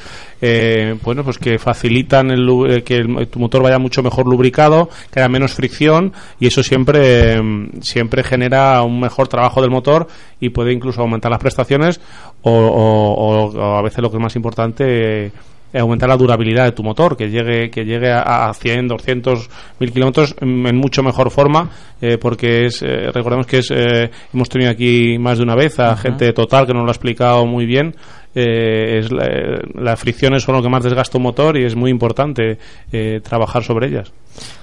[0.41, 4.89] eh, bueno, pues que facilitan el, eh, que el- tu motor vaya mucho mejor lubricado,
[5.11, 7.41] que haya menos fricción, y eso siempre, eh,
[7.81, 10.07] siempre genera un mejor trabajo del motor
[10.41, 12.01] y puede incluso aumentar las prestaciones,
[12.41, 15.31] o, o- o- a veces lo que es más importante,
[15.77, 19.91] aumentar la durabilidad de tu motor, que llegue, que llegue a, a 100, 200, 1000
[19.91, 21.69] kilómetros en mucho mejor forma,
[22.01, 25.79] eh, porque es, eh, recordemos que es, eh, hemos tenido aquí más de una vez
[25.79, 27.95] a gente total que nos lo ha explicado muy bien.
[28.35, 29.27] eh, es la,
[29.75, 32.57] las fricciones son lo que más desgasta un motor y es muy importante
[32.91, 34.11] eh, trabajar sobre ellas.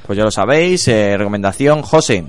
[0.07, 2.25] Pues ya lo sabéis, eh, recomendación, José,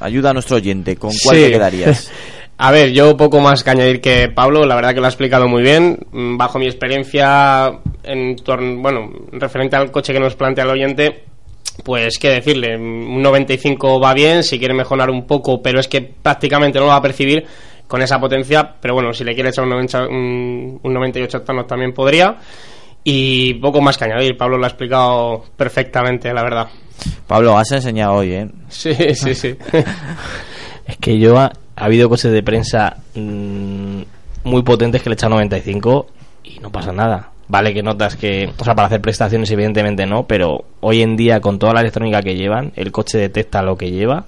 [0.00, 1.42] ayuda a nuestro oyente, ¿con cuál Sí.
[1.44, 2.10] te quedarías?
[2.64, 5.48] A ver, yo poco más que añadir que Pablo, la verdad que lo ha explicado
[5.48, 5.98] muy bien.
[6.12, 7.72] Mm, Bajo mi experiencia,
[8.04, 11.24] en torno, bueno, referente al coche que nos plantea el oyente,
[11.82, 15.88] pues qué decirle, mm, un 95 va bien, si quiere mejorar un poco, pero es
[15.88, 17.44] que prácticamente no lo va a percibir
[17.88, 21.66] con esa potencia, pero bueno, si le quiere echar un, 90 un, un 98 octanos
[21.66, 22.36] también podría.
[23.02, 26.68] Y poco más que añadir, Pablo lo ha explicado perfectamente, la verdad.
[27.26, 28.48] Pablo, has enseñado hoy, ¿eh?
[28.68, 29.56] Sí, sí, sí.
[30.86, 31.36] Es que yo
[31.76, 34.02] ha, ha habido coches de prensa mm,
[34.44, 36.06] muy potentes que le echan 95
[36.44, 37.30] y no pasa nada.
[37.48, 41.40] Vale que notas que, o sea, para hacer prestaciones evidentemente no, pero hoy en día
[41.40, 44.24] con toda la electrónica que llevan, el coche detecta lo que lleva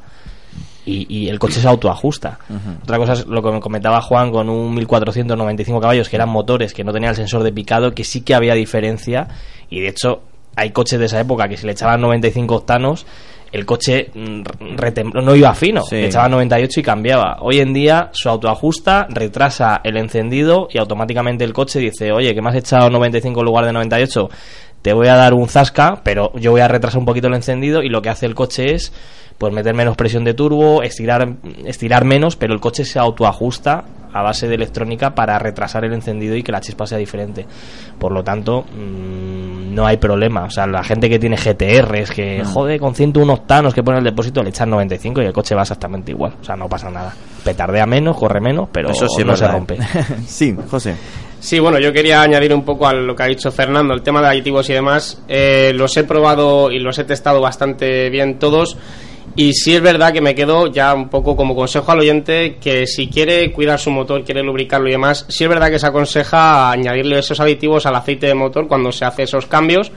[0.85, 2.39] y, y el coche se autoajusta.
[2.83, 6.75] Otra cosa es lo que me comentaba Juan con un 1495 caballos que eran motores
[6.75, 9.29] que no tenían el sensor de picado, que sí que había diferencia
[9.71, 10.21] y de hecho
[10.57, 13.07] hay coches de esa época que si le echaban 95 octanos
[13.55, 14.43] el coche mm,
[15.23, 15.97] no iba fino, Sí.
[15.97, 17.39] echaban 98 y cambiaba.
[17.41, 22.43] Hoy en día su autoajusta retrasa el encendido y automáticamente el coche dice, oye, que
[22.43, 24.29] me has echado 95 en lugar de 98,
[24.83, 27.83] te voy a dar un zasca, pero yo voy a retrasar un poquito el encendido
[27.83, 28.93] y lo que hace el coche es
[29.39, 31.29] pues meter menos presión de turbo, estirar,
[31.65, 36.37] estirar menos, pero el coche se autoajusta a base de electrónica para retrasar el encendido
[36.37, 37.45] y que la chispa sea diferente.
[37.99, 40.45] Por lo tanto, mm, no hay problema.
[40.45, 44.05] O sea, la gente que tiene GTRs, que jode con 101 octanos que pone el
[44.05, 46.33] depósito, le echan 95 y el coche va exactamente igual.
[46.41, 47.13] O sea, no pasa nada.
[47.43, 49.75] Petardea menos, corre menos, pero Eso sí no se rompe.
[49.75, 50.05] ¿eh?
[50.27, 50.95] sí, José.
[51.41, 54.23] Sí, bueno, yo quería añadir un poco a lo que ha dicho Fernando, el tema
[54.23, 55.23] de aditivos y demás.
[55.29, 58.79] Eh, los he probado y los he testado bastante bien todos.
[59.37, 62.87] Y sí es verdad que me quedo ya un poco como consejo al oyente que
[62.87, 66.71] si quiere cuidar su motor, quiere lubricarlo y demás, sí es verdad que se aconseja
[66.71, 69.91] añadirle esos aditivos al aceite de motor cuando se hace esos cambios.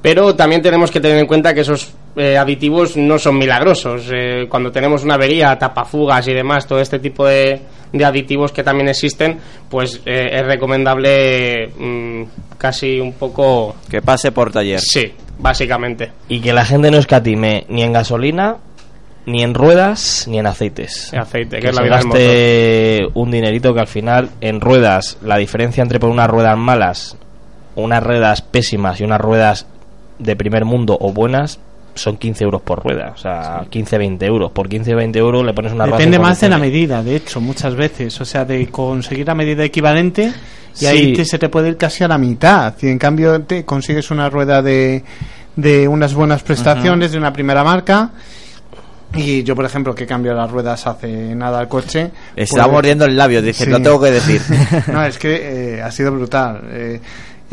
[0.00, 4.08] Pero también tenemos que tener en cuenta que esos eh, aditivos no son milagrosos.
[4.10, 7.60] Eh, cuando tenemos una avería, tapafugas y demás, todo este tipo de,
[7.92, 9.38] de aditivos que también existen,
[9.68, 12.22] pues eh, es recomendable mm,
[12.58, 13.76] casi un poco...
[13.88, 14.80] Que pase por taller.
[14.80, 16.12] Sí, básicamente.
[16.28, 18.56] Y que la gente no escatime ni en gasolina,
[19.26, 21.12] ni en ruedas, ni en aceites.
[21.12, 24.60] En aceite, que que es la vida del gaste un dinerito que al final en
[24.60, 27.16] ruedas, la diferencia entre por unas ruedas malas,
[27.74, 29.66] unas ruedas pésimas y unas ruedas
[30.18, 31.60] de primer mundo o buenas,
[31.94, 33.12] son 15 euros por rueda.
[33.14, 34.50] O sea, 15-20 euros.
[34.52, 35.98] Por 15-20 euros le pones una rueda.
[35.98, 38.20] Depende más de la medida, de hecho, muchas veces.
[38.20, 40.32] O sea, de conseguir la medida equivalente
[40.74, 40.86] y Sí.
[40.86, 42.74] ahí te- se te puede ir casi a la mitad.
[42.80, 45.04] Y en cambio te consigues una rueda de,
[45.56, 48.10] de unas buenas prestaciones de una primera marca.
[49.14, 52.10] Y yo, por ejemplo, que cambio las ruedas hace nada al coche.
[52.34, 53.70] Está pues- mordiendo el labio, dice, Sí.
[53.70, 54.40] lo tengo que decir.
[54.90, 56.62] no, es que eh, ha sido brutal.
[56.70, 57.00] Eh,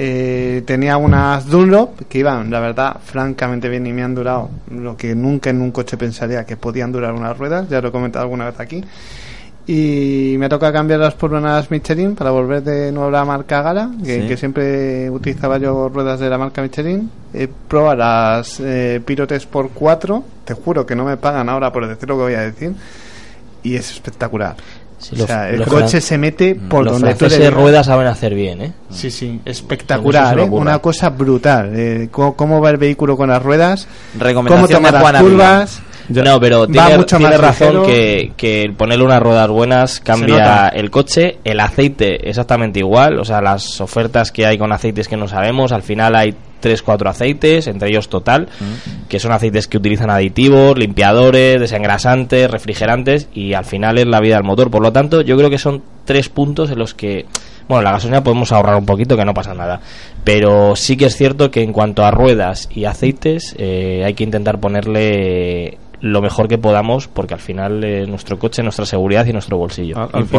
[0.01, 4.95] eh, tenía unas Dunlop que iban, la verdad, francamente bien y me han durado lo
[4.95, 8.23] que nunca en un coche pensaría que podían durar unas ruedas, ya lo he comentado
[8.23, 8.81] alguna vez aquí.
[9.67, 13.91] Y me toca cambiarlas por unas Michelin para volver de nuevo a la marca Gala,
[14.03, 14.27] que, Sí.
[14.29, 17.11] que siempre utilizaba yo ruedas de la marca Michelin.
[17.33, 21.85] He probado las eh, Pirotes por 4, te juro que no me pagan ahora por
[21.87, 22.73] decir lo que voy a decir,
[23.61, 24.55] y es espectacular.
[24.99, 27.53] Sí, o sea, el coche se mete por los donde tú le digas.
[27.53, 28.73] ruedas saben hacer bien, ¿eh?
[28.89, 30.43] Sí, sí, espectacular, ¿eh?
[30.43, 31.71] una cosa brutal.
[31.73, 33.87] eh, cómo, cómo va el vehículo con las ruedas,
[34.19, 35.21] cómo toma de las Juan Ávila.
[35.31, 35.81] curvas.
[36.09, 39.99] No, pero Va tiene, mucho tiene más razón que, que el ponerle unas ruedas buenas
[39.99, 45.07] cambia el coche, el aceite exactamente igual, o sea, las ofertas que hay con aceites
[45.07, 48.47] que no sabemos, al final hay 3, 4 aceites, entre ellos Total,
[49.07, 54.35] que son aceites que utilizan aditivos, limpiadores, desengrasantes, refrigerantes y al final es la vida
[54.35, 54.69] del motor.
[54.69, 57.25] Por lo tanto, yo creo que son tres puntos en los que,
[57.67, 59.79] bueno, la gasolina podemos ahorrar un poquito, que no pasa nada.
[60.23, 64.23] Pero sí que es cierto que en cuanto a ruedas y aceites, eh, hay que
[64.23, 69.33] intentar ponerle lo mejor que podamos porque al final eh, nuestro coche, nuestra seguridad y
[69.33, 69.97] nuestro bolsillo.
[69.97, 70.29] Al, al final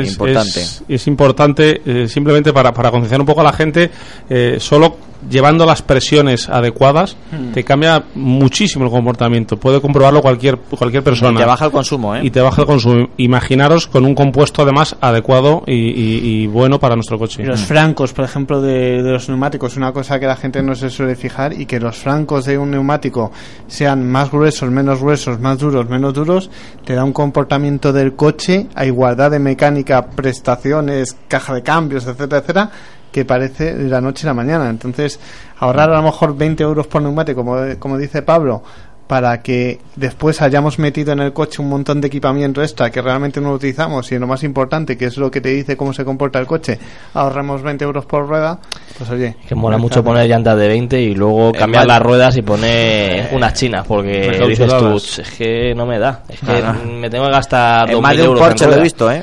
[0.00, 0.08] es
[0.50, 3.90] es- es importante, eh, simplemente para, para concienciar un poco a la gente,
[4.28, 4.96] eh, solo
[5.30, 7.52] llevando las presiones adecuadas Hmm.
[7.52, 9.56] te cambia muchísimo el comportamiento.
[9.56, 11.32] Puede comprobarlo cualquier, cualquier persona.
[11.32, 12.20] Y te baja el consumo, ¿eh?
[12.24, 13.08] Y te baja el consumo.
[13.16, 17.42] Imaginaros con un compuesto además adecuado y, y- y bueno para nuestro coche.
[17.42, 20.74] Y los francos, por ejemplo, de, de los neumáticos, una cosa que la gente no
[20.74, 23.32] se suele fijar y que los francos de un neumático
[23.66, 26.50] sean más gruesos, menos gruesos, más duros, menos duros,
[26.84, 32.38] te da un comportamiento del coche a igualdad de mecánica, prestaciones, caja de cambios, etcétera,
[32.38, 32.70] etcétera,
[33.14, 34.68] que parece de la noche a la mañana.
[34.68, 35.20] Entonces,
[35.60, 38.64] ahorrar a lo mejor 20 euros por neumático, como, como dice Pablo,
[39.06, 43.40] para que después hayamos metido en el coche un montón de equipamiento extra que realmente
[43.40, 46.40] no utilizamos y lo más importante, que es lo que te dice cómo se comporta
[46.40, 46.76] el coche,
[47.12, 48.58] ahorramos 20 euros por rueda,
[48.98, 49.36] pues oye.
[49.46, 50.12] Que mola está mucho bien.
[50.14, 54.30] poner llantas de 20 y luego cambiar mal- las ruedas y poner unas chinas, porque
[54.30, 54.48] Recalculadas.
[54.48, 57.94] dices tú, "Ch, es que no me da, es que me tengo que gastar En
[57.96, 58.82] 2.000 más de un euros Porsche lo he ruedas".
[58.82, 59.22] visto, ¿eh?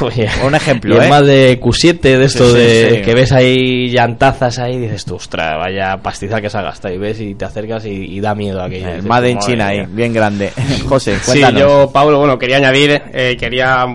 [0.00, 1.08] Oye, Un ejemplo, y es ¿eh?
[1.08, 3.02] más de Q7 de esto Sí, sí, de sí.
[3.02, 6.94] que ves ahí llantazas ahí y dices tú, ostras, vaya pastizal que se ha gastado
[6.94, 8.88] y ves y te acercas y, y da miedo aquello.
[8.90, 9.88] El Made en China ahí, mía.
[9.90, 10.52] bien grande.
[10.88, 11.60] José, Sí, cuéntanos.
[11.60, 13.86] yo, Pablo, bueno, quería añadir, eh, quería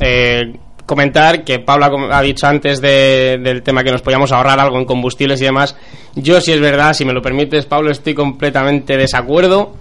[0.00, 0.52] eh,
[0.84, 4.84] comentar que Pablo ha dicho antes de- del tema que nos podíamos ahorrar algo en
[4.84, 5.76] combustibles y demás.
[6.16, 9.74] Yo, si es verdad, si me lo permites, Pablo, estoy completamente desacuerdo.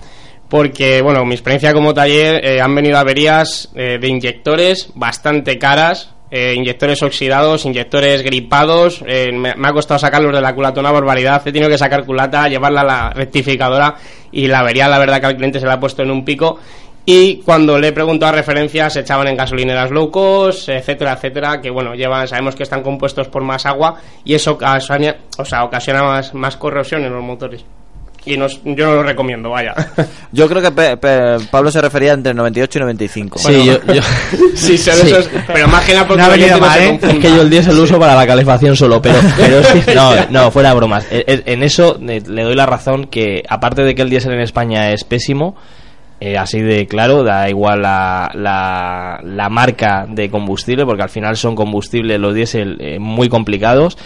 [0.50, 6.12] Porque, bueno, mi experiencia como taller eh, han venido averías eh, de inyectores bastante caras,
[6.32, 9.04] eh, inyectores oxidados, inyectores gripados.
[9.06, 11.42] eh, me, me ha costado sacarlos de la culata una barbaridad.
[11.46, 13.96] He tenido que sacar culata, llevarla a la rectificadora
[14.32, 16.60] y la avería, la verdad, que al cliente se la ha puesto en un pico.
[17.06, 21.62] Y cuando le he preguntado a referencias, se echaban en gasolineras low cost, etcétera, etcétera,
[21.62, 25.64] que bueno, llevan, sabemos que están compuestos por más agua y eso ocasiona, o sea,
[25.64, 27.66] ocasiona más, más corrosión en los motores.
[28.26, 29.74] Y nos- yo no lo recomiendo, vaya.
[30.32, 33.40] Yo creo que Pe- Pe- Pablo se refería entre 98 y 95.
[33.40, 34.02] Sí, yo, yo-
[34.56, 37.00] Sí, son esos- pero más que nada porque No el no se ¿eh?
[37.02, 40.12] Es que yo el diésel lo uso para la calefacción solo, pero, pero que- no,
[40.30, 41.06] no, fuera bromas.
[41.10, 44.34] Eh, eh, En eso eh, le doy la razón que, aparte de que el diésel
[44.34, 45.56] en España es pésimo,
[46.20, 51.38] eh, así de claro, da igual la, la, la marca de combustible, porque al final
[51.38, 53.98] son combustibles los diésel eh, muy complicados.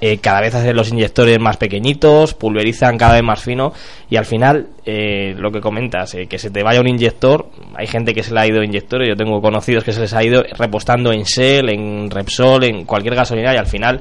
[0.00, 3.72] Eh, cada vez hacen los inyectores más pequeñitos, pulverizan cada vez más fino
[4.08, 7.86] y al final eh, lo que comentas, eh, que se te vaya un inyector, hay
[7.86, 10.44] gente que se le ha ido inyectores, yo tengo conocidos que se les ha ido
[10.56, 14.00] repostando en Shell, en Repsol, en cualquier gasolina y al final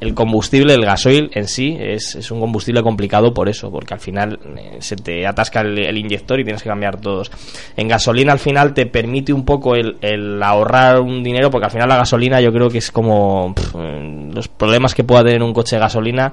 [0.00, 4.00] el combustible, el gasoil en sí, es, es un combustible complicado por eso, porque al
[4.00, 7.30] final eh, se te atasca el, inyector y tienes que cambiar todos.
[7.76, 11.72] En gasolina al final te permite un poco el, el ahorrar un dinero, porque al
[11.72, 13.54] final la gasolina yo creo que es como
[14.32, 16.32] los problemas que pueda tener un coche de gasolina.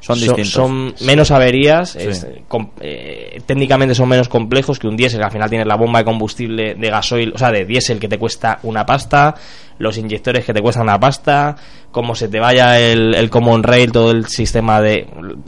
[0.00, 0.50] Son distintos.
[0.50, 1.98] son menos averías, Sí.
[2.00, 5.76] es, com- eh, técnicamente son menos complejos que un diésel, que al final tienes la
[5.76, 9.34] bomba de combustible de gasoil, o sea, de diésel que te cuesta una pasta,
[9.78, 11.56] los inyectores que te cuestan una pasta,
[11.90, 15.06] como se te vaya el, el common rail, todo el sistema de...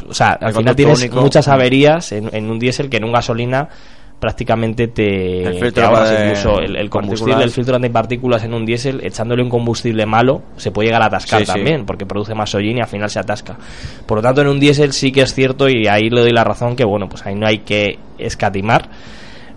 [0.08, 1.20] O sea, al El final tienes único.
[1.20, 3.68] muchas averías en, en un diésel que en un gasolina
[4.18, 7.44] prácticamente te, El te filtro ahorras de incluso el, el combustible, partículas.
[7.44, 11.40] el filtro antipartículas en un diésel, echándole un combustible malo, se puede llegar a atascar
[11.40, 11.52] Sí, sí.
[11.52, 13.56] también, porque produce más hollín y al final se atasca.
[14.06, 16.42] Por lo tanto, en un diésel sí que es cierto, y ahí le doy la
[16.44, 18.88] razón, que bueno, pues ahí no hay que escatimar.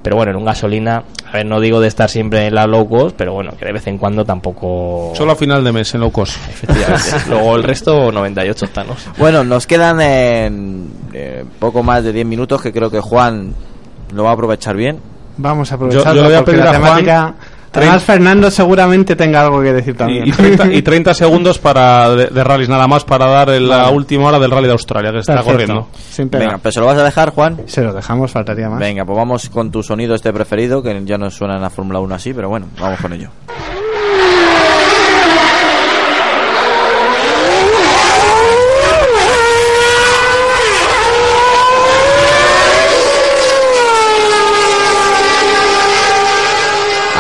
[0.03, 2.89] Pero bueno, en un gasolina, a ver, no digo de estar siempre en la low
[2.89, 5.11] cost, pero bueno, que de vez en cuando tampoco.
[5.15, 6.38] Solo a final de mes en low cost.
[6.49, 7.03] Efectivamente.
[7.29, 9.07] Luego el resto, 98 octanos.
[9.19, 10.49] Bueno, nos quedan eh,
[11.13, 13.53] eh, poco más de 10 minutos que creo que Juan
[14.13, 14.99] lo va a aprovechar bien.
[15.38, 17.35] Vamos a Yo- aprovecharlo yo voy a pedir la a Juan temática...
[17.73, 20.25] Además, Fernando seguramente tenga algo que decir también.
[20.27, 23.69] Y, y 30, y 30 segundos para de, de rallies nada más para dar el-
[23.69, 23.95] la Vale.
[23.95, 25.51] última hora del rally de Australia que está Perfecto.
[25.53, 25.88] corriendo.
[26.09, 26.45] Sin pena.
[26.47, 27.61] Venga, pero se lo vas a dejar, Juan.
[27.67, 28.77] Se lo dejamos, faltaría más.
[28.77, 32.01] Venga, pues vamos con tu sonido este preferido, que ya no suena en la Fórmula
[32.01, 33.29] 1 así, pero bueno, vamos con ello.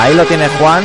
[0.01, 0.83] Ahí lo tiene Juan,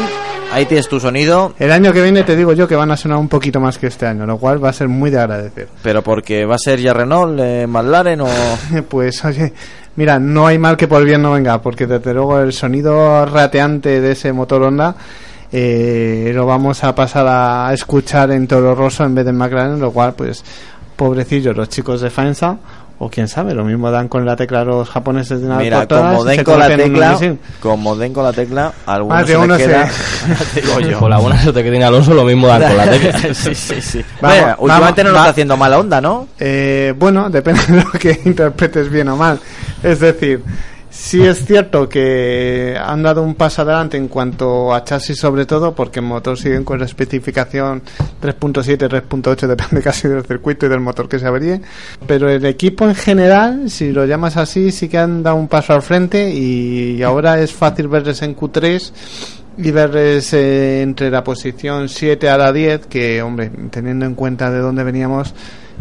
[0.52, 1.54] ahí tienes tu sonido.
[1.58, 3.86] El año que viene te digo yo que van a sonar un poquito más que
[3.86, 5.68] este año, lo cual va a ser muy de agradecer.
[5.82, 8.28] Pero porque va a ser ya Renault, eh, McLaren o...
[8.90, 9.54] pues oye,
[9.96, 14.02] mira, no hay mal que por bien no venga, porque desde luego el sonido rateante
[14.02, 14.94] de ese motor Honda
[15.50, 19.80] eh, lo vamos a pasar a escuchar en Toro Rosso en vez de en McLaren,
[19.80, 20.44] lo cual pues
[20.94, 22.58] pobrecillos los chicos de Faenza
[22.98, 26.24] o quién sabe, lo mismo dan con la tecla los japoneses de nada Mira, como
[26.24, 27.18] den con la tecla,
[27.60, 29.88] como den con la tecla, algunos Más de se uno queda...
[30.54, 30.98] te digo yo.
[30.98, 33.18] Con la buena suerte que tiene Alonso, lo mismo dan con la tecla.
[33.34, 34.04] sí, sí, sí.
[34.20, 36.28] Vamos, Mira, últimamente no nos va- está haciendo mala onda, ¿no?
[36.38, 39.38] Eh, bueno, depende de lo que interpretes bien o mal.
[39.82, 40.42] Es decir,
[40.96, 45.74] sí es cierto que han dado un paso adelante en cuanto a chasis sobre todo,
[45.74, 47.82] porque el motor siguen con la especificación
[48.22, 51.60] 3.7, 3.8, depende casi del circuito y del motor que se averíe.
[52.06, 55.74] Pero el equipo en general, si lo llamas así, sí que han dado un paso
[55.74, 58.92] al frente y ahora es fácil verles en Q3
[59.58, 64.50] y verles eh, entre la posición 7 a la 10, que, hombre, teniendo en cuenta
[64.50, 65.34] de dónde veníamos,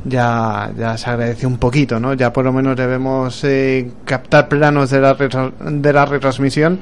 [0.06, 2.14] ya, ya se agradece un poquito, ¿no?
[2.14, 6.80] Ya por lo menos debemos eh, captar planos de la, retra- de la retransmisión,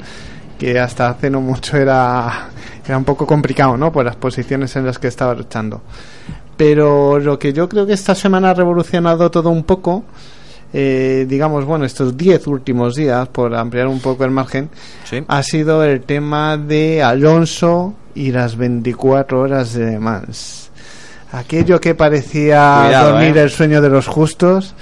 [0.59, 2.49] que hasta hace no mucho era,
[2.85, 3.91] era un poco complicado, ¿no?
[3.91, 5.81] Por las posiciones en las que estaba luchando.
[6.57, 10.03] Pero lo que yo creo que esta semana ha revolucionado todo un poco,
[10.71, 14.69] eh, digamos, bueno, estos 10 últimos días, por ampliar un poco el margen,
[15.05, 15.23] Sí.
[15.27, 20.62] ha sido el tema de Alonso y las 24 horas de Le Mans.
[21.33, 23.41] Aquello que parecía Cuidado, dormir eh.
[23.41, 24.75] el sueño de los justos,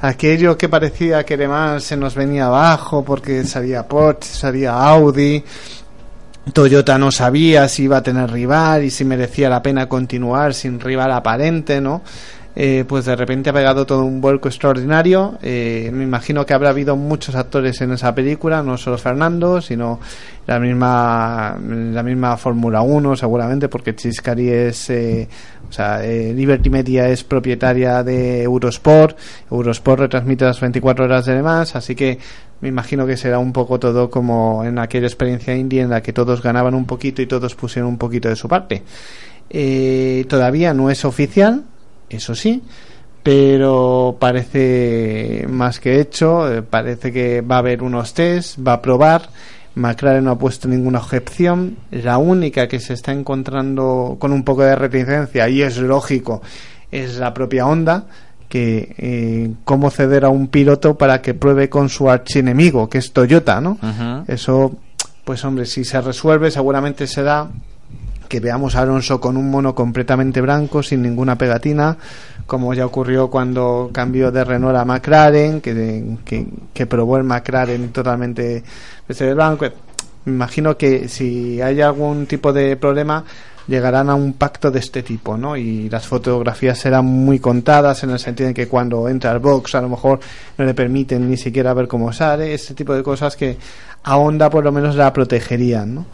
[0.00, 5.44] aquello que parecía que Mans se nos venía abajo porque salía Porsche, salía Audi,
[6.52, 10.80] Toyota no sabía si iba a tener rival y si merecía la pena continuar sin
[10.80, 12.02] rival aparente, ¿no?
[12.60, 15.38] Eh, pues de repente ha pegado todo un vuelco extraordinario.
[15.42, 20.00] Eh, me imagino que habrá habido muchos actores en esa película, no solo Fernando, sino
[20.44, 25.28] la misma la misma Fórmula 1, seguramente, porque Chiscari es, eh,
[25.68, 29.18] o sea, eh, Liberty Media es propietaria de Eurosport.
[29.50, 32.18] Eurosport retransmite las 24 horas de Le Mans, así que
[32.60, 36.12] me imagino que será un poco todo como en aquella experiencia indie en la que
[36.12, 38.82] todos ganaban un poquito y todos pusieron un poquito de su parte.
[39.50, 41.64] Eh, todavía no es oficial,
[42.08, 42.62] eso sí,
[43.22, 48.82] pero parece más que hecho, eh, parece que va a haber unos test, va a
[48.82, 49.28] probar.
[49.78, 51.76] McLaren no ha puesto ninguna objeción.
[51.90, 56.42] La única que se está encontrando con un poco de reticencia, y es lógico,
[56.90, 58.06] es la propia Honda,
[58.48, 63.12] que eh, cómo ceder a un piloto para que pruebe con su archienemigo, que es
[63.12, 63.78] Toyota, ¿no?
[64.26, 64.76] Eso,
[65.24, 67.48] pues hombre, si se resuelve, seguramente será
[68.28, 71.96] que veamos a Alonso con un mono completamente blanco, sin ninguna pegatina,
[72.48, 77.90] como ya ocurrió cuando cambió de Renault a McLaren, que, que, que probó el McLaren
[77.90, 78.64] totalmente
[79.34, 79.66] blanco.
[80.24, 83.22] Me imagino que si hay algún tipo de problema,
[83.66, 85.56] llegarán a un pacto de este tipo, ¿no?
[85.56, 89.74] Y las fotografías serán muy contadas en el sentido de que cuando entra al box
[89.74, 90.18] a lo mejor
[90.56, 93.58] no le permiten ni siquiera ver cómo sale, ese tipo de cosas que
[94.04, 96.06] a Honda por lo menos la protegerían, ¿no?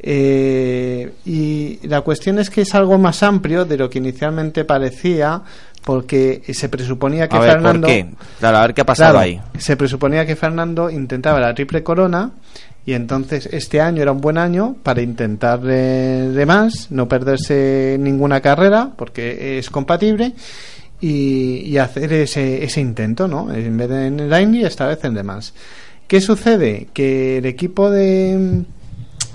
[0.00, 5.42] Eh, y la cuestión es que es algo más amplio de lo que inicialmente parecía,
[5.88, 7.86] porque se presuponía que a ver, Fernando.
[7.86, 8.06] ¿por qué?
[8.38, 9.40] Claro, a ver qué ha pasado Claro, ahí.
[9.56, 12.32] Se presuponía que Fernando intentaba la triple corona
[12.84, 17.96] y entonces este año era un buen año para intentar eh, de más, no perderse
[17.98, 20.34] ninguna carrera porque es compatible
[21.00, 23.50] y, y hacer ese, ese intento, ¿no?
[23.50, 25.54] En vez de en el Indy, esta vez en de más.
[26.06, 26.88] ¿Qué sucede?
[26.92, 28.62] Que el equipo de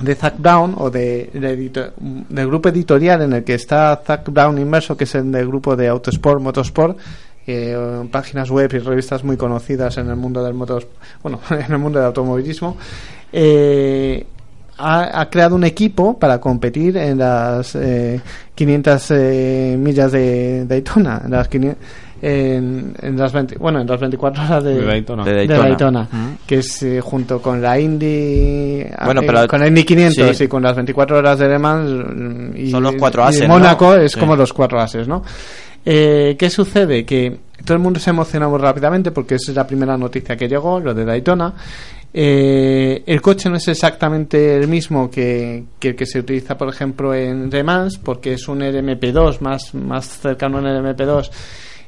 [0.02, 1.94] de Zack Brown o de, de
[2.30, 5.76] del grupo editorial en el que está Zack Brown inmerso, que es el del grupo
[5.76, 6.98] de Autosport, Motorsport,
[7.46, 10.88] eh, páginas web y revistas muy conocidas en el mundo del motos,
[11.22, 12.78] bueno, en el mundo del automovilismo,
[13.32, 14.26] eh,
[14.78, 18.22] ha, ha creado un equipo para competir en las eh,
[18.56, 21.78] 500 eh, millas de Daytona, en las 500
[22.26, 25.26] en, en las 20 bueno en las 24 horas de, De Daytona.
[25.26, 25.60] De de Daytona.
[25.68, 26.38] Daytona, Ujú.
[26.48, 30.44] que es eh, junto con la Indy Bueno, eh, pero- con la Indy 500 sí.
[30.46, 31.90] y con las 24 horas de Le Mans
[32.56, 33.56] y, Son los cuatro y ases, ¿no?
[33.56, 34.20] Mónaco es Sí.
[34.20, 35.22] como los cuatro ases ¿no?
[35.86, 37.04] Eh, ¿qué sucede?
[37.06, 40.48] que todo el mundo se emocionó muy rápidamente porque esa es la primera noticia que
[40.48, 41.54] llegó lo de Daytona
[42.16, 46.70] eh, el coche no es exactamente el mismo que, que el que se utiliza, por
[46.70, 51.32] ejemplo, en Le Mans, porque es un LMP2, más, más cercano al LMP2,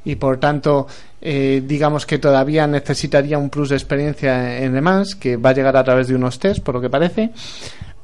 [0.05, 0.87] y por tanto,
[1.21, 5.53] eh, digamos que todavía necesitaría un plus de experiencia en Le Mans, que va a
[5.53, 7.31] llegar a través de unos test, por lo que parece.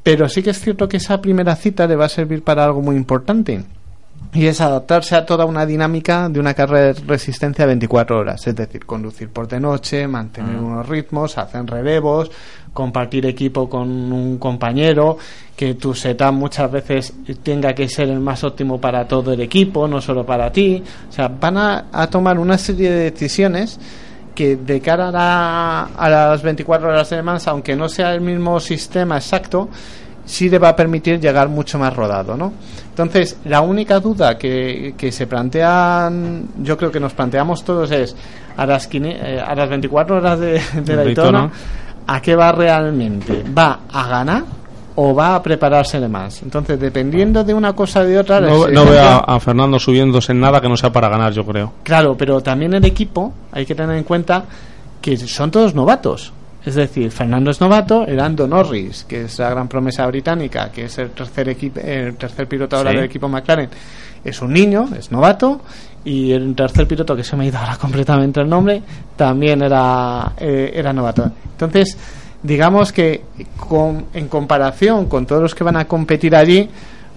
[0.04, 2.82] Pero sí que es cierto que esa primera cita le va a servir para algo
[2.82, 3.64] muy importante.
[4.34, 8.56] y es adaptarse a toda una dinámica de una carrera de resistencia 24 horas, es
[8.56, 10.64] decir, conducir por de noche, mantener Mm.
[10.64, 12.32] unos ritmos, hacer relevos,
[12.74, 15.18] compartir equipo con un compañero,
[15.56, 19.88] que tu setup muchas veces tenga que ser el más óptimo para todo el equipo,
[19.88, 20.82] no solo para ti.
[21.10, 23.80] O sea, van a, a tomar una serie de decisiones
[24.34, 28.22] que de cara a, la- a las 24 horas de más, aunque no sea el
[28.22, 29.68] mismo sistema exacto,
[30.26, 32.54] sí le va a permitir llegar mucho más rodado, ¿no?
[32.90, 38.16] Entonces, la única duda que, que se plantean, yo creo que nos planteamos todos es,
[38.56, 40.60] a las, quini- eh, a las 24 horas de, de
[40.96, 41.04] Daytona.
[41.04, 41.52] Daytona,
[42.08, 43.44] ¿a qué va realmente?
[43.58, 44.44] ¿Va a ganar
[44.96, 46.42] o va a prepararse de más?
[46.44, 48.42] Entonces, dependiendo de una cosa o de otra...
[48.42, 51.46] No, no veo a, a Fernando subiéndose en nada que no sea para ganar, yo
[51.46, 51.74] creo.
[51.84, 54.44] Claro, pero también el equipo hay que tener en cuenta
[55.02, 56.34] que son todos novatos.
[56.66, 60.86] Es decir, Fernando es novato, el Lando Norris, que es la gran promesa británica, que
[60.86, 62.98] es el tercer equipo, el tercer piloto ahora Sí.
[62.98, 63.70] del equipo McLaren,
[64.24, 65.62] es un niño, es novato,
[66.06, 68.82] y el tercer piloto que se me ha ido ahora completamente el nombre,
[69.16, 71.32] también era, eh, era novato.
[71.52, 71.98] Entonces,
[72.44, 73.22] digamos que
[73.58, 76.70] con- en comparación con todos los que van a competir allí,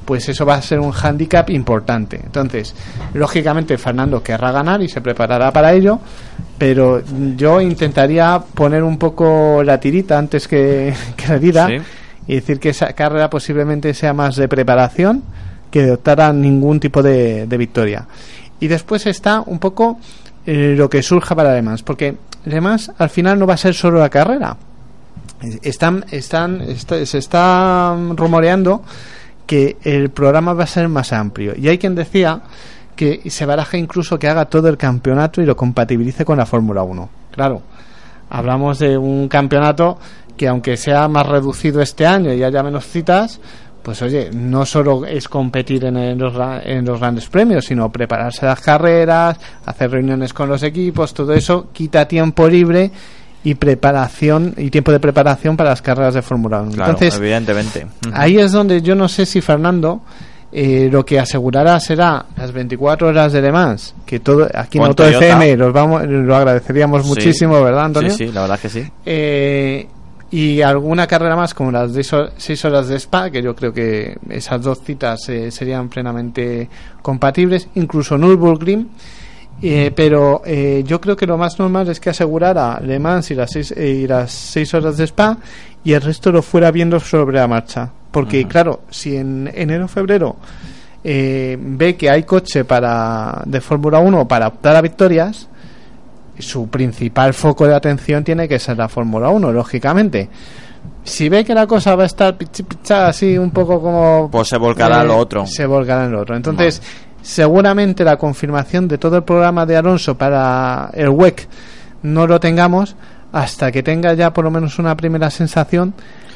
[0.05, 2.21] pues eso va a ser un hándicap importante.
[2.23, 2.75] Entonces,
[3.15, 5.99] lógicamente Fernando querrá ganar y se preparará para ello,
[6.59, 7.03] pero
[7.37, 11.77] yo intentaría poner un poco la tirita antes que, que la herida Sí.
[12.29, 15.23] y decir que esa carrera posiblemente sea más de preparación
[15.71, 18.07] que de optar a ningún tipo de, de victoria.
[18.61, 19.99] Y después está un poco
[20.47, 22.17] eh, lo que surja para Le Mans, porque
[22.61, 24.57] Mans al final no va a ser solo la carrera.
[25.63, 28.83] Están, están, está- se está rumoreando
[29.47, 31.53] que el programa va a ser más amplio.
[31.57, 32.41] Y hay quien decía
[32.97, 36.83] que se baraja incluso que haga todo el campeonato y lo compatibilice con la Fórmula
[36.83, 37.09] 1.
[37.33, 37.63] Claro,
[38.31, 39.99] hablamos de un campeonato
[40.37, 43.41] que aunque sea más reducido este año y haya menos citas,
[43.83, 46.35] pues oye, no solo es competir en, el- los,
[46.65, 51.69] en los grandes premios, sino prepararse las carreras, hacer reuniones con los equipos, todo eso
[51.73, 52.91] quita tiempo libre
[53.45, 56.73] y preparación y tiempo de preparación para las carreras de Fórmula 1.
[56.73, 57.87] Claro, Entonces, evidentemente.
[58.13, 60.01] Ahí es donde yo no sé si Fernando
[60.51, 64.85] eh, lo que asegurará será las 24 horas de Le Mans, que todo aquí en
[64.85, 65.27] Auto Toyota.
[65.27, 67.09] FM los vamos, lo agradeceríamos Sí.
[67.09, 68.11] muchísimo, ¿verdad, Antonio?
[68.11, 68.91] Sí, sí, la verdad es que sí.
[69.05, 69.89] Eh,
[70.31, 74.17] y alguna carrera más como las de 6 horas de Spa, que yo creo que
[74.31, 76.69] esas dos citas eh, serían plenamente
[77.03, 78.89] compatibles, incluso Nürburgring.
[79.67, 83.35] Eh, pero eh, yo creo que lo más normal es que asegurara Le Mans y
[83.35, 85.39] las seis, eh, y las seis horas de Spa
[85.83, 87.91] y el resto lo fuera viendo sobre la marcha.
[88.11, 90.37] Porque, claro, si en enero o febrero
[91.03, 95.49] eh, ve que hay coche para de Fórmula 1 para optar a victorias,
[96.39, 100.29] su principal foco de atención tiene que ser la Fórmula 1, lógicamente.
[101.03, 104.29] Si ve que la cosa va a estar pichi- pichada así un poco como...
[104.31, 105.47] Pues se volcará a lo otro.
[105.47, 106.37] Se volcará en lo otro.
[106.37, 106.83] Entonces,
[107.25, 111.49] seguramente la confirmación de todo el programa de Alonso para el WEC
[112.03, 112.95] no lo tengamos
[113.33, 115.95] hasta que tenga ya por lo menos una primera sensación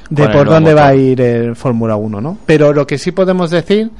[0.09, 2.39] de por dónde va a ir el Fórmula 1, ¿no?
[2.47, 3.91] Pero lo que sí podemos decir,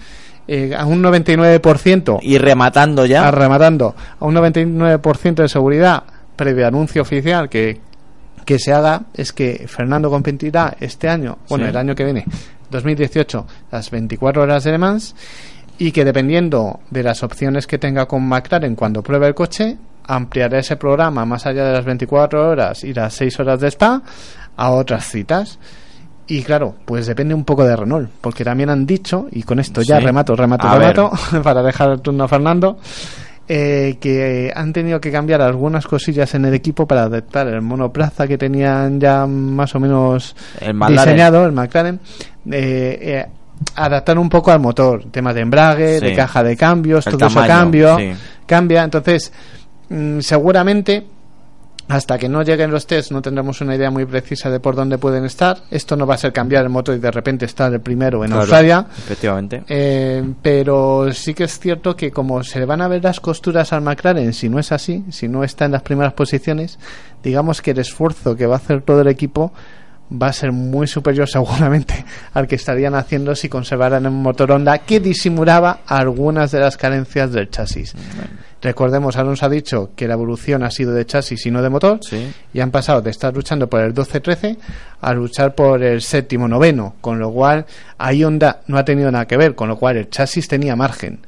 [0.49, 2.21] eh, a un 99%...
[2.23, 3.29] Y rematando ya.
[3.29, 6.03] a- rematando, a un 99% de seguridad,
[6.35, 7.79] previo anuncio oficial que,
[8.47, 11.71] que se haga, es que Fernando competirá este año, bueno, Sí.
[11.71, 12.25] el año que viene,
[12.71, 15.15] 2018, las 24 horas de Le Mans,
[15.79, 19.77] y que dependiendo de las opciones que tenga con McLaren cuando pruebe el coche,
[20.07, 24.03] ampliará ese programa más allá de las 24 horas y las 6 horas de Spa
[24.57, 25.59] a otras citas.
[26.27, 29.81] Y claro, pues depende un poco de Renault, porque también han dicho, y con esto
[29.83, 30.05] ya Sí.
[30.05, 30.95] remato, remato, A ver.
[30.97, 31.11] remato,
[31.43, 32.79] para dejar el turno a Fernando,
[33.49, 38.27] eh, que han tenido que cambiar algunas cosillas en el equipo para adaptar el monoplaza
[38.27, 41.99] que tenían ya más o menos El diseñado, el McLaren,
[42.51, 43.27] eh, eh,
[43.75, 46.07] adaptar un poco al motor, temas de embrague, Sí.
[46.07, 48.13] de caja de cambios, El todo eso cambio, sí.
[48.47, 49.33] cambia, entonces
[49.89, 51.07] mm, seguramente
[51.91, 54.99] hasta que no lleguen los tests no tendremos una idea muy precisa de por dónde
[54.99, 55.57] pueden estar.
[55.71, 58.29] Esto no va a ser cambiar el motor y de repente estar el primero en
[58.29, 58.87] Claro, Australia.
[58.91, 59.63] Efectivamente.
[59.69, 63.73] Eh, pero sí que es cierto que como se le van a ver las costuras
[63.73, 66.79] al McLaren, si no es así, si no está en las primeras posiciones,
[67.23, 69.55] digamos que el esfuerzo que va a hacer todo el equipo
[70.11, 72.05] va a ser muy superior seguramente
[72.35, 77.33] al que estarían haciendo si conservaran un motor Honda que disimulaba algunas de las carencias
[77.33, 77.95] del chasis.
[78.61, 82.01] Recordemos, Alonso ha dicho que la evolución ha sido de chasis y no de motor,
[82.03, 82.33] Sí.
[82.53, 84.57] y han pasado de estar luchando por el 12-13
[85.01, 87.67] a luchar por el séptimo noveno, con lo cual
[87.99, 91.21] ahí Honda no ha tenido nada que ver, con lo cual el chasis tenía margen.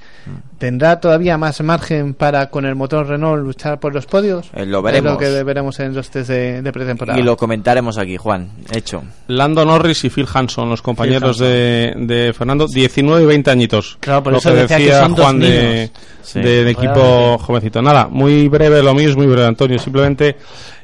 [0.58, 4.50] ¿Tendrá todavía más margen para con el motor Renault luchar por los podios?
[4.54, 5.12] Eh, lo Es veremos.
[5.12, 7.18] lo que veremos en los test de, de pretemporada.
[7.18, 8.50] Y lo comentaremos aquí, Juan.
[8.72, 9.02] Hecho.
[9.28, 13.96] Lando Norris y Phil Hanson, los compañeros de, de Fernando, 19 y 20 añitos.
[14.00, 15.90] Claro, por lo eso que decía que son dos Juan de.
[16.22, 16.40] Sí.
[16.40, 17.44] de- de equipo Realmente.
[17.44, 17.82] jovencito.
[17.82, 19.78] Nada, muy breve lo mío, es muy breve, Antonio.
[19.78, 20.36] Simplemente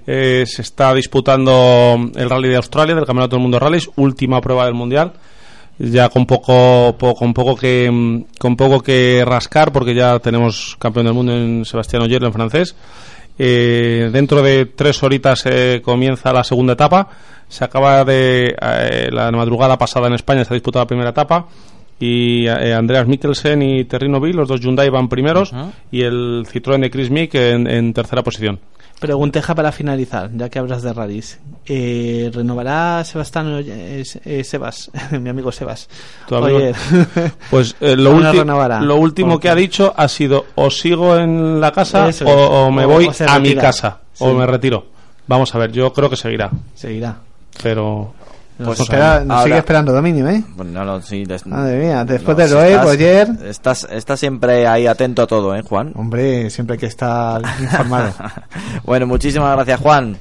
[0.07, 4.41] eh, se está disputando el Rally de Australia, del Campeonato del Mundo de Rallys, última
[4.41, 5.13] prueba del Mundial.
[5.79, 10.77] Ya con poco, po- con poco que mm, con poco que rascar, porque ya tenemos
[10.79, 12.75] campeón del mundo en Sebastián Oyer, en francés.
[13.39, 17.09] Eh, dentro de tres horitas eh, comienza la segunda etapa.
[17.49, 21.47] Se acaba de eh, la madrugada pasada en España se ha disputado la primera etapa
[22.01, 25.53] y eh, Andreas Mikkelsen y Terrino Bill, los dos Hyundai van primeros
[25.93, 28.59] y el Citroën de Chris Mick en, en tercera posición.
[29.01, 31.39] Pregunteja para finalizar, ya que hablas de rallies.
[31.67, 34.91] Eh, ¿Renovará Sebastián eh, eh, Sebas,
[35.21, 35.89] mi amigo Sebas?
[36.31, 36.73] Oye,
[37.51, 38.81] Pues eh, lo, ¿Cómo no renovará?
[38.81, 42.85] lo último ¿Por que ha dicho ha sido o sigo en la casa o, me
[42.87, 44.87] O- voy a mi casa o me retiro.
[45.27, 47.17] Vamos a ver, yo creo que seguirá, Seguirá.
[47.63, 48.15] pero
[48.65, 50.43] Pues espera- nos ahora- sigue esperando dominio, ¿eh?
[50.57, 53.29] Bueno, no, no, sí, des- Madre mía, después no, de Loeb, estás- Oyer...
[53.45, 55.93] Estás, estás siempre ahí atento a todo, ¿eh, Juan?
[55.95, 58.15] Hombre, siempre hay que estar informado.
[58.85, 60.17] bueno, muchísimas gracias, Juan.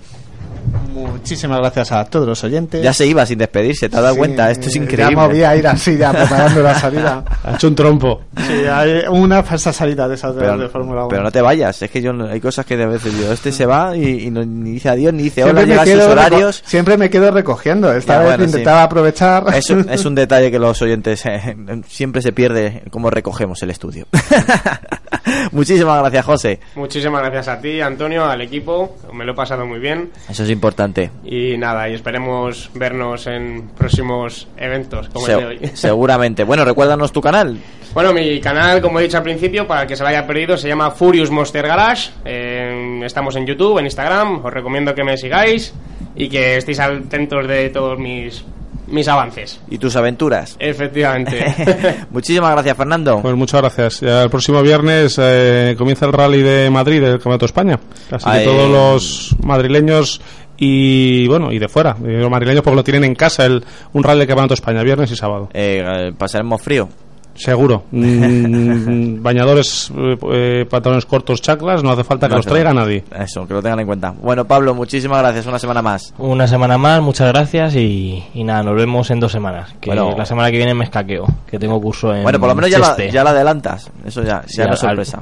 [0.94, 2.82] Muchísimas gracias a todos los oyentes.
[2.84, 4.50] Ya se iba sin despedirse, ¿te has dado Sí, cuenta?
[4.52, 5.16] Esto es increíble.
[5.16, 7.24] Ya movía a ir así, ya preparando la salida.
[7.44, 8.22] ha hecho un trompo.
[8.38, 11.08] Sí, hay una falsa salida de esas de, Pero, de Fórmula 1.
[11.10, 13.52] pero no te vayas, es que yo no- hay cosas que de veces digo, este
[13.52, 16.06] se va y, y no, ni dice adiós, ni dice hola, siempre, me llega a
[16.06, 16.64] sus horarios.
[16.66, 17.92] siempre me quedo recogiendo.
[17.94, 18.50] Esta Ya, vez bueno, sí.
[18.50, 19.44] intentaba aprovechar.
[19.56, 21.56] Es un, es un detalle que los oyentes eh,
[21.88, 24.08] siempre se pierde cómo recogemos el estudio.
[25.56, 26.60] Muchísimas gracias, José.
[26.76, 28.98] Muchísimas gracias a ti, Antonio, al equipo.
[29.14, 30.12] Me lo he pasado muy bien.
[30.30, 31.10] Eso es importante.
[31.24, 35.60] Y nada, y esperemos vernos en próximos eventos como Se- el de hoy.
[35.74, 36.44] seguramente.
[36.44, 37.58] Bueno, recuérdanos tu canal.
[37.94, 40.58] Bueno, mi canal, como he dicho al principio, para el que se lo haya perdido,
[40.58, 42.12] se llama Furious Monster Garage.
[42.26, 44.44] Eh, estamos en YouTube, en Instagram.
[44.46, 45.74] Os recomiendo que me sigáis
[46.18, 48.44] y que estéis atentos de todos mis,
[48.88, 49.60] mis avances.
[49.70, 50.56] Y tus aventuras.
[50.60, 52.06] Efectivamente.
[52.12, 53.22] Muchísimas gracias, Fernando.
[53.22, 54.02] Pues muchas gracias.
[54.02, 57.80] Ya el próximo viernes eh, comienza el Rally de Madrid del Campeonato de España.
[58.12, 60.22] Así que todos los madrileños
[60.58, 63.64] y bueno y de fuera, los madrileños porque lo tienen en casa el
[63.94, 65.50] un Rally del Campeonato de España viernes y sábado.
[65.54, 66.90] Eh, eh, pasaremos frío.
[67.36, 67.84] Seguro.
[67.92, 73.04] Mm, bañadores, eh, eh, pantalones cortos, chaclas, no hace falta que No los traiga nadie.
[73.20, 74.14] Eso, que lo tengan en cuenta.
[74.22, 75.46] Bueno, Pablo, muchísimas gracias.
[75.46, 76.14] Una semana más.
[76.18, 79.74] Una semana más, muchas gracias y, y nada, nos vemos en dos semanas.
[79.82, 80.16] Que Bueno.
[80.18, 82.80] la semana que viene me escaqueo, que tengo curso en Bueno, por lo menos ya
[82.80, 83.92] la, ya la adelantas.
[84.06, 85.22] Eso ya, ya Ya, no es sorpresa.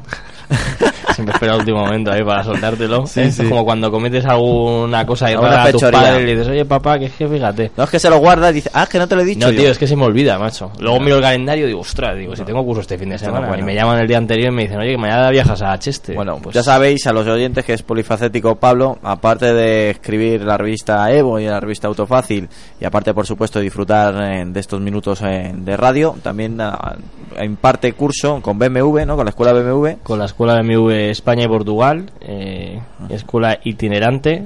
[1.14, 3.06] Siempre espera el último momento ahí para soltártelo.
[3.08, 3.32] Sí, ¿eh?
[3.32, 3.44] sí.
[3.44, 6.66] Es como cuando cometes alguna cosa Alguna rara a tus padres y le dices, oye
[6.66, 7.72] papá, que es que fíjate.
[7.78, 9.48] No es que se lo guarda y dice, ah, que no te lo he dicho.
[9.48, 9.62] No, yo.
[9.62, 10.72] tío, es que se me olvida, macho.
[10.80, 13.20] Luego miro el calendario y digo, ostras, digo, si tengo curso este fin de no
[13.20, 13.42] semana.
[13.42, 13.64] es bueno.
[13.64, 16.14] Y me llaman el día anterior y me dicen, oye, que mañana viajas a Cheste.
[16.14, 20.58] Bueno, pues ya sabéis a los oyentes que es polifacético Pablo, aparte de escribir la
[20.58, 22.50] revista Evo y la revista Autofácil,
[22.80, 26.96] y aparte, por supuesto, disfrutar eh, de estos minutos eh, de radio, también ah,
[27.42, 29.16] imparte curso con BMW, ¿no?
[29.16, 29.90] Con la escuela BMW.
[30.04, 30.64] con la escuela de
[31.10, 34.44] España y Portugal, eh, escuela itinerante,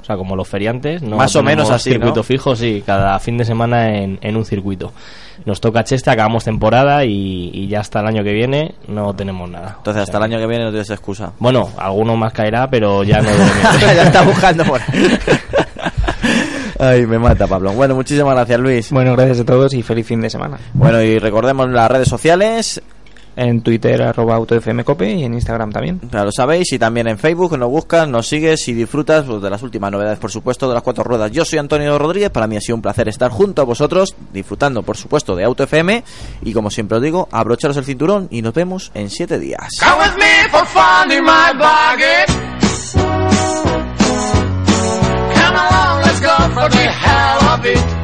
[0.00, 1.02] o sea, como los feriantes.
[1.02, 2.22] No Más o menos así, circuito ¿no?
[2.22, 4.92] fijo, sí, cada fin de semana en, en un circuito.
[5.44, 9.48] Nos toca Cheste, acabamos temporada y, y ya hasta el año que viene no tenemos
[9.48, 9.76] nada.
[9.78, 11.32] Entonces, hasta el año que viene no tienes excusa.
[11.38, 13.30] Bueno, alguno más caerá, pero ya no.
[13.80, 15.18] ya está buscando por ahí.
[16.78, 17.72] Ay, me mata Pablo.
[17.72, 18.90] Bueno, muchísimas gracias Luis.
[18.90, 20.58] Bueno, gracias a todos y feliz fin de semana.
[20.72, 22.80] Bueno, y recordemos las redes sociales,
[23.42, 25.98] En Twitter, arroba autofmcope y en Instagram también.
[26.12, 29.48] ya lo sabéis, y también en Facebook, nos buscas, nos sigues y disfrutas pues, de
[29.48, 31.32] las últimas novedades, por supuesto, de las cuatro ruedas.
[31.32, 34.82] Yo soy Antonio Rodríguez, para mí ha sido un placer estar junto a vosotros, disfrutando,
[34.82, 36.04] por supuesto, de Auto FM,
[36.42, 39.70] y como siempre os digo, abrocharos el cinturón y nos vemos en siete días.
[39.80, 42.26] Come with me for finding my bargain.
[45.32, 47.99] Come along, let's go for the hell of it.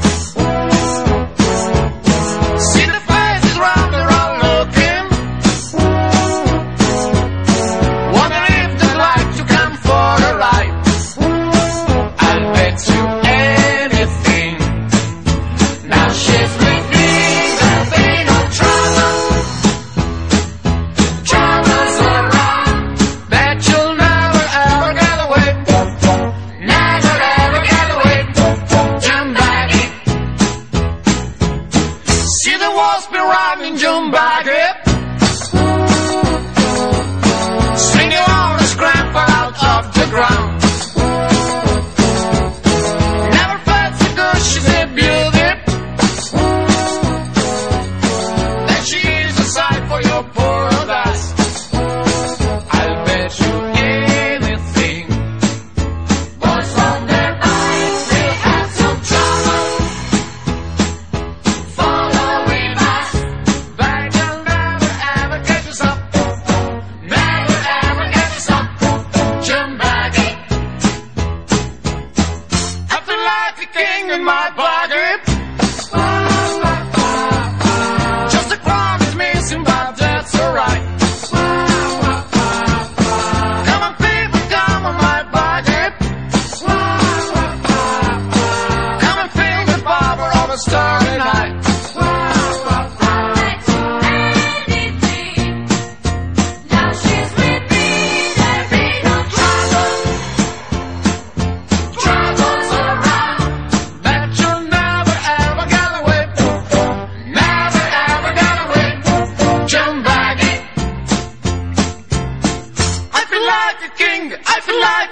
[74.27, 75.06] my pocket.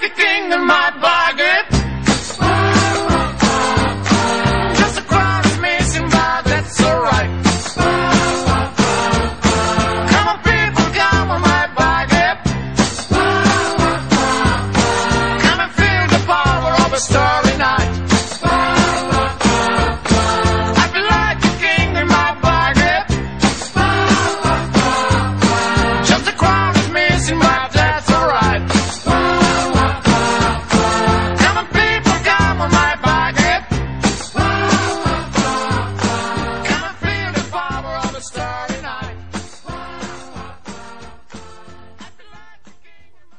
[0.05, 1.64] marketing in my bargain.